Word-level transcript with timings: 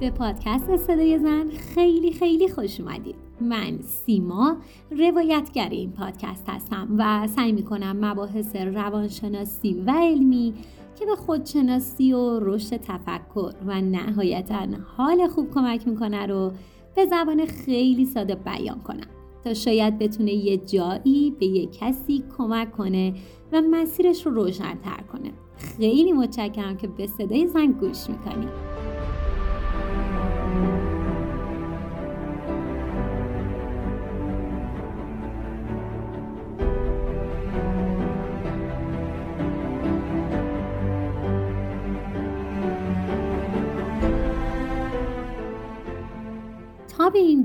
به 0.00 0.10
پادکست 0.10 0.76
صدای 0.76 1.18
زن 1.18 1.48
خیلی 1.50 2.12
خیلی 2.12 2.48
خوش 2.48 2.80
اومدید. 2.80 3.14
من 3.40 3.78
سیما 3.82 4.56
روایتگر 4.90 5.68
این 5.68 5.92
پادکست 5.92 6.48
هستم 6.48 6.88
و 6.98 7.26
سعی 7.26 7.52
می‌کنم 7.52 7.96
مباحث 8.04 8.56
روانشناسی 8.56 9.82
و 9.86 9.90
علمی 9.90 10.54
که 10.98 11.06
به 11.06 11.16
خودشناسی 11.16 12.12
و 12.12 12.40
رشد 12.40 12.76
تفکر 12.76 13.52
و 13.66 13.80
نهایتا 13.80 14.66
حال 14.96 15.28
خوب 15.28 15.50
کمک 15.54 15.88
می‌کنه 15.88 16.26
رو 16.26 16.52
به 16.94 17.06
زبان 17.06 17.46
خیلی 17.46 18.04
ساده 18.04 18.34
بیان 18.34 18.80
کنم. 18.80 19.08
تا 19.44 19.54
شاید 19.54 19.98
بتونه 19.98 20.32
یه 20.32 20.56
جایی 20.56 21.30
به 21.40 21.46
یه 21.46 21.66
کسی 21.66 22.24
کمک 22.38 22.72
کنه 22.72 23.14
و 23.52 23.62
مسیرش 23.70 24.26
رو 24.26 24.34
روشنتر 24.34 25.02
کنه. 25.12 25.32
خیلی 25.56 26.12
متشکرم 26.12 26.76
که 26.76 26.86
به 26.86 27.06
صدای 27.06 27.46
زن 27.46 27.66
گوش 27.66 28.10
می‌کنید 28.10 28.67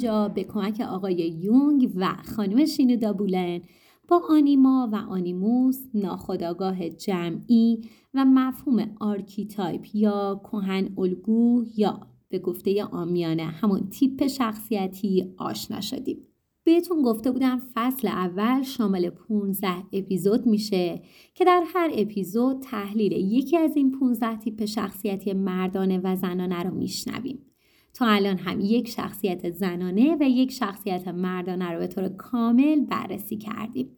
تا 0.04 0.28
به 0.28 0.44
کمک 0.44 0.82
آقای 0.82 1.16
یونگ 1.16 1.92
و 1.96 2.16
خانم 2.36 2.66
شینودا 2.66 3.14
بولن 3.14 3.62
با 4.08 4.22
آنیما 4.30 4.90
و 4.92 4.96
آنیموس 4.96 5.80
ناخودآگاه 5.94 6.90
جمعی 6.90 7.82
و 8.14 8.26
مفهوم 8.26 8.96
archetype 9.00 9.86
یا 9.94 10.42
کهن 10.44 10.90
الگو 10.98 11.66
یا 11.78 12.08
به 12.30 12.40
گفته 12.40 12.84
عامیانه 12.84 13.44
همون 13.44 13.90
تیپ 13.90 14.28
شخصیتی 14.28 15.34
آشنا 15.38 15.82
شدیم. 15.82 16.28
بهتون 16.64 17.02
گفته 17.02 17.32
بودم 17.32 17.62
فصل 17.74 18.08
اول 18.08 18.62
شامل 18.62 19.10
15 19.10 19.70
اپیزود 19.94 20.46
میشه 20.46 21.02
که 21.36 21.46
در 21.46 21.64
هر 21.74 21.90
اپیزود 21.94 22.60
تحلیل 22.60 23.12
یکی 23.12 23.58
از 23.58 23.76
این 23.76 23.92
15 23.92 24.36
تیپ 24.36 24.66
شخصیتی 24.66 25.34
مردانه 25.34 26.02
و 26.04 26.16
زنانه 26.16 26.64
رو 26.64 26.76
میشنویم. 26.76 27.53
تا 27.94 28.06
الان 28.06 28.38
هم 28.38 28.60
یک 28.60 28.88
شخصیت 28.88 29.50
زنانه 29.50 30.18
و 30.20 30.24
یک 30.30 30.52
شخصیت 30.52 31.08
مردانه 31.08 31.72
رو 31.72 31.80
به 31.80 31.88
طور 31.88 32.10
کامل 32.10 32.80
بررسی 32.80 33.38
کردیم. 33.38 33.90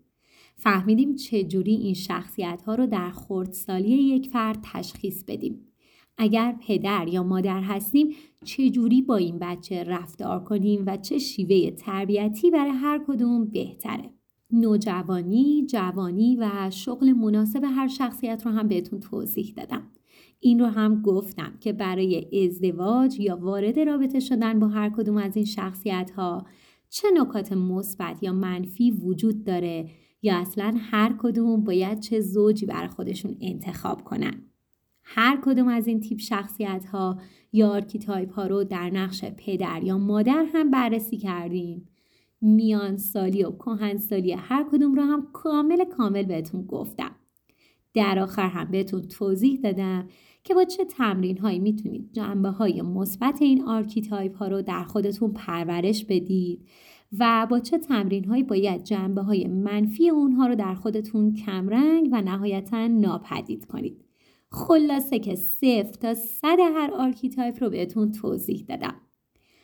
فهمیدیم 0.55 1.15
چجوری 1.15 1.75
این 1.75 1.93
شخصیت 1.93 2.61
ها 2.61 2.75
رو 2.75 2.87
در 2.87 3.11
خردسالی 3.11 3.89
یک 3.89 4.29
فرد 4.29 4.59
تشخیص 4.73 5.23
بدیم. 5.23 5.61
اگر 6.17 6.55
پدر 6.67 7.07
یا 7.07 7.23
مادر 7.23 7.61
هستیم 7.61 8.15
چجوری 8.45 9.01
با 9.01 9.15
این 9.15 9.39
بچه 9.39 9.83
رفتار 9.83 10.43
کنیم 10.43 10.83
و 10.87 10.97
چه 10.97 11.17
شیوه 11.17 11.71
تربیتی 11.71 12.51
برای 12.51 12.71
هر 12.71 13.01
کدوم 13.07 13.45
بهتره. 13.45 14.09
نوجوانی، 14.51 15.65
جوانی 15.69 16.37
و 16.37 16.69
شغل 16.69 17.11
مناسب 17.11 17.63
هر 17.63 17.87
شخصیت 17.87 18.45
رو 18.45 18.51
هم 18.51 18.67
بهتون 18.67 18.99
توضیح 18.99 19.53
دادم. 19.57 19.91
این 20.45 20.59
رو 20.59 20.65
هم 20.65 21.01
گفتم 21.01 21.53
که 21.59 21.73
برای 21.73 22.45
ازدواج 22.45 23.19
یا 23.19 23.37
وارد 23.37 23.79
رابطه 23.79 24.19
شدن 24.19 24.59
با 24.59 24.67
هر 24.67 24.89
کدوم 24.89 25.17
از 25.17 25.35
این 25.35 25.45
شخصیت 25.45 26.11
ها 26.15 26.45
چه 26.89 27.07
نکات 27.17 27.53
مثبت 27.53 28.23
یا 28.23 28.33
منفی 28.33 28.91
وجود 28.91 29.43
داره 29.43 29.89
یا 30.21 30.37
اصلا 30.37 30.75
هر 30.79 31.15
کدوم 31.19 31.63
باید 31.63 31.99
چه 31.99 32.19
زوجی 32.19 32.65
بر 32.65 32.87
خودشون 32.87 33.37
انتخاب 33.41 34.03
کنن. 34.03 34.41
هر 35.03 35.39
کدوم 35.45 35.67
از 35.67 35.87
این 35.87 35.99
تیپ 35.99 36.19
شخصیت 36.19 36.85
ها 36.85 37.19
یا 37.53 37.69
archetype 37.69 38.33
ها 38.33 38.47
رو 38.47 38.63
در 38.63 38.89
نقش 38.89 39.25
پدر 39.25 39.83
یا 39.83 39.97
مادر 39.97 40.45
هم 40.53 40.71
بررسی 40.71 41.17
کردیم. 41.17 41.87
میان 42.41 42.97
سالی 42.97 43.43
و 43.43 43.51
کهن 43.51 43.97
سالی 43.97 44.31
هر 44.31 44.65
کدوم 44.71 44.95
رو 44.95 45.01
هم 45.01 45.27
کامل 45.33 45.83
کامل 45.83 46.23
بهتون 46.23 46.65
گفتم. 46.65 47.15
در 47.95 48.19
آخر 48.19 48.47
هم 48.47 48.71
بهتون 48.71 49.01
توضیح 49.01 49.59
دادم 49.59 50.07
که 50.45 50.53
با 50.53 50.63
چه 50.63 50.85
تمرین 50.85 51.37
هایی 51.37 51.59
می‌تونید 51.59 52.09
جنبه 52.13 52.49
های 52.49 52.81
مثبت 52.81 53.41
این 53.41 53.63
archetype 53.63 54.37
ها 54.37 54.47
رو 54.47 54.61
در 54.61 54.83
خودتون 54.83 55.33
پرورش 55.33 56.05
بدید 56.05 56.67
و 57.19 57.47
با 57.49 57.59
چه 57.59 57.77
تمرین 57.77 58.25
هایی 58.25 58.43
باید 58.43 58.83
جنبه 58.83 59.21
های 59.21 59.47
منفی 59.47 60.09
اونها 60.09 60.47
رو 60.47 60.55
در 60.55 60.75
خودتون 60.75 61.33
کمرنگ 61.33 62.09
و 62.11 62.21
نهایتا 62.21 62.87
ناپدید 62.87 63.65
کنید. 63.65 64.05
خلاصه 64.51 65.19
که 65.19 65.35
صفر 65.35 65.93
تا 66.01 66.13
صد 66.13 66.57
هر 66.59 66.91
archetype 66.97 67.63
رو 67.63 67.69
بهتون 67.69 68.11
توضیح 68.11 68.65
دادم. 68.67 68.95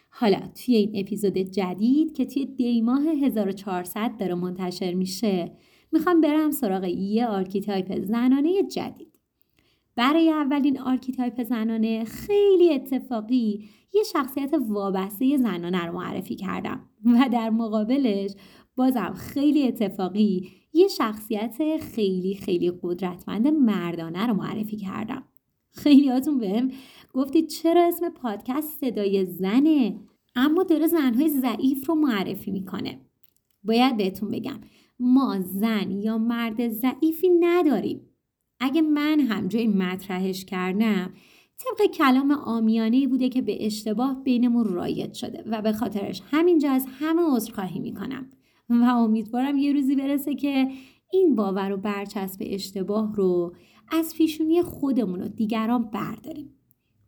حالا 0.10 0.40
توی 0.40 0.76
این 0.76 0.92
اپیزود 0.96 1.38
جدید 1.38 2.14
که 2.14 2.26
توی 2.26 2.46
دیماه 2.46 3.02
1400 3.08 4.18
داره 4.20 4.36
منتشر 4.36 4.94
میشه 4.94 5.52
می‌خوام 5.92 6.22
برم 6.22 6.52
سراغ 6.52 6.84
یه 6.84 7.28
archetype 7.28 8.06
زنانه 8.06 8.64
جدید. 8.64 9.11
برای 10.02 10.32
اولین 10.32 10.80
archetype 10.80 11.44
زنانه 11.44 12.04
خیلی 12.04 12.74
اتفاقی 12.74 13.70
یه 13.94 14.04
شخصیت 14.04 14.54
وابسته 14.70 15.38
زنانه 15.38 15.86
رو 15.86 15.94
معرفی 15.94 16.36
کردم. 16.36 16.90
و 17.06 17.30
در 17.32 17.50
مقابلش 17.50 18.32
بازم 18.76 19.14
خیلی 19.18 19.68
اتفاقی 19.68 20.50
یه 20.74 20.88
شخصیت 20.88 21.78
خیلی 21.78 22.36
خیلی 22.36 22.72
قدرتمند 22.84 23.48
مردانه 23.48 24.28
رو 24.28 24.34
معرفی 24.34 24.78
کردم. 24.78 25.24
خیلیاتون 25.72 26.38
بهم 26.40 26.72
گفتید 27.14 27.48
چرا 27.48 27.88
اسم 27.88 28.10
پادکست 28.10 28.80
صدای 28.80 29.26
زنه؟ 29.26 30.00
اما 30.36 30.64
داره 30.64 30.88
زنهای 30.88 31.30
ضعیف 31.30 31.90
رو 31.90 31.96
معرفی 31.96 32.52
می‌کنه. 32.52 33.00
باید 33.64 33.98
بهتون 33.98 34.32
بگم 34.32 34.60
ما 35.00 35.40
زن 35.40 35.92
یا 35.92 36.18
مرد 36.18 36.68
ضعیفی 36.68 37.30
نداریم. 37.40 38.11
اگه 38.62 38.82
من 38.82 39.20
هم 39.20 39.48
جای 39.48 39.68
مطرحش 39.68 40.46
کردم 40.46 41.14
طبق 41.58 41.92
کلام 41.92 42.32
آمیانه 42.32 43.08
بوده 43.08 43.30
که 43.30 43.42
به 43.42 43.66
اشتباه 43.66 44.24
بینمون 44.24 44.66
رایت 44.66 45.14
شده 45.14 45.44
و 45.46 45.62
به 45.62 45.72
خاطرش 45.72 46.22
همینجا 46.32 46.72
از 46.72 46.86
همه 47.00 47.22
عذرخواهی 47.36 47.80
می‌کنم. 47.80 48.30
و 48.70 48.84
امیدوارم 48.84 49.58
یه 49.58 49.74
روزی 49.74 49.96
برسه 49.96 50.36
که 50.36 50.68
این 51.12 51.36
باور 51.36 51.72
و 51.72 51.78
برچسب 51.78 52.42
اشتباه 52.46 53.16
رو 53.16 53.56
از 53.92 54.16
پیشونی 54.18 54.62
خودمون 54.62 55.22
و 55.22 55.28
دیگران 55.28 55.84
برداریم. 55.84 56.50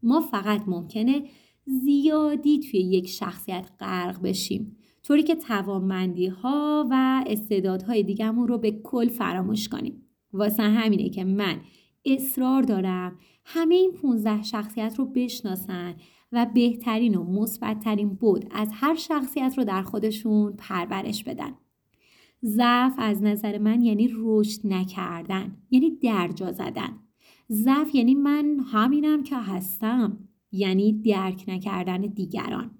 ما 0.03 0.19
فقط 0.21 0.61
ممکنه 0.67 1.23
زیادی 1.65 2.59
توی 2.59 2.79
یک 2.79 3.07
شخصیت 3.09 3.69
غرق 3.79 4.21
بشیم. 4.21 4.77
طوری 5.03 5.23
که 5.23 5.35
توانمندی 5.35 6.27
ها 6.27 6.87
و 6.91 7.23
استعدادهای 7.27 8.03
دیگرمون 8.03 8.47
رو 8.47 8.57
به 8.57 8.71
کل 8.71 9.07
فراموش 9.07 9.69
کنیم. 9.69 10.02
واسه 10.33 10.63
همینه 10.63 11.09
که 11.09 11.23
من 11.23 11.61
اصرار 12.05 12.63
دارم 12.63 13.19
همه 13.45 13.75
این 13.75 13.91
15 13.91 14.43
شخصیت 14.43 14.95
رو 14.97 15.05
بشناسن 15.05 15.95
و 16.31 16.47
بهترین 16.53 17.15
و 17.15 17.23
مثبتترین 17.23 18.09
بود 18.09 18.45
از 18.51 18.69
هر 18.71 18.95
شخصیت 18.95 19.53
رو 19.57 19.63
در 19.63 19.81
خودشون 19.81 20.53
پرورش 20.57 21.23
بدن. 21.23 21.51
ضعف 22.43 22.93
از 22.97 23.23
نظر 23.23 23.57
من 23.57 23.81
یعنی 23.81 24.09
رشد 24.17 24.67
نکردن 24.67 25.57
یعنی 25.71 25.91
درجا 25.91 26.51
زدن. 26.51 26.99
ضعف 27.51 27.95
یعنی 27.95 28.15
من 28.15 28.59
همینم 28.71 29.23
که 29.23 29.35
هستم 29.37 30.17
یعنی 30.51 31.01
درک 31.01 31.43
نکردن 31.47 32.01
دیگران. 32.01 32.71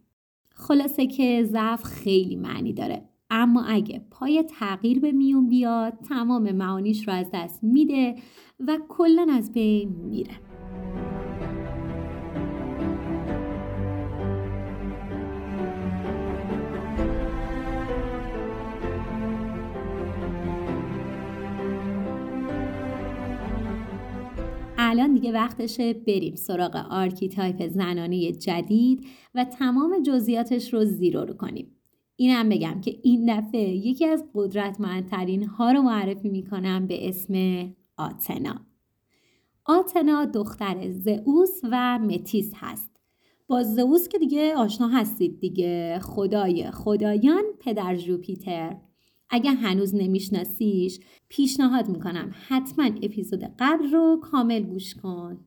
خلاصه 0.49 1.07
که 1.07 1.43
ضعف 1.43 1.83
خیلی 1.83 2.35
معنی 2.35 2.73
داره. 2.73 3.12
اما 3.35 3.63
اگه 3.63 4.01
پای 4.11 4.43
تغییر 4.43 4.99
به 4.99 5.11
میون 5.11 5.47
بیاد 5.47 5.93
تمام 6.09 6.51
معانیش 6.51 7.07
رو 7.07 7.13
از 7.13 7.27
دست 7.33 7.63
میده 7.63 8.15
و 8.67 8.77
کلا 8.89 9.27
از 9.29 9.53
بین 9.53 9.89
میره 9.89 10.31
الان 24.77 25.13
دیگه 25.13 25.31
وقتشه 25.31 25.93
بریم 25.93 26.35
سراغ 26.35 26.75
archetype 26.89 27.67
زنانه 27.67 28.31
جدید 28.31 29.05
و 29.35 29.45
تمام 29.45 30.01
جزئیاتش 30.03 30.73
رو 30.73 30.85
زیرو 30.85 31.25
رو 31.25 31.33
کنیم. 31.33 31.82
اینم 32.23 32.49
بگم 32.49 32.81
که 32.81 32.99
این 33.03 33.37
دفعه 33.37 33.61
یکی 33.61 34.05
از 34.05 34.23
قدرتمندترین 34.33 35.43
ها 35.43 35.71
رو 35.71 35.81
معرفی 35.81 36.29
می‌کنم 36.29 36.87
به 36.87 37.09
اسم 37.09 37.35
آتنا. 37.97 38.55
آتنا 39.65 40.25
دختر 40.25 40.89
زئوس 40.89 41.61
و 41.71 41.99
متیس 41.99 42.51
هست. 42.55 42.91
با 43.47 43.63
زئوس 43.63 44.07
که 44.07 44.19
دیگه 44.19 44.55
آشنا 44.55 44.87
هستید 44.87 45.39
دیگه 45.39 45.99
خدای 45.99 46.71
خدایان 46.71 47.43
پدر 47.59 47.95
جوپیتر 47.95 48.77
اگه 49.29 49.51
هنوز 49.51 49.95
نمیشناسیش 49.95 50.99
پیشنهاد 51.29 51.89
می‌کنم 51.89 52.31
حتما 52.47 52.85
اپیزود 52.85 53.43
قبل 53.59 53.91
رو 53.91 54.19
کامل 54.21 54.63
گوش 54.63 54.95
کن 54.95 55.45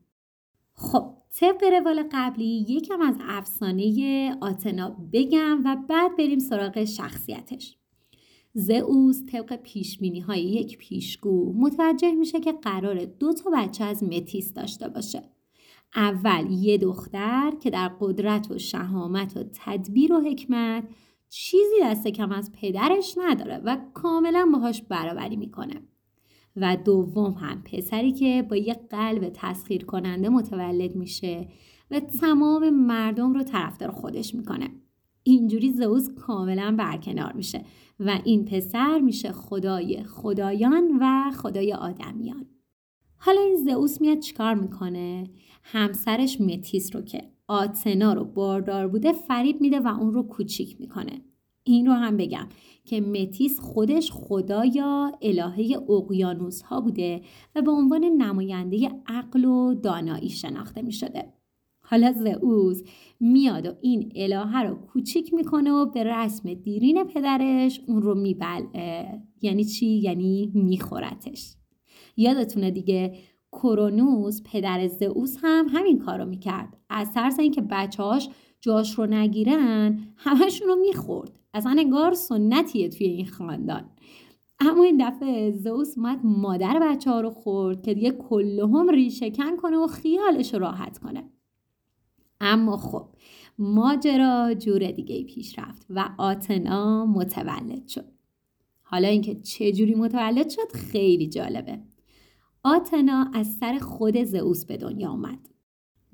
خب 0.78 1.12
طبق 1.36 1.64
روال 1.64 2.08
قبلی 2.12 2.66
یکم 2.68 3.00
از 3.00 3.16
افسانه 3.20 4.36
آتنا 4.40 4.96
بگم 5.12 5.62
و 5.64 5.76
بعد 5.88 6.16
بریم 6.16 6.38
سراغ 6.38 6.84
شخصیتش. 6.84 7.76
زئوس 8.54 9.22
طبق 9.32 9.56
پیشبینی 9.56 10.20
های 10.20 10.40
یک 10.40 10.78
پیشگو 10.78 11.52
متوجه 11.52 12.12
میشه 12.12 12.40
که 12.40 12.52
قرار 12.52 13.04
دو 13.04 13.32
تا 13.32 13.50
بچه 13.50 13.84
از 13.84 14.02
متیس 14.02 14.52
داشته 14.52 14.88
باشه. 14.88 15.22
اول 15.96 16.50
یه 16.50 16.78
دختر 16.78 17.52
که 17.60 17.70
در 17.70 17.88
قدرت 18.00 18.50
و 18.50 18.58
شهامت 18.58 19.36
و 19.36 19.44
تدبیر 19.52 20.12
و 20.12 20.20
حکمت 20.20 20.84
چیزی 21.28 21.80
دست 21.82 22.08
کم 22.08 22.32
از 22.32 22.52
پدرش 22.52 23.14
نداره 23.18 23.58
و 23.58 23.76
کاملا 23.94 24.48
باهاش 24.52 24.82
برابری 24.82 25.36
می‌کنه. 25.36 25.82
و 26.56 26.76
دوم 26.84 27.32
هم 27.32 27.62
پسری 27.62 28.12
که 28.12 28.46
با 28.50 28.56
یه 28.56 28.74
قلب 28.90 29.30
تسخیر 29.34 29.84
کننده 29.84 30.28
متولد 30.28 30.96
میشه 30.96 31.48
و 31.90 32.00
تمام 32.00 32.70
مردم 32.70 33.32
رو 33.32 33.42
طرفدار 33.42 33.90
خودش 33.90 34.34
می‌کنه. 34.34 34.70
اینجوری 35.22 35.72
زئوس 35.72 36.08
کاملا 36.14 36.74
برکنار 36.78 37.32
میشه 37.32 37.64
و 38.00 38.18
این 38.24 38.44
پسر 38.44 38.98
میشه 39.00 39.32
خدای 39.32 40.02
خدایان 40.02 40.98
و 41.00 41.30
خدای 41.30 41.72
آدمیان. 41.72 42.46
حالا 43.16 43.40
این 43.40 43.56
زئوس 43.56 44.00
میاد 44.00 44.18
چیکار 44.18 44.54
می‌کنه؟ 44.54 45.30
همسرش 45.62 46.40
متیس 46.40 46.96
رو 46.96 47.02
که 47.02 47.22
آتنا 47.48 48.12
رو 48.12 48.24
باردار 48.24 48.88
بوده 48.88 49.12
فریب 49.12 49.60
میده 49.60 49.80
و 49.80 49.86
اون 49.86 50.14
رو 50.14 50.22
کوچیک 50.22 50.80
می‌کنه. 50.80 51.20
این 51.68 51.86
رو 51.86 51.92
هم 51.92 52.16
بگم 52.16 52.48
که 52.84 53.00
متیس 53.00 53.60
خودش 53.60 54.10
خدا 54.12 54.64
یا 54.64 55.12
الهه 55.22 55.76
اقیانوس 55.90 56.62
ها 56.62 56.80
بوده 56.80 57.20
و 57.54 57.62
به 57.62 57.70
عنوان 57.70 58.04
نماینده 58.04 58.90
عقل 59.06 59.44
و 59.44 59.74
دانایی 59.74 60.28
شناخته 60.28 60.82
می 60.82 60.92
شده. 60.92 61.32
حالا 61.80 62.12
زئوس 62.12 62.82
میاد 63.20 63.66
و 63.66 63.72
این 63.80 64.12
الهه 64.16 64.62
رو 64.62 64.74
کوچیک 64.74 65.34
می‌کنه 65.34 65.72
و 65.72 65.86
به 65.86 66.04
رسم 66.04 66.54
دیرین 66.54 67.04
پدرش 67.04 67.80
اون 67.86 68.02
رو 68.02 68.14
میبلعه 68.14 69.22
یعنی 69.42 69.64
چی؟ 69.64 69.86
یعنی 69.86 70.50
میخورتش. 70.54 71.54
یادتونه 72.16 72.70
دیگه 72.70 73.14
کرونوس 73.52 74.42
پدر 74.44 74.86
زئوس 74.86 75.36
هم 75.42 75.66
همین 75.72 75.98
کارو 75.98 76.24
می‌کرد. 76.24 76.76
از 76.90 77.12
ترس 77.12 77.38
اینکه 77.38 77.60
بچه‌هاش 77.60 78.28
جاش 78.60 78.98
رو 78.98 79.06
نگیرن 79.06 79.98
همشون 80.16 80.68
رو 80.68 80.76
می‌خورد 80.76 81.40
اصلا 81.54 81.76
انگار 81.78 82.14
سنتیه 82.14 82.88
توی 82.88 83.06
این 83.06 83.26
خاندان. 83.26 83.90
اما 84.60 84.82
این 84.82 85.08
دفعه 85.08 85.52
زئوس 85.52 85.98
اومد 85.98 86.20
مادر 86.24 86.78
بچه 86.82 87.10
ها 87.10 87.20
رو 87.20 87.30
خورد 87.30 87.82
که 87.82 87.94
دیگه 87.94 88.10
کلهم 88.10 88.88
ریشکن 88.88 89.56
کنه 89.56 89.76
و 89.76 89.86
خیالش 89.86 90.54
رو 90.54 90.60
راحت 90.60 90.98
کنه. 90.98 91.30
اما 92.40 92.76
خب 92.76 93.08
ماجرا 93.58 94.54
جور 94.54 94.90
دیگه 94.90 95.24
پیش 95.24 95.58
رفت 95.58 95.86
و 95.90 96.08
آتنا 96.18 97.06
متولد 97.06 97.86
شد. 97.88 98.04
حالا 98.82 99.08
اینکه 99.08 99.34
چجوری 99.34 99.94
متولد 99.94 100.50
شد 100.50 100.72
خیلی 100.72 101.28
جالبه. 101.28 101.80
آتنا 102.62 103.30
از 103.34 103.46
سر 103.46 103.78
خود 103.78 104.24
زئوس 104.24 104.64
به 104.64 104.76
دنیا 104.76 105.10
آمد 105.10 105.48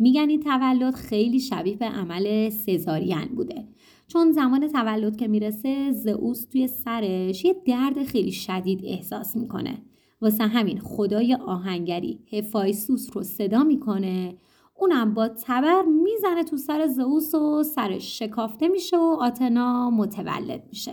میگن 0.02 0.28
این 0.28 0.40
تولد 0.40 0.94
خیلی 0.94 1.40
شبیه 1.40 1.76
به 1.76 1.86
عمل 1.86 2.50
سزارین 2.50 3.24
بوده. 3.36 3.68
چون 4.08 4.32
زمان 4.32 4.68
تولد 4.68 5.16
که 5.16 5.28
می‌رسه 5.28 5.92
زئوس 5.92 6.44
توی 6.44 6.68
سرش 6.68 7.44
یه 7.44 7.56
درد 7.66 8.04
خیلی 8.04 8.32
شدید 8.32 8.80
احساس 8.84 9.36
می‌کنه. 9.36 9.82
واسه 10.20 10.44
همین 10.44 10.80
خدای 10.80 11.34
آهنگری 11.34 12.20
هفایسوس 12.32 13.16
رو 13.16 13.22
صدا 13.22 13.64
می‌کنه. 13.64 14.36
اونم 14.74 15.14
با 15.14 15.28
تبر 15.28 15.82
می‌زنه 15.82 16.44
تو 16.44 16.56
سر 16.56 16.86
زئوس 16.86 17.34
و 17.34 17.62
سرش 17.62 18.18
شکافته 18.18 18.68
میشه 18.68 18.96
و 18.96 19.16
آتنا 19.20 19.90
متولد 19.90 20.64
میشه. 20.68 20.92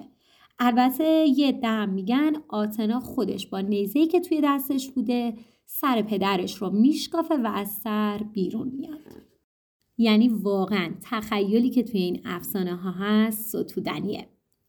البته 0.59 1.25
یه 1.37 1.51
دم 1.51 1.89
میگن 1.89 2.33
آتنا 2.49 2.99
خودش 2.99 3.47
با 3.47 3.59
نیزهی 3.59 4.07
که 4.07 4.19
توی 4.19 4.41
دستش 4.43 4.89
بوده 4.89 5.33
سر 5.71 6.01
پدرش 6.01 6.55
رو 6.55 6.69
میشکافه 6.69 7.35
و 7.35 7.47
از 7.47 7.69
سر 7.71 8.21
بیرون 8.33 8.67
میاد. 8.67 8.99
یعنی 9.97 10.27
واقعا 10.27 10.91
تخیلی 11.01 11.69
که 11.69 11.83
توی 11.83 12.01
این 12.01 12.21
افسانه 12.25 12.75
ها 12.75 12.91
هست 12.91 13.47
ستودنیه. 13.47 14.27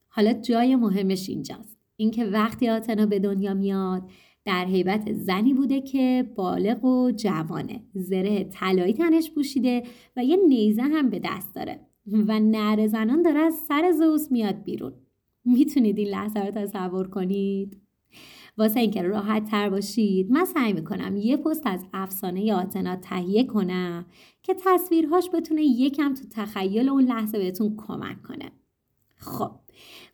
حالا 0.08 0.32
جای 0.32 0.76
مهمش 0.76 1.29
اینجاست. 1.29 1.79
اینکه 1.97 2.25
وقتی 2.25 2.69
آتنا 2.69 3.06
به 3.06 3.19
دنیا 3.19 3.55
میاد 3.55 4.11
در 4.44 4.64
حیبت 4.64 5.12
زنی 5.12 5.55
بوده 5.55 5.81
که 5.81 6.32
بالغ 6.37 6.85
و 6.85 7.11
جوانه. 7.11 7.82
زره 7.94 8.44
طلایی 8.44 8.93
تنش 8.93 9.31
پوشیده 9.31 9.82
و 10.17 10.25
یه 10.25 10.37
نیزه 10.49 10.82
هم 10.82 11.11
به 11.11 11.20
دست 11.25 11.55
داره. 11.55 11.81
و 12.06 12.41
نر 12.41 12.87
زنان 12.87 13.23
داره 13.23 13.41
از 13.41 13.55
سر 13.55 13.93
زوس 13.99 14.32
میاد 14.32 14.62
بیرون. 14.64 14.93
می‌تونید 15.44 15.99
این 15.99 16.08
لحظه 16.08 16.41
رو 16.41 16.50
تصور 16.50 17.08
کنید؟ 17.08 17.81
واسه 18.61 18.81
اینکه 18.81 19.03
راحت 19.03 19.51
تر 19.51 19.71
باشید 19.71 20.31
من 20.31 20.45
سعی 20.45 20.73
می‌کنم 20.73 21.17
یه 21.17 21.37
پست 21.37 21.62
از 21.67 21.85
افسانه 21.93 22.55
آتنا 22.55 22.97
تهیه 22.97 23.45
کنم 23.45 24.07
که 24.43 24.55
تصویرهاش 24.65 25.31
بتونه 25.35 25.62
یکم 25.62 26.15
تو 26.15 26.25
تخیل 26.31 26.89
اون 26.89 27.05
لحظه 27.05 27.39
بهتون 27.39 27.77
کمک 27.77 28.23
کنه. 28.23 28.53
خب 29.17 29.51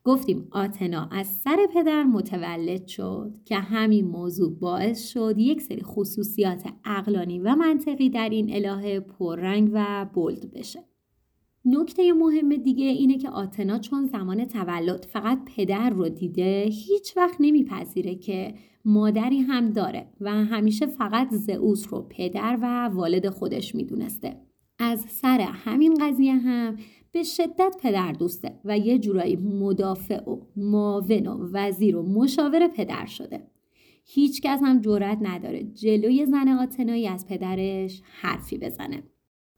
گفتیم 0.04 0.48
آتنا 0.50 1.08
از 1.12 1.26
سر 1.26 1.56
پدر 1.74 2.04
متولد 2.04 2.86
شد 2.86 3.34
که 3.44 3.56
همین 3.56 4.04
موضوع 4.04 4.58
باعث 4.58 5.08
شد 5.08 5.34
یک 5.38 5.62
سری 5.62 5.82
خصوصیات 5.82 6.64
اقلانی 6.84 7.38
و 7.38 7.54
منطقی 7.54 8.10
در 8.10 8.28
این 8.28 8.66
الهه 8.66 9.00
پررنگ 9.00 9.70
و 9.72 10.06
بولد 10.14 10.52
بشه. 10.52 10.84
نکته 11.66 12.12
مهم 12.12 12.56
دیگه 12.56 12.86
اینه 12.86 13.18
که 13.18 13.30
آتنا 13.30 13.78
چون 13.78 14.06
زمان 14.06 14.44
تولد 14.44 15.04
فقط 15.12 15.38
پدر 15.56 15.90
رو 15.90 16.08
دیده 16.08 16.64
هیچ 16.64 17.16
وقت 17.16 17.36
نمیپذیره 17.40 18.14
که 18.14 18.54
مادری 18.84 19.38
هم 19.38 19.70
داره 19.70 20.06
و 20.20 20.44
همیشه 20.44 20.86
فقط 20.86 21.28
زئوس 21.30 21.86
رو 21.90 22.06
پدر 22.10 22.58
و 22.62 22.88
والد 22.88 23.28
خودش 23.28 23.74
می‌دونسته. 23.74 24.36
از 24.78 25.00
سر 25.00 25.40
همین 25.40 25.94
قضیه 26.00 26.34
هم 26.34 26.76
به 27.12 27.22
شدت 27.22 27.76
پدر 27.82 28.12
دوسته 28.12 28.60
و 28.64 28.78
یه 28.78 28.98
جورایی 28.98 29.36
مدافع 29.36 30.30
و 30.30 30.40
معاون 30.56 31.26
و 31.26 31.48
وزیر 31.52 31.96
و 31.96 32.02
مشاور 32.02 32.68
پدر 32.68 33.06
شده. 33.06 33.46
هیچکس 34.04 34.60
هم 34.62 34.80
جرأت 34.80 35.18
نداره 35.20 35.64
جلوی 35.64 36.26
زن 36.26 36.48
آتنایی 36.48 37.08
از 37.08 37.26
پدرش 37.26 38.02
حرفی 38.20 38.58
بزنه. 38.58 39.02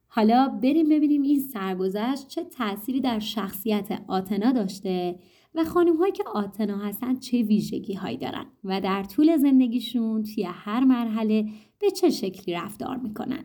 حالا 0.09 0.49
بریم 0.62 0.88
ببینیم 0.88 1.23
این 1.23 1.41
سرگذشت 1.41 2.29
چه 2.29 2.45
تأثیری 2.45 3.00
در 3.00 3.19
شخصیت 3.19 4.03
آتنا 4.09 4.53
داشته 4.53 5.19
و 5.55 5.65
خانم 5.65 5.97
هایی 5.97 6.12
که 6.12 6.25
آتنا 6.35 6.79
هستن 6.79 7.19
چه 7.19 7.43
ویژگی 7.43 7.95
هایی 7.95 8.17
دارن 8.17 8.47
و 8.65 8.81
در 8.81 9.03
طول 9.05 9.37
زندگیشون 9.37 10.23
توی 10.23 10.45
هر 10.45 10.85
مرحله 10.85 11.49
به 11.79 11.91
چه 11.91 12.11
شکلی 12.11 12.55
رفتار 12.55 12.97
می‌کنن. 12.97 13.45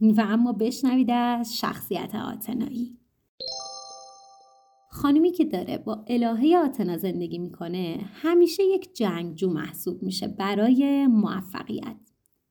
و 0.00 0.20
اما 0.28 0.52
بشنوید 0.52 1.10
از 1.10 1.58
شخصیت 1.58 2.14
آتنایی. 2.14 2.98
خانمی 4.90 5.32
که 5.32 5.44
داره 5.44 5.78
با 5.78 6.04
الهه 6.08 6.56
آتنا 6.64 6.96
زندگی 6.96 7.38
می‌کنه 7.38 7.98
همیشه 8.12 8.62
یک 8.62 8.94
جنگجو 8.94 9.50
محسوب 9.50 10.02
میشه 10.02 10.28
برای 10.28 11.06
موفقیت. 11.06 11.96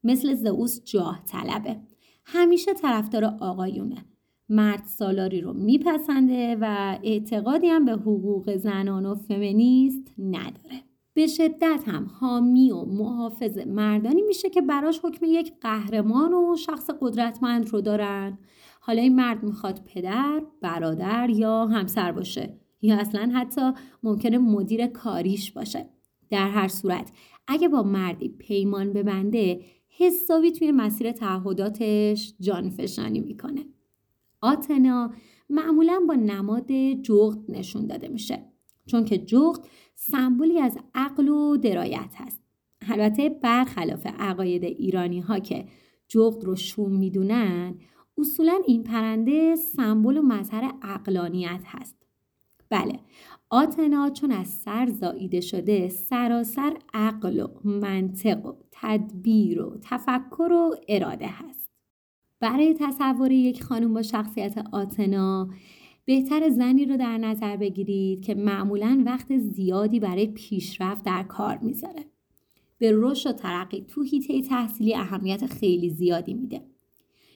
مثل 0.04 0.34
زئوس 0.34 0.84
جاه 0.84 1.24
طلبه 1.26 1.82
همیشه 2.26 2.74
طرفدار 2.74 3.26
آقایونه. 3.26 4.06
مرد 4.50 4.84
سالاری 4.86 5.42
رو 5.42 5.54
میپسنده 5.54 6.58
و 6.62 6.98
اعتقادی 7.04 7.68
هم 7.68 7.86
به 7.86 7.92
حقوق 7.92 8.56
زنان 8.56 9.06
و 9.06 9.16
فمینیست 9.16 10.14
نداره. 10.18 10.84
به 11.14 11.28
شدت 11.28 11.84
هم 11.88 12.12
حامی 12.20 12.72
و 12.72 12.86
محافظ 12.86 13.58
مردانی 13.58 14.22
میشه 14.22 14.50
که 14.50 14.62
براش 14.62 15.00
حکم 15.04 15.26
یک 15.26 15.54
قهرمان 15.62 16.34
و 16.34 16.56
شخص 16.56 16.90
قدرتمند 17.02 17.70
رو 17.70 17.82
دارن. 17.82 18.38
حالا 18.82 19.02
این 19.02 19.16
مرد 19.16 19.44
می‌خواد 19.44 19.82
پدر، 19.86 20.42
برادر 20.62 21.30
یا 21.30 21.66
همسر 21.66 22.12
باشه 22.12 22.58
یا 22.82 22.96
اصلا 22.96 23.32
حتی 23.34 23.72
ممکنه 24.04 24.38
مدیر 24.38 24.88
کاریش 24.88 25.52
باشه. 25.52 25.90
در 26.30 26.50
هر 26.50 26.68
صورت 26.68 27.12
اگه 27.48 27.68
با 27.68 27.84
مردی 27.84 28.30
پیمان 28.30 28.94
ببنده 28.94 29.62
حسابی 29.98 30.52
توی 30.52 30.72
مسیر 30.72 31.12
تعهداتش 31.12 32.34
جانفشانی 32.40 33.20
می‌کنه. 33.20 33.66
آتنا 34.42 35.14
معمولا 35.50 36.02
با 36.08 36.14
نماد 36.14 36.72
جغد 37.02 37.52
نشون 37.52 37.88
داده 37.88 38.08
میشه 38.08 38.46
چون 38.86 39.06
که 39.06 39.18
جغد 39.18 39.68
سمبولی 39.96 40.60
از 40.60 40.78
عقل 40.96 41.30
و 41.30 41.58
درایت 41.58 42.14
هست. 42.16 42.42
البته 42.90 43.30
برخلاف 43.30 44.06
عقاید 44.06 44.64
ایرانی 44.64 45.20
ها 45.20 45.40
که 45.40 45.66
جغد 46.08 46.44
رو 46.44 46.56
شوم 46.56 46.98
می‌دونن 46.98 47.76
اصولا 48.18 48.62
این 48.68 48.84
پرنده 48.84 49.56
سمبل 49.56 50.18
و 50.18 50.22
مظهر 50.22 50.74
عقلانیت 50.82 51.62
هست. 51.66 52.03
بله 52.74 53.00
آتنا 53.50 54.10
چون 54.10 54.32
از 54.32 54.48
سر 54.48 54.90
زاییده 54.90 55.42
شده 55.42 55.90
سراسر 55.90 56.78
عقل 56.94 57.40
و 57.40 57.48
منطق 57.64 58.46
و 58.46 58.54
تدبیر 58.72 59.62
و 59.62 59.78
تفکر 59.82 60.52
و 60.52 60.76
اراده 60.88 61.28
هست. 61.28 61.72
برای 62.40 62.76
تصور 62.80 63.32
یک 63.32 63.64
خانم 63.64 63.94
با 63.94 64.02
شخصیت 64.02 64.66
آتنا 64.72 65.50
بهتر 66.06 66.50
زنی 66.50 66.86
رو 66.86 66.98
در 66.98 67.18
نظر 67.18 67.58
بگیرید 67.58 68.26
که 68.26 68.36
معمولا 68.36 69.04
وقت 69.06 69.38
زیادی 69.38 70.00
برای 70.00 70.28
پیشرفت 70.28 71.04
در 71.04 71.24
کار 71.24 71.58
می‌ذاره. 71.58 72.06
به 72.78 72.92
رشد 72.96 73.30
و 73.30 73.34
ترقی 73.34 73.82
تو 73.82 74.02
هیته 74.02 74.42
تحصیلی 74.42 74.96
اهمیت 74.96 75.46
خیلی 75.46 75.90
زیادی 75.90 76.34
میده. 76.34 76.62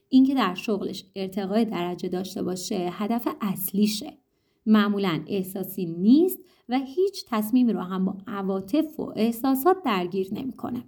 اینکه 0.10 0.36
در 0.36 0.54
شغلش 0.54 1.06
ارتقای 1.16 1.66
درجه 1.66 2.10
داشته 2.10 2.44
باشه 2.44 2.90
هدف 2.92 3.28
اصلیشه. 3.42 4.18
معمولا 4.68 5.22
احساسی 5.28 5.86
نیست 5.86 6.40
و 6.70 6.80
هیچ 6.80 7.26
تصمیمی 7.28 7.74
رو 7.74 7.80
هم 7.80 8.06
با 8.06 8.18
عواطف 8.28 9.00
و 9.00 9.14
احساسات 9.16 9.78
درگیر 9.84 10.28
نمی‌کنه. 10.32 10.84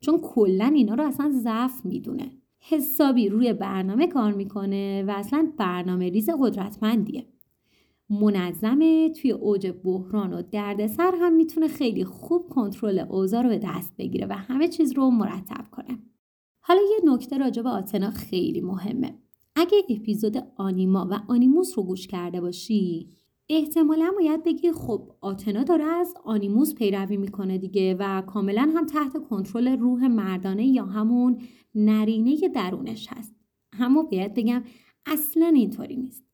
چون 0.00 0.18
کلا 0.22 0.64
اینا 0.64 0.94
رو 0.94 1.04
اصلا 1.04 1.30
ضعف 1.30 1.84
می‌دونه. 1.84 2.30
حسابی 2.58 3.28
روی 3.28 3.52
برنامه 3.52 4.06
کار 4.06 4.32
می‌کنه 4.32 5.02
و 5.02 5.10
اصلا 5.10 5.52
برنامه 5.56 6.08
ریز 6.08 6.30
قدرتمندیه. 6.30 7.26
منظمه 8.10 9.10
توی 9.10 9.30
اوج 9.30 9.72
بحران 9.84 10.32
و 10.32 10.42
دردسر 10.42 11.12
هم 11.20 11.32
می‌تونه 11.32 11.68
خیلی 11.68 12.04
خوب 12.04 12.48
کنترل 12.48 12.98
اوضاع 12.98 13.42
رو 13.42 13.48
به 13.48 13.58
دست 13.58 13.96
بگیره 13.96 14.26
و 14.26 14.32
همه 14.32 14.68
چیز 14.68 14.92
رو 14.92 15.10
مرتب 15.10 15.64
کنه. 15.70 15.98
حالا 16.60 16.80
یه 16.80 17.12
نکته 17.12 17.38
راجع 17.38 17.62
به 17.62 17.68
آتنا 17.68 18.10
خیلی 18.10 18.60
مهمه. 18.60 19.14
اگه 19.56 19.78
اپیزود 19.88 20.36
آنیما 20.56 21.08
و 21.10 21.20
آنیموس 21.28 21.78
رو 21.78 21.84
گوش 21.84 22.06
کرده 22.06 22.40
باشی 22.40 23.10
احتمالا 23.48 24.12
باید 24.18 24.42
بگی 24.42 24.72
خب 24.72 25.12
آتنا 25.20 25.62
داره 25.62 25.84
از 25.84 26.14
آنیموس 26.24 26.74
پیروی 26.74 27.16
می‌کنه 27.16 27.58
دیگه 27.58 27.96
و 27.98 28.22
کاملا 28.22 28.72
هم 28.76 28.86
تحت 28.86 29.28
کنترل 29.28 29.78
روح 29.78 30.06
مردانه 30.06 30.66
یا 30.66 30.84
همون 30.84 31.38
نرینه 31.74 32.48
درونش 32.48 33.08
هست. 33.10 33.34
اما 33.72 34.02
باید 34.02 34.34
بگم 34.34 34.64
اصلا 35.06 35.46
اینطوری 35.46 35.96
نیست. 35.96 36.24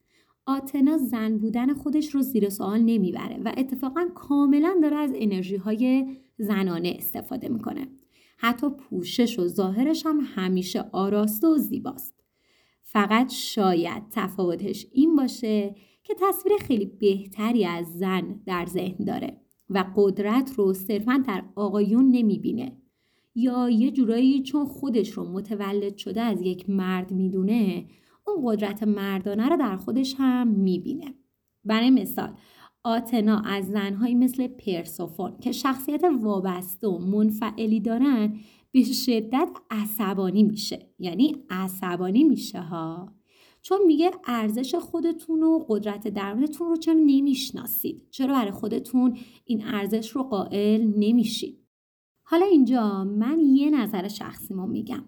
آتنا 0.46 0.98
زن 0.98 1.38
بودن 1.38 1.74
خودش 1.74 2.14
رو 2.14 2.22
زیر 2.22 2.48
سوال 2.48 2.80
نمی‌بره 2.80 3.40
و 3.44 3.52
اتفاقا 3.56 4.08
کاملا 4.14 4.76
داره 4.82 4.96
از 4.96 5.12
انرژی 5.14 5.56
های 5.56 6.16
زنانه 6.38 6.94
استفاده 6.98 7.48
می‌کنه. 7.48 7.88
حتی 8.38 8.66
پوشش 8.70 9.38
و 9.38 9.46
ظاهرش 9.46 10.06
هم 10.06 10.20
همیشه 10.34 10.84
آراسته 10.92 11.46
و 11.46 11.56
زیباست. 11.56 12.17
فقط 12.90 13.32
شاید 13.32 14.02
تفاوتش 14.10 14.86
این 14.92 15.16
باشه 15.16 15.74
که 16.04 16.14
تصویر 16.20 16.56
خیلی 16.60 16.86
بهتری 16.86 17.64
از 17.64 17.98
زن 17.98 18.40
در 18.46 18.66
ذهن 18.66 19.04
داره 19.04 19.40
و 19.70 19.84
قدرت 19.96 20.52
رو 20.56 20.74
صرفا 20.74 21.22
در 21.26 21.42
آقایون 21.56 22.10
نمی‌بینه. 22.10 22.72
یا 23.34 23.70
یه 23.70 23.90
جورایی 23.90 24.42
چون 24.42 24.66
خودش 24.66 25.10
رو 25.10 25.24
متولد 25.32 25.96
شده 25.96 26.20
از 26.20 26.42
یک 26.42 26.70
مرد 26.70 27.12
می‌دونه 27.12 27.86
اون 28.26 28.36
قدرت 28.44 28.82
مردانه 28.82 29.48
رو 29.48 29.56
در 29.56 29.76
خودش 29.76 30.14
هم 30.18 30.48
می‌بینه. 30.48 31.14
برای 31.64 31.90
مثال 31.90 32.30
آتنا 32.84 33.40
از 33.40 33.66
زنهایی 33.66 34.14
مثل 34.14 34.46
پرسوفون 34.46 35.36
که 35.40 35.52
شخصیت 35.52 36.04
وابسته 36.22 36.88
و 36.88 36.98
منفعلی 36.98 37.80
دارن 37.80 38.36
به 38.72 38.82
شدت 38.82 39.50
عصبانی 39.70 40.42
میشه. 40.42 40.90
یعنی 40.98 41.36
عصبانی 41.50 42.24
میشه 42.24 42.60
ها. 42.60 43.12
چون 43.62 43.78
میگه 43.86 44.10
ارزش 44.24 44.74
خودتون 44.74 45.42
و 45.42 45.64
قدرت 45.68 46.08
درونتون 46.08 46.68
رو 46.68 46.76
چرا 46.76 46.94
نمی‌شناسید؟ 46.94 48.02
چرا 48.10 48.34
برای 48.34 48.50
خودتون 48.50 49.18
این 49.44 49.64
ارزش 49.64 50.10
رو 50.10 50.22
قائل 50.22 50.92
نمیشید؟ 50.96 51.58
حالا 52.22 52.46
اینجا 52.46 53.04
من 53.04 53.40
یه 53.40 53.70
نظر 53.70 54.08
شخصیمو 54.08 54.66
میگم. 54.66 55.04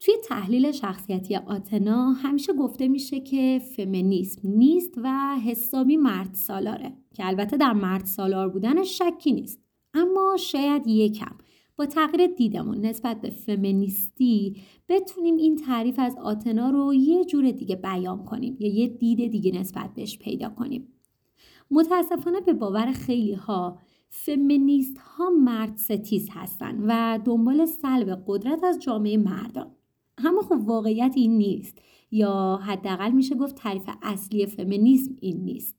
توی 0.00 0.14
تحلیل 0.24 0.72
شخصیتی 0.72 1.36
آتنا 1.36 2.12
همیشه 2.12 2.52
گفته 2.52 2.88
میشه 2.88 3.20
که 3.20 3.62
فمینیسم 3.76 4.48
نیست 4.48 4.92
و 5.02 5.36
حسابی 5.44 5.96
مرد 5.96 6.34
سالاره 6.34 6.96
که 7.14 7.26
البته 7.26 7.56
در 7.56 7.72
مرد 7.72 8.04
سالار 8.04 8.48
بودنش 8.48 8.98
شکی 9.02 9.32
نیست. 9.32 9.60
اما 9.94 10.36
شاید 10.38 10.86
یکم. 10.86 11.36
با 11.76 11.86
تغییر 11.86 12.26
دیدمون 12.26 12.80
نسبت 12.80 13.20
به 13.20 13.30
فمینیستی 13.30 14.56
بتونیم 14.88 15.36
این 15.36 15.56
تعریف 15.56 15.98
از 15.98 16.16
آتنا 16.16 16.70
رو 16.70 16.94
یه 16.94 17.24
جور 17.24 17.50
دیگه 17.50 17.76
بیان 17.76 18.24
کنیم 18.24 18.56
یا 18.60 18.74
یه 18.74 18.88
دید 18.88 19.30
دیگه 19.30 19.60
نسبت 19.60 19.94
بهش 19.94 20.18
پیدا 20.18 20.48
کنیم. 20.48 20.88
متاسفانه 21.70 22.40
به 22.40 22.52
باور 22.52 22.92
خیلی 22.92 23.32
ها 23.32 23.78
فمینیست 24.08 24.98
ها 24.98 25.30
مرد 25.30 25.76
ستیز 25.76 26.28
هستن 26.32 26.84
و 26.86 27.18
دنبال 27.24 27.66
سلب 27.66 28.22
قدرت 28.26 28.64
از 28.64 28.78
جامعه 28.78 29.16
مردان. 29.16 29.70
اما 30.18 30.42
خب 30.42 30.68
واقعیت 30.68 31.12
این 31.16 31.38
نیست 31.38 31.78
یا 32.10 32.60
حداقل 32.62 33.10
میشه 33.10 33.34
گفت 33.34 33.54
تعریف 33.54 33.90
اصلی 34.02 34.46
فمینیسم 34.46 35.16
این 35.20 35.44
نیست. 35.44 35.76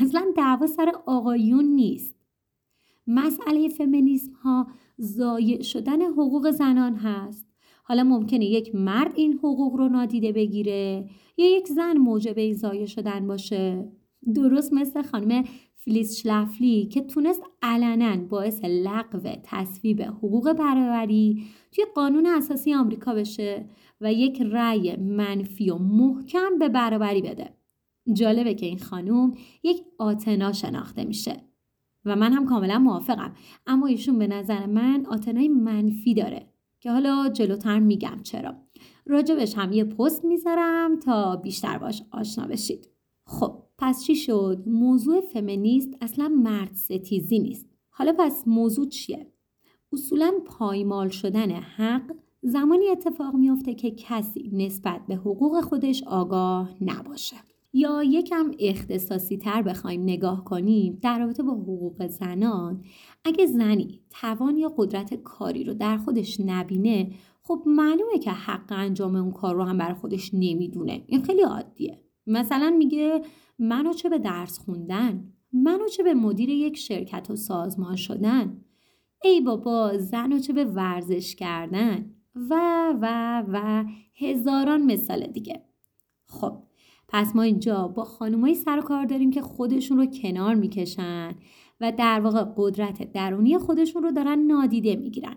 اصلا 0.00 0.32
دعوا 0.36 0.66
سر 0.66 0.92
آقایون 1.06 1.64
نیست. 1.64 2.14
مسئله 3.06 3.68
فمینیسم 3.68 4.32
ها 4.32 4.66
ضایع 5.00 5.62
شدن 5.62 6.02
حقوق 6.02 6.50
زنان 6.50 6.96
هست. 6.96 7.46
حالا 7.84 8.04
ممکنه 8.04 8.44
یک 8.44 8.74
مرد 8.74 9.12
این 9.16 9.32
حقوق 9.32 9.74
رو 9.74 9.88
نادیده 9.88 10.32
بگیره 10.32 11.08
یا 11.36 11.56
یک 11.56 11.68
زن 11.68 11.96
موجب 11.96 12.38
این 12.38 12.54
ضایع 12.54 12.86
شدن 12.86 13.26
باشه. 13.26 13.88
درست 14.34 14.72
مثل 14.72 15.02
خانم 15.02 15.44
فلیس 15.74 16.16
شلفلی 16.16 16.86
که 16.86 17.00
تونست 17.00 17.42
علنا 17.62 18.16
باعث 18.16 18.64
لغو 18.64 19.20
تصویب 19.42 20.02
حقوق 20.02 20.52
برابری 20.52 21.42
توی 21.72 21.84
قانون 21.94 22.26
اساسی 22.26 22.74
آمریکا 22.74 23.14
بشه 23.14 23.66
و 24.00 24.12
یک 24.12 24.42
رأی 24.42 24.96
منفی 24.96 25.70
و 25.70 25.78
محکم 25.78 26.58
به 26.58 26.68
برابری 26.68 27.22
بده. 27.22 27.50
جالبه 28.12 28.54
که 28.54 28.66
این 28.66 28.78
خانوم 28.78 29.34
یک 29.62 29.82
آتنا 29.98 30.52
شناخته 30.52 31.04
میشه. 31.04 31.45
و 32.06 32.16
من 32.16 32.32
هم 32.32 32.46
کاملا 32.46 32.78
موافقم. 32.78 33.34
اما 33.66 33.86
ایشون 33.86 34.18
به 34.18 34.26
نظر 34.26 34.66
من 34.66 35.06
آتنای 35.06 35.48
منفی 35.48 36.14
داره 36.14 36.46
که 36.80 36.90
حالا 36.90 37.28
جلوتر 37.28 37.78
میگم 37.78 38.20
چرا. 38.22 38.54
راجبش 39.06 39.58
هم 39.58 39.72
یه 39.72 39.84
پست 39.84 40.24
می‌ذارم 40.24 40.98
تا 40.98 41.36
بیشتر 41.36 41.78
باش 41.78 42.02
آشنا 42.10 42.46
بشید. 42.46 42.88
خب 43.26 43.62
پس 43.78 44.04
چی 44.04 44.16
شد؟ 44.16 44.62
موضوع 44.66 45.20
فمینیست 45.20 45.96
اصلا 46.00 46.28
مرد 46.28 46.74
ستیزی 46.74 47.38
نیست. 47.38 47.66
حالا 47.90 48.14
پس 48.18 48.42
موضوع 48.46 48.88
چیه؟ 48.88 49.32
اصولا 49.92 50.32
پایمال 50.46 51.08
شدن 51.08 51.50
حق 51.50 52.14
زمانی 52.42 52.88
اتفاق 52.88 53.34
میافته 53.34 53.74
که 53.74 53.90
کسی 53.90 54.50
نسبت 54.52 55.00
به 55.08 55.14
حقوق 55.14 55.60
خودش 55.60 56.02
آگاه 56.02 56.74
نباشه. 56.80 57.36
یا 57.76 58.02
یکم 58.02 58.50
اختصاصی 58.58 59.36
تر 59.36 59.62
بخوایم 59.62 60.02
نگاه 60.02 60.44
کنیم 60.44 60.98
در 61.02 61.18
رابطه 61.18 61.42
با 61.42 61.52
حقوق 61.52 62.06
زنان 62.06 62.84
اگه 63.24 63.46
زنی 63.46 64.00
توان 64.10 64.56
یا 64.56 64.74
قدرت 64.76 65.14
کاری 65.14 65.64
رو 65.64 65.74
در 65.74 65.98
خودش 65.98 66.40
نبینه 66.40 67.10
خب 67.42 67.62
معلومه 67.66 68.18
که 68.18 68.30
حق 68.30 68.72
انجام 68.72 69.16
اون 69.16 69.30
کار 69.30 69.54
رو 69.54 69.62
هم 69.62 69.78
بر 69.78 69.94
خودش 69.94 70.30
نمی‌دونه. 70.34 71.02
این 71.06 71.22
خیلی 71.22 71.42
عادیه. 71.42 72.00
مثلا 72.26 72.74
میگه 72.78 73.22
منو 73.58 73.92
چه 73.92 74.08
به 74.08 74.18
درس 74.18 74.58
خوندن؟ 74.58 75.32
منو 75.52 75.88
چه 75.88 76.02
به 76.02 76.14
مدیر 76.14 76.48
یک 76.48 76.76
شرکت 76.76 77.30
و 77.30 77.36
سازمان 77.36 77.96
شدن؟ 77.96 78.60
ای 79.24 79.40
بابا 79.40 79.98
زن 79.98 80.38
چه 80.38 80.52
به 80.52 80.64
ورزش 80.64 81.34
کردن؟ 81.34 82.14
و 82.34 82.54
و 83.00 83.44
و 83.52 83.84
هزاران 84.14 84.82
مثال 84.82 85.26
دیگه. 85.26 85.62
خب 86.26 86.65
پس 87.08 87.36
ما 87.36 87.42
اینجا 87.42 87.88
با 87.88 88.04
خانمایی 88.04 88.54
سر 88.54 88.78
و 88.78 88.82
کار 88.82 89.04
داریم 89.04 89.30
که 89.30 89.42
خودشون 89.42 89.98
رو 89.98 90.06
کنار 90.06 90.54
می‌کشن 90.54 91.34
و 91.80 91.92
در 91.92 92.20
واقع 92.20 92.44
قدرت 92.56 93.12
درونی 93.12 93.58
خودشون 93.58 94.02
رو 94.02 94.10
دارن 94.10 94.38
نادیده 94.38 94.96
می‌گیرن. 94.96 95.36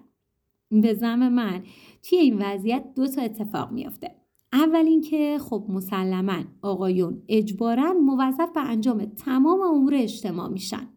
به 0.71 0.93
زم 0.93 1.29
من 1.29 1.63
توی 2.03 2.17
این 2.17 2.37
وضعیت 2.41 2.83
دو 2.95 3.07
تا 3.07 3.21
اتفاق 3.21 3.71
میافته. 3.71 4.15
اول 4.53 4.85
اینکه 4.85 5.37
خب 5.39 5.65
مسلما 5.69 6.43
آقایون 6.61 7.21
اجبارا 7.27 7.93
موظف 7.93 8.49
به 8.55 8.61
انجام 8.61 9.05
تمام 9.05 9.61
امور 9.61 9.93
اجتماع 9.95 10.49
میشن. 10.49 10.87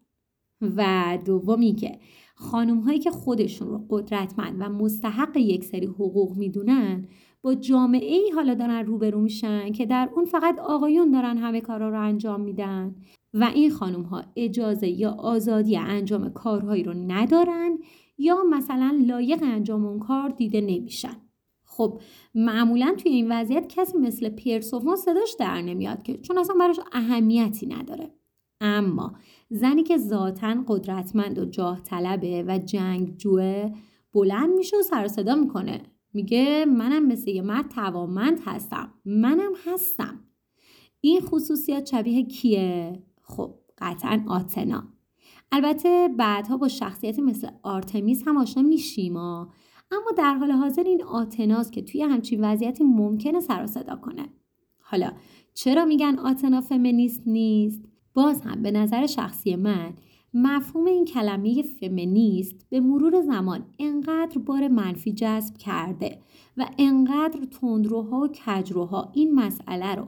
و 0.61 1.17
دومی 1.25 1.75
که 1.75 1.99
خانم 2.35 2.79
هایی 2.79 2.99
که 2.99 3.11
خودشون 3.11 3.67
رو 3.67 3.85
قدرتمند 3.89 4.55
و 4.59 4.69
مستحق 4.69 5.37
یک 5.37 5.63
سری 5.63 5.85
حقوق 5.85 6.37
می‌دونن 6.37 7.07
با 7.43 7.55
جامعه 7.55 8.15
ای 8.15 8.31
حالا 8.35 8.53
دارن 8.53 8.85
روبرو 8.85 9.21
میشن 9.21 9.71
که 9.71 9.85
در 9.85 10.09
اون 10.15 10.25
فقط 10.25 10.59
آقایون 10.59 11.11
دارن 11.11 11.37
همه 11.37 11.61
کارا 11.61 11.89
رو 11.89 12.01
انجام 12.01 12.41
میدن 12.41 12.95
و 13.33 13.43
این 13.43 13.71
خانم 13.71 14.01
ها 14.01 14.23
اجازه 14.35 14.87
یا 14.87 15.11
آزادی 15.11 15.77
انجام 15.77 16.29
کارهایی 16.29 16.83
رو 16.83 16.93
ندارن 16.93 17.79
یا 18.17 18.43
مثلا 18.49 18.97
لایق 19.07 19.43
انجام 19.43 19.85
اون 19.85 19.99
کار 19.99 20.29
دیده 20.29 20.61
نمیشن. 20.61 21.15
خب 21.65 22.01
معمولا 22.35 22.95
توی 22.97 23.11
این 23.11 23.31
وضعیت 23.31 23.67
کسی 23.69 23.97
مثل 23.97 24.29
پیرسوفون 24.29 24.95
صداش 24.95 25.35
در 25.39 25.61
نمیاد 25.61 26.03
که 26.03 26.17
چون 26.17 26.37
اصلا 26.37 26.55
براش 26.59 26.79
اهمیتی 26.91 27.67
نداره. 27.67 28.11
اما 28.61 29.13
زنی 29.49 29.83
که 29.83 29.97
ذاتا 29.97 30.55
قدرتمند 30.67 31.39
و 31.39 31.45
جاه 31.45 31.81
طلبه 31.81 32.43
و 32.47 32.57
جنگ 32.57 33.17
جوه 33.17 33.71
بلند 34.13 34.49
میشه 34.49 34.77
و 34.77 34.81
سر 34.81 35.07
صدا 35.07 35.35
می‌کنه. 35.35 35.81
میگه 36.13 36.65
منم 36.65 37.05
مثل 37.05 37.29
یه 37.29 37.41
مرد 37.41 37.69
توانمند 37.69 38.39
هستم. 38.45 38.93
منم 39.05 39.51
هستم. 39.65 40.19
این 41.01 41.21
خصوصیات 41.21 41.85
شبیه 41.85 42.23
کیه؟ 42.23 43.03
خب 43.21 43.55
قطعا 43.77 44.25
آتنا. 44.27 44.83
البته 45.51 46.09
بعدها 46.17 46.57
با 46.57 46.67
شخصیتی 46.67 47.21
مثل 47.21 47.47
آرتمیس 47.63 48.27
هم 48.27 48.37
آشنا 48.37 48.63
میشیم 48.63 49.17
اما 49.17 50.11
در 50.17 50.33
حال 50.33 50.51
حاضر 50.51 50.83
این 50.83 51.03
آتناست 51.03 51.71
که 51.71 51.81
توی 51.81 52.01
همچین 52.01 52.43
وضعیتی 52.43 52.83
ممکنه 52.83 53.39
سر 53.39 53.67
کنه. 54.01 54.29
حالا 54.79 55.11
چرا 55.53 55.85
میگن 55.85 56.19
آتنا 56.19 56.61
فمینیست 56.61 57.21
نیست؟ 57.25 57.81
باز 58.13 58.41
هم 58.41 58.61
به 58.61 58.71
نظر 58.71 59.05
شخصی 59.05 59.55
من 59.55 59.93
مفهوم 60.33 60.85
این 60.85 61.05
کلمه 61.05 61.61
فمینیست 61.61 62.55
به 62.69 62.79
مرور 62.79 63.21
زمان 63.21 63.65
انقدر 63.79 64.37
بار 64.37 64.67
منفی 64.67 65.13
جذب 65.13 65.57
کرده 65.57 66.19
و 66.57 66.69
انقدر 66.77 67.45
تندروها 67.45 68.19
و 68.19 68.27
کجروها 68.27 69.11
این 69.13 69.35
مسئله 69.35 69.95
رو 69.95 70.07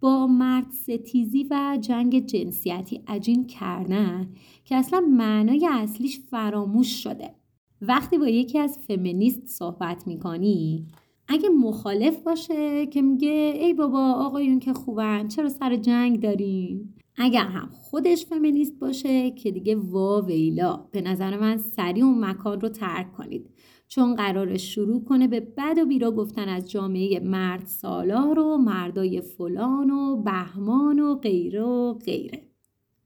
با 0.00 0.26
مرد 0.26 0.70
ستیزی 0.70 1.46
و 1.50 1.78
جنگ 1.80 2.26
جنسیتی 2.26 3.02
عجین 3.06 3.46
کردن 3.46 4.28
که 4.64 4.76
اصلا 4.76 5.00
معنای 5.00 5.68
اصلیش 5.72 6.20
فراموش 6.20 7.02
شده. 7.02 7.34
وقتی 7.80 8.18
با 8.18 8.28
یکی 8.28 8.58
از 8.58 8.78
فمینیست 8.78 9.46
صحبت 9.46 10.06
می‌کنی 10.06 10.86
اگه 11.28 11.48
مخالف 11.48 12.22
باشه 12.22 12.86
که 12.86 13.02
میگه 13.02 13.58
ای 13.60 13.74
بابا 13.74 14.12
آقایون 14.12 14.58
که 14.58 14.72
خوبن 14.72 15.28
چرا 15.28 15.48
سر 15.48 15.76
جنگ 15.76 16.20
داریم 16.20 16.94
اگر 17.16 17.46
هم 17.46 17.68
خودش 17.72 18.26
فمینیست 18.26 18.78
باشه 18.78 19.30
که 19.30 19.50
دیگه 19.50 19.76
وا 19.76 20.22
ویلا. 20.22 20.76
به 20.92 21.00
نظر 21.00 21.36
من 21.38 21.56
سریع 21.56 22.04
اون 22.04 22.24
مکان 22.24 22.60
رو 22.60 22.68
ترک 22.68 23.12
کنید. 23.12 23.50
چون 23.88 24.14
قرار 24.14 24.56
شروع 24.56 25.04
کنه 25.04 25.28
به 25.28 25.40
بد 25.40 25.78
و 25.78 25.86
بیرا 25.86 26.10
گفتن 26.10 26.48
از 26.48 26.70
جامعه 26.70 27.20
مرد 27.20 27.66
سالار 27.66 28.38
و 28.38 28.56
مردای 28.56 29.20
فلان 29.20 29.90
و 29.90 30.22
بهمان 30.22 31.00
و 31.00 31.14
غیره 31.14 31.62
و 31.62 31.94
غیره. 31.94 32.42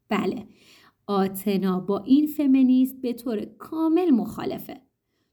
بله 0.09 0.47
آتنا 1.07 1.81
با 1.81 1.99
این 1.99 2.27
فمینیست 2.27 3.01
به 3.01 3.13
طور 3.13 3.45
کامل 3.45 4.11
مخالفه. 4.11 4.81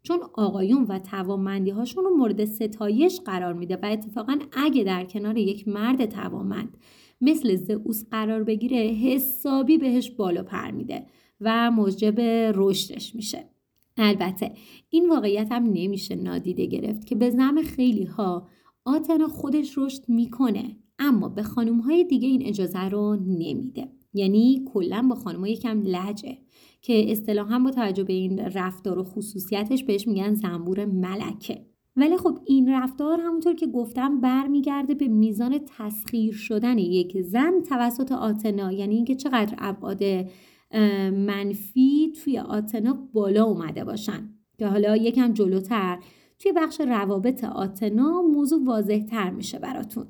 چون 0.04 0.20
آقایون 0.34 0.84
و 0.84 1.00
توانمندی 1.00 1.72
هاشون 1.72 2.04
رو 2.04 2.18
مورد 2.18 2.46
ستایش 2.46 3.20
قرار 3.26 3.54
میده 3.54 3.76
و 3.76 3.86
اتفاقا 3.86 4.40
اگه 4.52 4.84
در 4.84 5.06
کنار 5.06 5.38
یک 5.38 5.68
مرد 5.68 6.06
توانمند 6.06 6.78
مثل 7.22 7.56
زئوس 7.56 8.04
قرار 8.12 8.44
بگیره 8.44 8.78
حسابی 8.78 9.78
بهش 9.78 10.10
بالا 10.10 10.44
پر 10.44 10.72
میده 10.72 11.06
و 11.42 11.72
موجب 11.72 12.20
رشدش 12.56 13.16
میشه. 13.16 13.50
البته 13.98 14.52
این 14.90 15.10
واقعیت 15.10 15.52
هم 15.52 15.64
نمیشه 15.64 16.16
نادیده 16.16 16.66
گرفت 16.66 17.06
که 17.06 17.16
به 17.16 17.30
زم 17.30 17.62
خیلی 17.62 18.04
ها 18.04 18.48
آتنا 18.86 19.28
خودش 19.28 19.78
رشد 19.78 20.10
می‌کنه 20.10 20.76
اما 21.00 21.30
به 21.30 21.44
خانم 21.44 21.80
های 21.80 22.04
دیگه 22.04 22.28
این 22.28 22.46
اجازه 22.46 22.90
رو 22.90 23.16
نمیده. 23.16 23.88
یعنی 24.14 24.66
کلا 24.74 25.08
با 25.10 25.16
خانم 25.16 25.46
یکم 25.46 25.82
لجه 25.86 26.38
که 26.82 27.12
اصطلاحا 27.12 27.60
با 27.60 27.72
توجه 27.72 28.04
به 28.04 28.14
این 28.14 28.40
رفتار 28.40 29.00
و 29.00 29.04
خصوصیتش 29.04 29.84
بهش 29.84 30.08
میگن 30.08 30.34
زنبور 30.34 30.86
ملکه. 30.86 31.66
ولی 31.96 32.18
خب 32.18 32.40
این 32.46 32.70
رفتار 32.70 33.20
همونطور 33.22 33.56
که 33.56 33.68
گفتم 33.68 34.22
برمیگرده 34.22 34.94
به 34.94 35.08
میزان 35.08 35.60
تسخیر 35.78 36.34
شدن 36.34 36.78
یک 36.78 37.22
زن 37.22 37.62
توسط 37.70 38.12
آتنا. 38.12 38.72
یعنی 38.72 38.96
اینکه 38.96 39.16
چقدر 39.16 39.56
ابعاد 39.58 40.04
منفی 41.12 42.14
توی 42.24 42.40
آتنا 42.40 42.94
بالا 43.14 43.44
اومده 43.44 43.84
باشن. 43.84 44.30
که 44.58 44.68
حالا 44.68 44.96
یکم 44.96 45.34
جلوتر 45.34 46.00
توی 46.40 46.52
بخش 46.52 46.82
روابط 46.82 47.44
آتنا 47.44 48.22
موضوع 48.22 48.66
واضح 48.66 49.06
تر 49.06 49.30
میشه 49.30 49.60
براتون. 49.60 50.08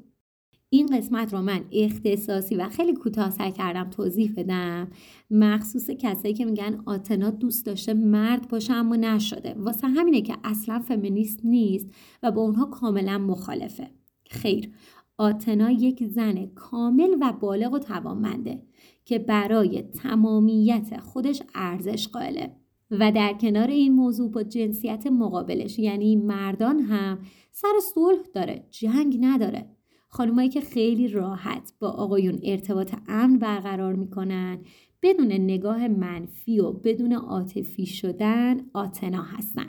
این 0.75 0.97
قسمت 0.97 1.33
رو 1.33 1.41
من 1.41 1.65
اختصاصی 1.71 2.55
و 2.55 2.69
خیلی 2.69 2.93
کوتاه 2.93 3.29
سعی 3.29 3.51
کردم 3.51 3.89
توضیح 3.89 4.33
بدم. 4.37 4.87
مخصوص 5.31 5.89
کسایی 5.89 6.33
که 6.33 6.45
میگن 6.45 6.81
آتنا 6.85 7.29
دوست 7.29 7.65
داشته 7.65 7.93
مرد 7.93 8.47
باشه 8.47 8.73
اما 8.73 8.95
نشده. 8.95 9.55
واسه 9.57 9.87
همینه 9.87 10.21
که 10.21 10.37
اصلا 10.43 10.79
فمینیست 10.79 11.39
نیست 11.43 11.87
و 12.23 12.31
با 12.31 12.41
اونها 12.41 12.65
کاملا 12.65 13.17
مخالفه. 13.17 13.89
خیر 14.29 14.71
آتنا 15.17 15.71
یک 15.71 16.03
زن 16.03 16.45
کامل 16.45 17.09
و 17.21 17.33
بالغ 17.33 17.73
و 17.73 17.79
توانمنده 17.79 18.63
که 19.05 19.19
برای 19.19 19.81
تمامیت 19.81 20.99
خودش 20.99 21.41
ارزش 21.55 22.07
قائله. 22.07 22.55
و 22.91 23.11
در 23.11 23.33
کنار 23.33 23.67
این 23.67 23.93
موضوع 23.93 24.31
با 24.31 24.43
جنسیت 24.43 25.07
مقابلش 25.07 25.79
یعنی 25.79 26.15
مردان 26.15 26.79
هم 26.79 27.19
سر 27.51 27.73
صلح 27.93 28.21
داره 28.33 28.67
جنگ 28.69 29.17
نداره. 29.21 29.74
خانمایی 30.15 30.49
که 30.49 30.61
خیلی 30.61 31.07
راحت 31.07 31.73
با 31.79 31.89
آقایون 31.89 32.39
ارتباط 32.43 32.95
امن 33.07 33.39
برقرار 33.39 33.93
می‌کنن 33.93 34.59
بدون 35.01 35.31
نگاه 35.31 35.87
منفی 35.87 36.59
و 36.59 36.71
بدون 36.71 37.13
عاطفی 37.13 37.85
شدن 37.85 38.57
آتنا 38.73 39.21
هستن. 39.21 39.67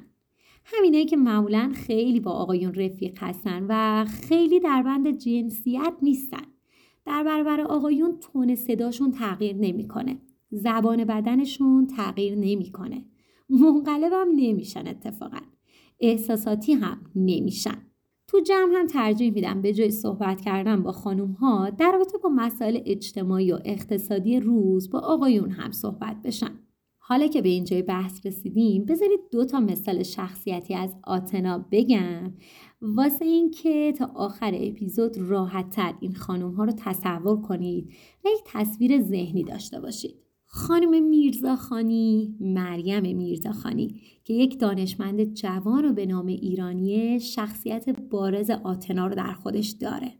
همینایی 0.64 1.04
که 1.04 1.16
معمولا 1.16 1.72
خیلی 1.74 2.20
با 2.20 2.30
آقایون 2.30 2.74
رفیق 2.74 3.18
هستن 3.22 3.66
و 3.68 4.04
خیلی 4.04 4.60
در 4.60 4.82
بند 4.82 5.18
جنسیت 5.18 5.92
نیستن. 6.02 6.46
در 7.04 7.24
برابر 7.24 7.60
آقایون 7.60 8.18
تون 8.20 8.54
صداشون 8.54 9.12
تغییر 9.12 9.56
نمی‌کنه. 9.56 10.18
زبان 10.50 11.04
بدنشون 11.04 11.86
تغییر 11.86 12.34
نمی‌کنه. 12.34 13.04
منقلبم 13.48 14.28
نمیشن 14.36 14.86
اتفاقا. 14.88 15.40
احساساتی 16.00 16.72
هم 16.72 17.00
نمیشن. 17.16 17.78
تو 18.28 18.40
جمع 18.40 18.72
هم 18.74 18.86
ترجیح 18.86 19.32
میدم 19.32 19.62
به 19.62 19.72
جای 19.72 19.90
صحبت 19.90 20.40
کردن 20.40 20.82
با 20.82 20.92
خانوم 20.92 21.32
ها 21.32 21.70
در 21.70 21.92
رابطه 21.92 22.18
با 22.18 22.28
مسائل 22.28 22.80
اجتماعی 22.84 23.52
و 23.52 23.58
اقتصادی 23.64 24.40
روز 24.40 24.90
با 24.90 24.98
آقایون 24.98 25.50
هم 25.50 25.72
صحبت 25.72 26.16
بشن. 26.24 26.60
حالا 26.98 27.26
که 27.26 27.42
به 27.42 27.48
اینجای 27.48 27.82
بحث 27.82 28.26
رسیدیم 28.26 28.84
بذارید 28.84 29.20
دو 29.32 29.44
تا 29.44 29.60
مثال 29.60 30.02
شخصیتی 30.02 30.74
از 30.74 30.96
آتنا 31.04 31.66
بگم 31.72 32.34
واسه 32.82 33.24
اینکه 33.24 33.92
تا 33.92 34.10
آخر 34.14 34.52
اپیزود 34.54 35.18
راحت 35.18 35.70
تر 35.70 35.94
این 36.00 36.14
خانوم 36.14 36.54
ها 36.54 36.64
رو 36.64 36.72
تصور 36.72 37.40
کنید 37.40 37.92
و 38.24 38.28
یک 38.28 38.40
تصویر 38.46 39.02
ذهنی 39.02 39.44
داشته 39.44 39.80
باشید. 39.80 40.25
خانم 40.48 41.08
میرزاخانی 41.08 42.36
مریم 42.40 43.16
میرزاخانی 43.16 44.00
که 44.24 44.34
یک 44.34 44.60
دانشمند 44.60 45.34
جوان 45.34 45.84
و 45.84 45.92
به 45.92 46.06
نام 46.06 46.26
ایرانی 46.26 47.20
شخصیت 47.20 48.00
بارز 48.00 48.50
آتنا 48.50 49.06
رو 49.06 49.14
در 49.14 49.32
خودش 49.32 49.68
داره. 49.68 50.12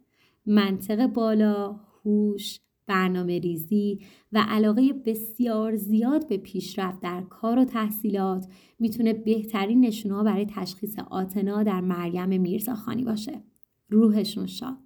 منطق 0.46 1.06
بالا 1.06 1.80
هوش 2.04 2.60
برنامه 2.86 3.38
ریزی 3.38 4.00
و 4.32 4.44
علاقه 4.48 4.92
بسیار 4.92 5.76
زیاد 5.76 6.28
به 6.28 6.36
پیشرفت 6.36 7.00
در 7.00 7.22
کار 7.22 7.58
و 7.58 7.64
تحصیلات 7.64 8.46
می‌تونه 8.78 9.12
بهترین 9.12 9.80
نشونه 9.80 10.22
برای 10.22 10.46
تشخیص 10.46 10.98
آتنا 11.10 11.62
در 11.62 11.80
مریم 11.80 12.40
میرزاخانی 12.40 13.04
باشه. 13.04 13.42
روحشون 13.88 14.46
شاد. 14.46 14.85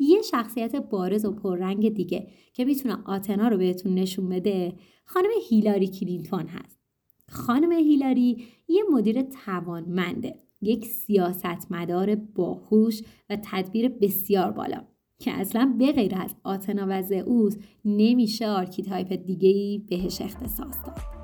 یه 0.00 0.22
شخصیت 0.22 0.76
بارز 0.76 1.24
و 1.24 1.32
پررنگ 1.32 1.94
دیگه 1.94 2.26
که 2.52 2.64
می‌تونه 2.64 2.98
آتنا 3.04 3.48
رو 3.48 3.56
بهتون 3.56 3.94
نشون 3.94 4.28
بده 4.28 4.72
خانم 5.04 5.30
هیلاری 5.48 5.88
کلینتون 5.88 6.46
هست. 6.46 6.80
خانم 7.28 7.72
هیلاری 7.72 8.44
یه 8.68 8.82
مدیر 8.92 9.22
توانمنده 9.22 10.34
یک 10.62 10.86
سیاستمدار 10.86 12.14
باهوش 12.14 13.02
و 13.30 13.38
تدبیر 13.42 13.88
بسیار 13.88 14.50
بالا 14.50 14.84
که 15.18 15.30
اصلا 15.30 15.74
به 15.78 15.92
غیر 15.92 16.14
از 16.16 16.34
آتنا 16.44 16.86
و 16.88 17.02
زئوس 17.02 17.56
نمیشه 17.84 18.48
archetype 18.48 19.12
دیگه 19.12 19.48
ای 19.48 19.78
بهش 19.78 20.20
اختصاص 20.20 20.76
داد. 20.86 21.19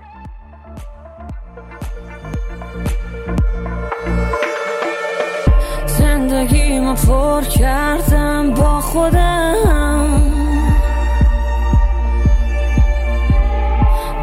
زندگیمو 6.37 6.95
پر 6.95 7.43
کردم 7.43 8.51
با 8.51 8.81
خودم. 8.81 10.23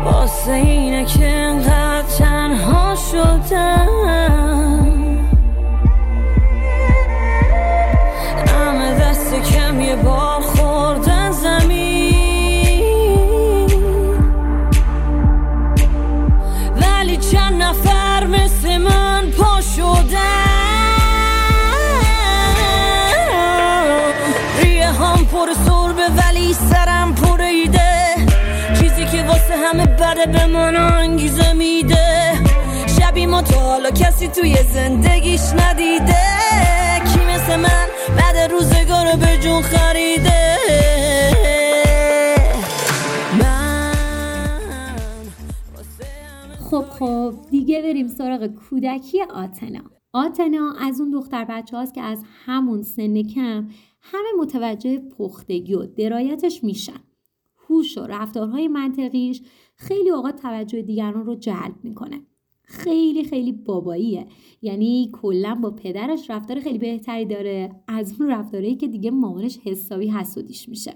واسه 0.05 0.51
اینه 0.51 1.05
که 1.05 1.27
انقدر 1.27 2.07
تنها 2.17 2.95
شدم. 2.95 3.87
همه 8.47 8.99
دست 8.99 9.35
کم 9.35 9.81
یه 9.81 9.95
بار 9.95 10.41
بده 30.13 30.31
به 30.31 30.45
من 30.45 30.75
انگیزه 30.75 31.53
میده. 31.53 32.33
شب 32.87 33.01
شبی 33.01 33.25
ما 33.25 33.41
تو 33.41 33.59
حالا 33.59 33.91
کسی 33.91 34.27
توی 34.27 34.55
زندگیش 34.73 35.41
ندیده. 35.41 36.23
کی 37.13 37.19
مثل 37.19 37.55
من 37.55 37.87
بعد 38.17 38.51
روزگار 38.51 39.05
به 39.15 39.37
جون 39.43 39.61
خریده. 39.61 40.57
خب 46.71 46.85
خب 46.99 47.35
دیگه 47.51 47.81
بریم 47.81 48.07
سراغ 48.07 48.47
کودکی 48.47 49.21
آتنا. 49.21 49.81
آتنا 50.13 50.73
از 50.81 51.01
اون 51.01 51.09
دختر 51.11 51.45
بچه 51.45 51.77
هاست 51.77 51.93
که 51.93 52.01
از 52.01 52.23
همون 52.45 52.83
سن 52.83 53.23
کم 53.23 53.69
همه 54.01 54.29
متوجه 54.39 54.99
پختگی 55.17 55.73
و 55.73 55.85
درایتش 55.85 56.63
میشن. 56.63 56.99
هوش 57.69 57.97
و 57.97 58.01
رفتارهای 58.01 58.67
منطقیش 58.67 59.41
خیلی 59.83 60.09
اوقات 60.09 60.41
توجه 60.41 60.81
دیگران 60.81 61.25
رو 61.25 61.35
جلب 61.35 61.75
می‌کنه. 61.83 62.21
خیلی 62.63 63.23
خیلی 63.23 63.51
باباییه. 63.51 64.27
یعنی 64.61 65.09
کلا 65.13 65.55
با 65.55 65.71
پدرش 65.71 66.29
رفتار 66.29 66.59
خیلی 66.59 66.77
بهتری 66.77 67.25
داره 67.25 67.83
از 67.87 68.15
اون 68.19 68.29
رفتارهایی 68.29 68.75
که 68.75 68.87
دیگه 68.87 69.11
مامانش 69.11 69.59
حسابی 69.63 70.07
حسودیش 70.07 70.69
میشه. 70.69 70.93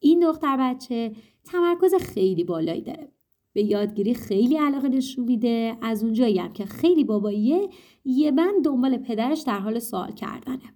این 0.00 0.20
دختر 0.20 0.56
بچه 0.56 1.12
تمرکز 1.44 1.94
خیلی 1.94 2.44
بالایی 2.44 2.80
داره. 2.80 3.12
به 3.52 3.62
یادگیری 3.62 4.14
خیلی 4.14 4.56
علاقه 4.56 4.88
نشون 4.88 5.24
میده. 5.24 5.76
از 5.82 6.04
اونجایی 6.04 6.38
هم 6.38 6.52
که 6.52 6.66
خیلی 6.66 7.04
باباییه 7.04 7.68
یه 8.04 8.32
بند 8.32 8.64
دنبال 8.64 8.96
پدرش 8.96 9.40
در 9.40 9.58
حال 9.58 9.78
سوال 9.78 10.12
کردنه. 10.12 10.74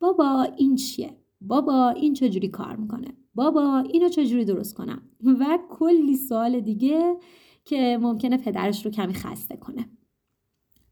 بابا 0.00 0.46
این 0.56 0.76
چیه؟ 0.76 1.16
بابا 1.40 1.88
این 1.88 2.14
چجوری 2.14 2.48
کار 2.48 2.76
می‌کنه؟ 2.76 3.08
بابا 3.38 3.78
اینو 3.78 4.08
چجوری 4.08 4.44
درست 4.44 4.74
کنم؟ 4.74 5.02
و 5.24 5.58
کلی 5.68 6.16
سوال 6.16 6.60
دیگه 6.60 7.16
که 7.64 7.98
ممکنه 8.00 8.36
پدرش 8.36 8.84
رو 8.84 8.90
کمی 8.90 9.14
خسته 9.14 9.56
کنه. 9.56 9.88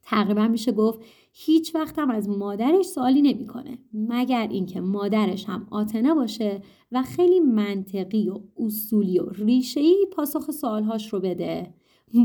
تقریبا 0.02 0.48
میشه 0.48 0.72
گفت 0.72 1.00
هیچ 1.32 1.74
وقت 1.74 1.98
هم 1.98 2.10
از 2.10 2.28
مادرش 2.28 2.84
سوالی 2.84 3.22
نمی‌کنه 3.22 3.78
مگر 3.92 4.48
اینکه 4.50 4.80
مادرش 4.80 5.44
هم 5.44 5.66
آتنه 5.70 6.14
باشه 6.14 6.62
و 6.92 7.02
خیلی 7.02 7.40
منطقی 7.40 8.28
و 8.28 8.40
اصولی 8.56 9.18
و 9.18 9.28
ریشه‌ای 9.28 10.06
پاسخ 10.12 10.50
سوالهاش 10.50 11.12
رو 11.12 11.20
بده. 11.20 11.74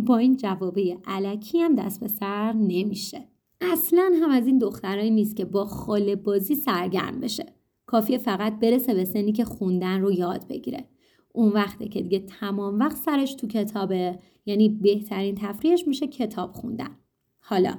با 0.06 0.18
این 0.18 0.38
جوابه 0.38 0.98
علکی 1.06 1.60
هم 1.60 1.76
دست 1.76 2.00
به 2.00 2.08
سر 2.08 2.54
نمیشه. 2.54 3.28
اصلا 3.62 4.12
هم 4.22 4.30
از 4.30 4.48
این 4.48 4.58
دخترایی 4.58 5.12
نیست 5.12 5.36
که 5.36 5.46
با 5.46 5.66
خاله 5.66 6.16
بازی 6.16 6.56
سرگرم 6.56 7.20
بشه. 7.20 7.61
کافیه 7.92 8.18
فقط 8.18 8.60
برسه 8.60 8.94
به 8.94 9.06
سنی 9.06 9.32
که 9.32 9.46
خوندن 9.46 10.02
رو 10.02 10.12
یاد 10.12 10.48
بگیره. 10.48 10.86
اون 11.34 11.52
وقته 11.52 11.88
که 11.88 12.02
دیگه 12.02 12.20
تمام 12.20 12.80
وقت 12.80 12.98
سرش 12.98 13.34
تو 13.34 13.48
کتابه. 13.48 14.20
یعنی 14.46 14.70
بهترین 14.70 15.36
تفریحش 15.36 15.88
میشه 15.88 16.08
کتاب 16.08 16.52
خوندن. 16.52 16.98
حالا 17.40 17.74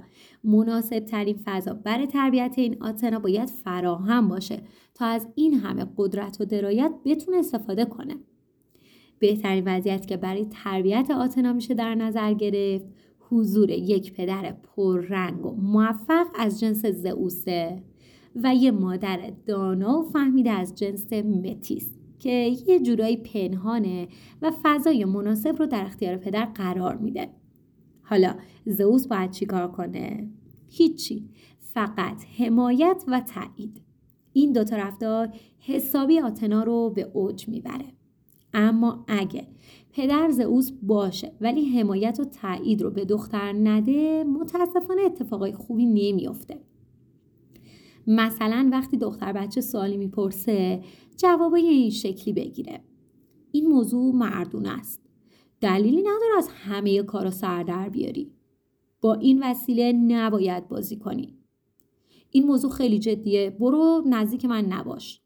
مناسب 0.45 0.99
ترین 0.99 1.41
فضا 1.45 1.75
برای 1.75 2.07
تربیت 2.07 2.55
این 2.57 2.83
آتنا 2.83 3.19
باید 3.19 3.49
فراهم 3.49 4.29
باشه 4.29 4.61
تا 4.95 5.07
از 5.07 5.27
این 5.35 5.55
همه 5.55 5.87
قدرت 5.97 6.41
و 6.41 6.45
درایت 6.45 6.93
بتونه 7.05 7.37
استفاده 7.37 7.85
کنه. 7.85 8.15
بهترین 9.19 9.65
وضعیت 9.67 10.07
که 10.07 10.17
برای 10.17 10.47
تربیت 10.51 11.11
آتنا 11.11 11.53
میشه 11.53 11.75
در 11.75 11.95
نظر 11.95 12.35
گرفت 12.35 12.87
حضور 13.19 13.71
یک 13.71 14.13
پدر 14.13 14.53
پررنگ 14.53 15.47
و 15.47 15.51
موفق 15.51 16.27
از 16.35 16.61
جنس 16.61 16.87
زئوسه. 16.87 17.83
و 18.35 18.55
یه 18.55 18.71
مادر 18.71 19.33
دانا 19.47 19.99
و 19.99 20.03
فهمیده 20.03 20.51
از 20.51 20.75
جنس 20.75 21.13
متیس 21.13 21.91
که 22.19 22.57
یه 22.67 22.81
جورایی 22.81 23.17
پنهانه 23.17 24.09
و 24.43 24.53
فضای 24.63 25.05
مناسب 25.05 25.57
رو 25.59 25.67
در 25.67 25.85
اختیار 25.85 26.17
پدر 26.17 26.45
قرار 26.45 26.97
میده. 26.97 27.29
حالا 28.03 28.35
زئوس 28.67 29.07
باید 29.07 29.31
چیکار 29.31 29.71
کنه؟ 29.71 30.31
هیچی 30.69 31.29
فقط 31.61 32.25
حمایت 32.39 33.05
و 33.09 33.21
تایید 33.21 33.83
این 34.33 34.53
دوتا 34.53 34.77
رفتار 34.77 35.35
حسابی 35.59 36.21
آتنا 36.21 36.63
رو 36.63 36.91
به 36.91 37.11
اوج 37.13 37.49
می‌بره. 37.49 37.87
اما 38.55 39.05
اگه 39.09 39.47
پدر 39.93 40.31
زئوس 40.31 40.71
باشه 40.83 41.33
ولی 41.41 41.65
حمایت 41.65 42.21
و 42.21 42.25
تایید 42.25 42.83
رو 42.83 42.91
به 42.91 43.05
دختر 43.05 43.53
نده 43.53 44.25
متاسفانه 44.25 45.03
اتفاقای 45.03 45.53
خوبی 45.53 45.87
نمیافته. 45.87 46.61
مثلا 48.07 48.69
وقتی 48.73 48.97
دختر 48.97 49.33
بچه 49.33 49.61
سوالی 49.61 49.97
می‌پرسه 49.97 50.83
جوابای 51.17 51.67
این 51.67 51.91
شکلی 51.91 52.33
بگیره. 52.33 52.81
این 53.53 53.67
موضوع 53.67 54.15
مردون 54.15 54.67
است. 54.67 55.01
دلیلی 55.61 56.01
نداره 56.01 56.37
از 56.39 56.49
همه 56.49 57.03
کارا 57.03 57.31
سر 57.31 57.63
در 57.63 57.89
بیاری. 57.89 58.33
با 59.01 59.15
این 59.15 59.43
وسیله 59.43 59.93
نباید 59.93 60.69
بازی 60.69 60.97
کنی. 60.97 61.35
این 62.31 62.47
موضوع 62.47 62.71
خیلی 62.71 62.99
جدیه. 62.99 63.51
برو 63.51 64.03
نزدیک 64.07 64.45
من 64.45 64.65
نباش. 64.65 65.21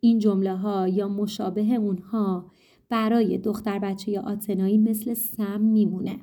این 0.00 0.18
جمله 0.18 0.56
ها 0.56 0.88
یا 0.88 1.08
مشابه 1.08 1.74
اونها 1.74 2.50
برای 2.88 3.38
دختر 3.38 3.78
بچه 3.78 4.10
یا 4.10 4.22
آتنایی 4.22 4.78
مثل 4.78 5.14
سم 5.14 5.60
میمونه. 5.60 6.20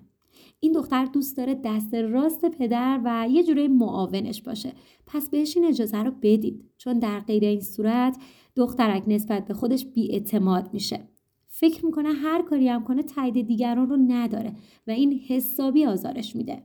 این 0.63 0.71
دختر 0.71 1.05
دوست 1.05 1.37
داره 1.37 1.55
دست 1.63 1.93
راست 1.93 2.45
پدر 2.45 3.01
و 3.03 3.27
یه 3.31 3.43
جوره 3.43 3.67
معاونش 3.67 4.41
باشه. 4.41 4.73
پس 5.07 5.29
بهش 5.29 5.57
این 5.57 5.65
اجازه 5.65 6.03
رو 6.03 6.11
بدید 6.21 6.69
چون 6.77 6.99
در 6.99 7.19
غیر 7.19 7.43
این 7.43 7.61
صورت 7.61 8.17
دخترک 8.55 9.03
نسبت 9.07 9.45
به 9.45 9.53
خودش 9.53 9.85
بیاعتماد 9.85 10.73
میشه. 10.73 10.99
فکر 11.47 11.85
می‌کنه 11.85 12.09
هر 12.09 12.41
کاری 12.41 12.67
هم 12.67 12.83
کنه 12.83 13.03
تایید 13.03 13.47
دیگران 13.47 13.89
رو 13.89 13.97
نداره 13.97 14.53
و 14.87 14.91
این 14.91 15.19
حسابی 15.27 15.85
آزارش 15.85 16.35
میده. 16.35 16.63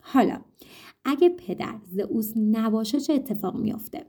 حالا 0.00 0.40
اگه 1.04 1.28
پدر 1.28 1.78
زئوس 1.84 2.32
نباشه 2.36 3.00
چه 3.00 3.12
اتفاق 3.12 3.56
میافته؟ 3.56 4.06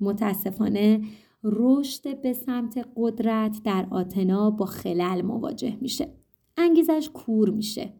متاسفانه 0.00 1.00
رشد 1.44 2.22
به 2.22 2.32
سمت 2.32 2.88
قدرت 2.96 3.60
در 3.64 3.86
آتنا 3.90 4.50
با 4.50 4.66
خلل 4.66 5.22
مواجه 5.22 5.76
میشه. 5.80 6.08
انگیزش 6.56 7.10
کور 7.14 7.50
میشه. 7.50 7.92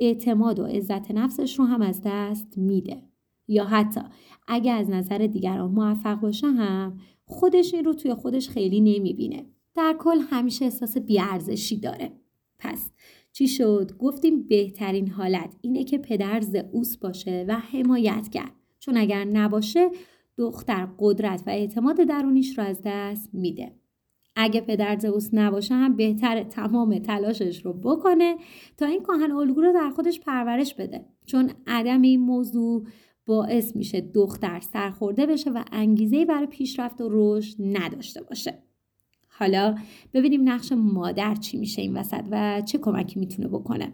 اعتماد 0.00 0.58
و 0.58 0.64
عزت 0.64 1.10
نفسش 1.10 1.58
رو 1.58 1.64
هم 1.64 1.82
از 1.82 2.00
دست 2.04 2.58
میده. 2.58 3.02
یا 3.48 3.64
حتی 3.64 4.00
اگه 4.48 4.72
از 4.72 4.90
نظر 4.90 5.18
دیگران 5.18 5.70
موفق 5.70 6.20
باشه 6.20 6.46
هم 6.46 6.98
خودش 7.24 7.74
این 7.74 7.84
رو 7.84 7.94
توی 7.94 8.14
خودش 8.14 8.48
خیلی 8.48 8.80
نمی‌بینه. 8.80 9.46
در 9.74 9.96
کل 9.98 10.18
همیشه 10.30 10.64
احساس 10.64 10.98
بیارزشی 10.98 11.80
داره. 11.80 12.12
پس 12.58 12.90
چی 13.32 13.48
شد؟ 13.48 13.96
گفتیم 13.98 14.42
بهترین 14.42 15.08
حالت 15.08 15.56
اینه 15.60 15.84
که 15.84 15.98
پدر 15.98 16.40
زئوس 16.40 16.96
باشه 16.96 17.44
و 17.48 17.52
حمایت 17.52 18.28
کرد. 18.28 18.52
چون 18.78 18.96
اگر 18.96 19.24
نباشه 19.24 19.90
دختر 20.36 20.88
قدرت 20.98 21.42
و 21.46 21.50
اعتماد 21.50 21.96
درونیش 21.96 22.58
رو 22.58 22.64
از 22.64 22.80
دست 22.84 23.30
میده. 23.32 23.79
اگه 24.42 24.60
پدر 24.60 24.98
زئوس 24.98 25.28
نباشه 25.32 25.74
هم 25.74 25.96
بهتر 25.96 26.42
تمام 26.42 26.98
تلاشش 26.98 27.64
رو 27.64 27.72
بکنه 27.72 28.36
تا 28.76 28.86
این 28.86 29.02
کاهن 29.02 29.30
الگو 29.30 29.60
رو 29.60 29.72
در 29.72 29.90
خودش 29.90 30.20
پرورش 30.20 30.74
بده. 30.74 31.04
چون 31.26 31.50
عدم 31.66 32.02
این 32.02 32.20
موضوع 32.20 32.86
باعث 33.26 33.76
میشه 33.76 34.00
دختر 34.00 34.60
سرخورده 34.60 35.26
بشه 35.26 35.50
و 35.50 35.62
انگیزه 35.72 36.24
برای 36.24 36.46
پیشرفت 36.46 37.00
و 37.00 37.08
رشد 37.10 37.56
نداشته 37.60 38.22
باشه. 38.22 38.62
حالا 39.28 39.74
ببینیم 40.14 40.48
نقش 40.48 40.72
مادر 40.72 41.34
چی 41.34 41.56
میشه 41.56 41.82
این 41.82 41.96
وسط 41.96 42.24
و 42.30 42.60
چه 42.60 42.78
کمکی 42.78 43.20
می‌تونه 43.20 43.48
بکنه. 43.48 43.92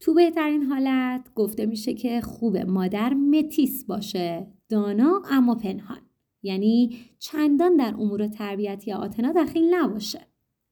تو 0.00 0.14
بهترین 0.14 0.62
حالت 0.62 1.34
گفته 1.34 1.66
میشه 1.66 1.94
که 1.94 2.20
خوب 2.20 2.56
مادر 2.56 3.14
متیس 3.14 3.84
باشه 3.84 4.46
دانا 4.68 5.22
اما 5.30 5.54
پنهان. 5.54 6.09
یعنی 6.42 6.98
چندان 7.18 7.76
در 7.76 7.94
امور 7.98 8.26
تربیتی 8.26 8.92
آتنا 8.92 9.32
دخیل 9.32 9.74
نباشه 9.74 10.20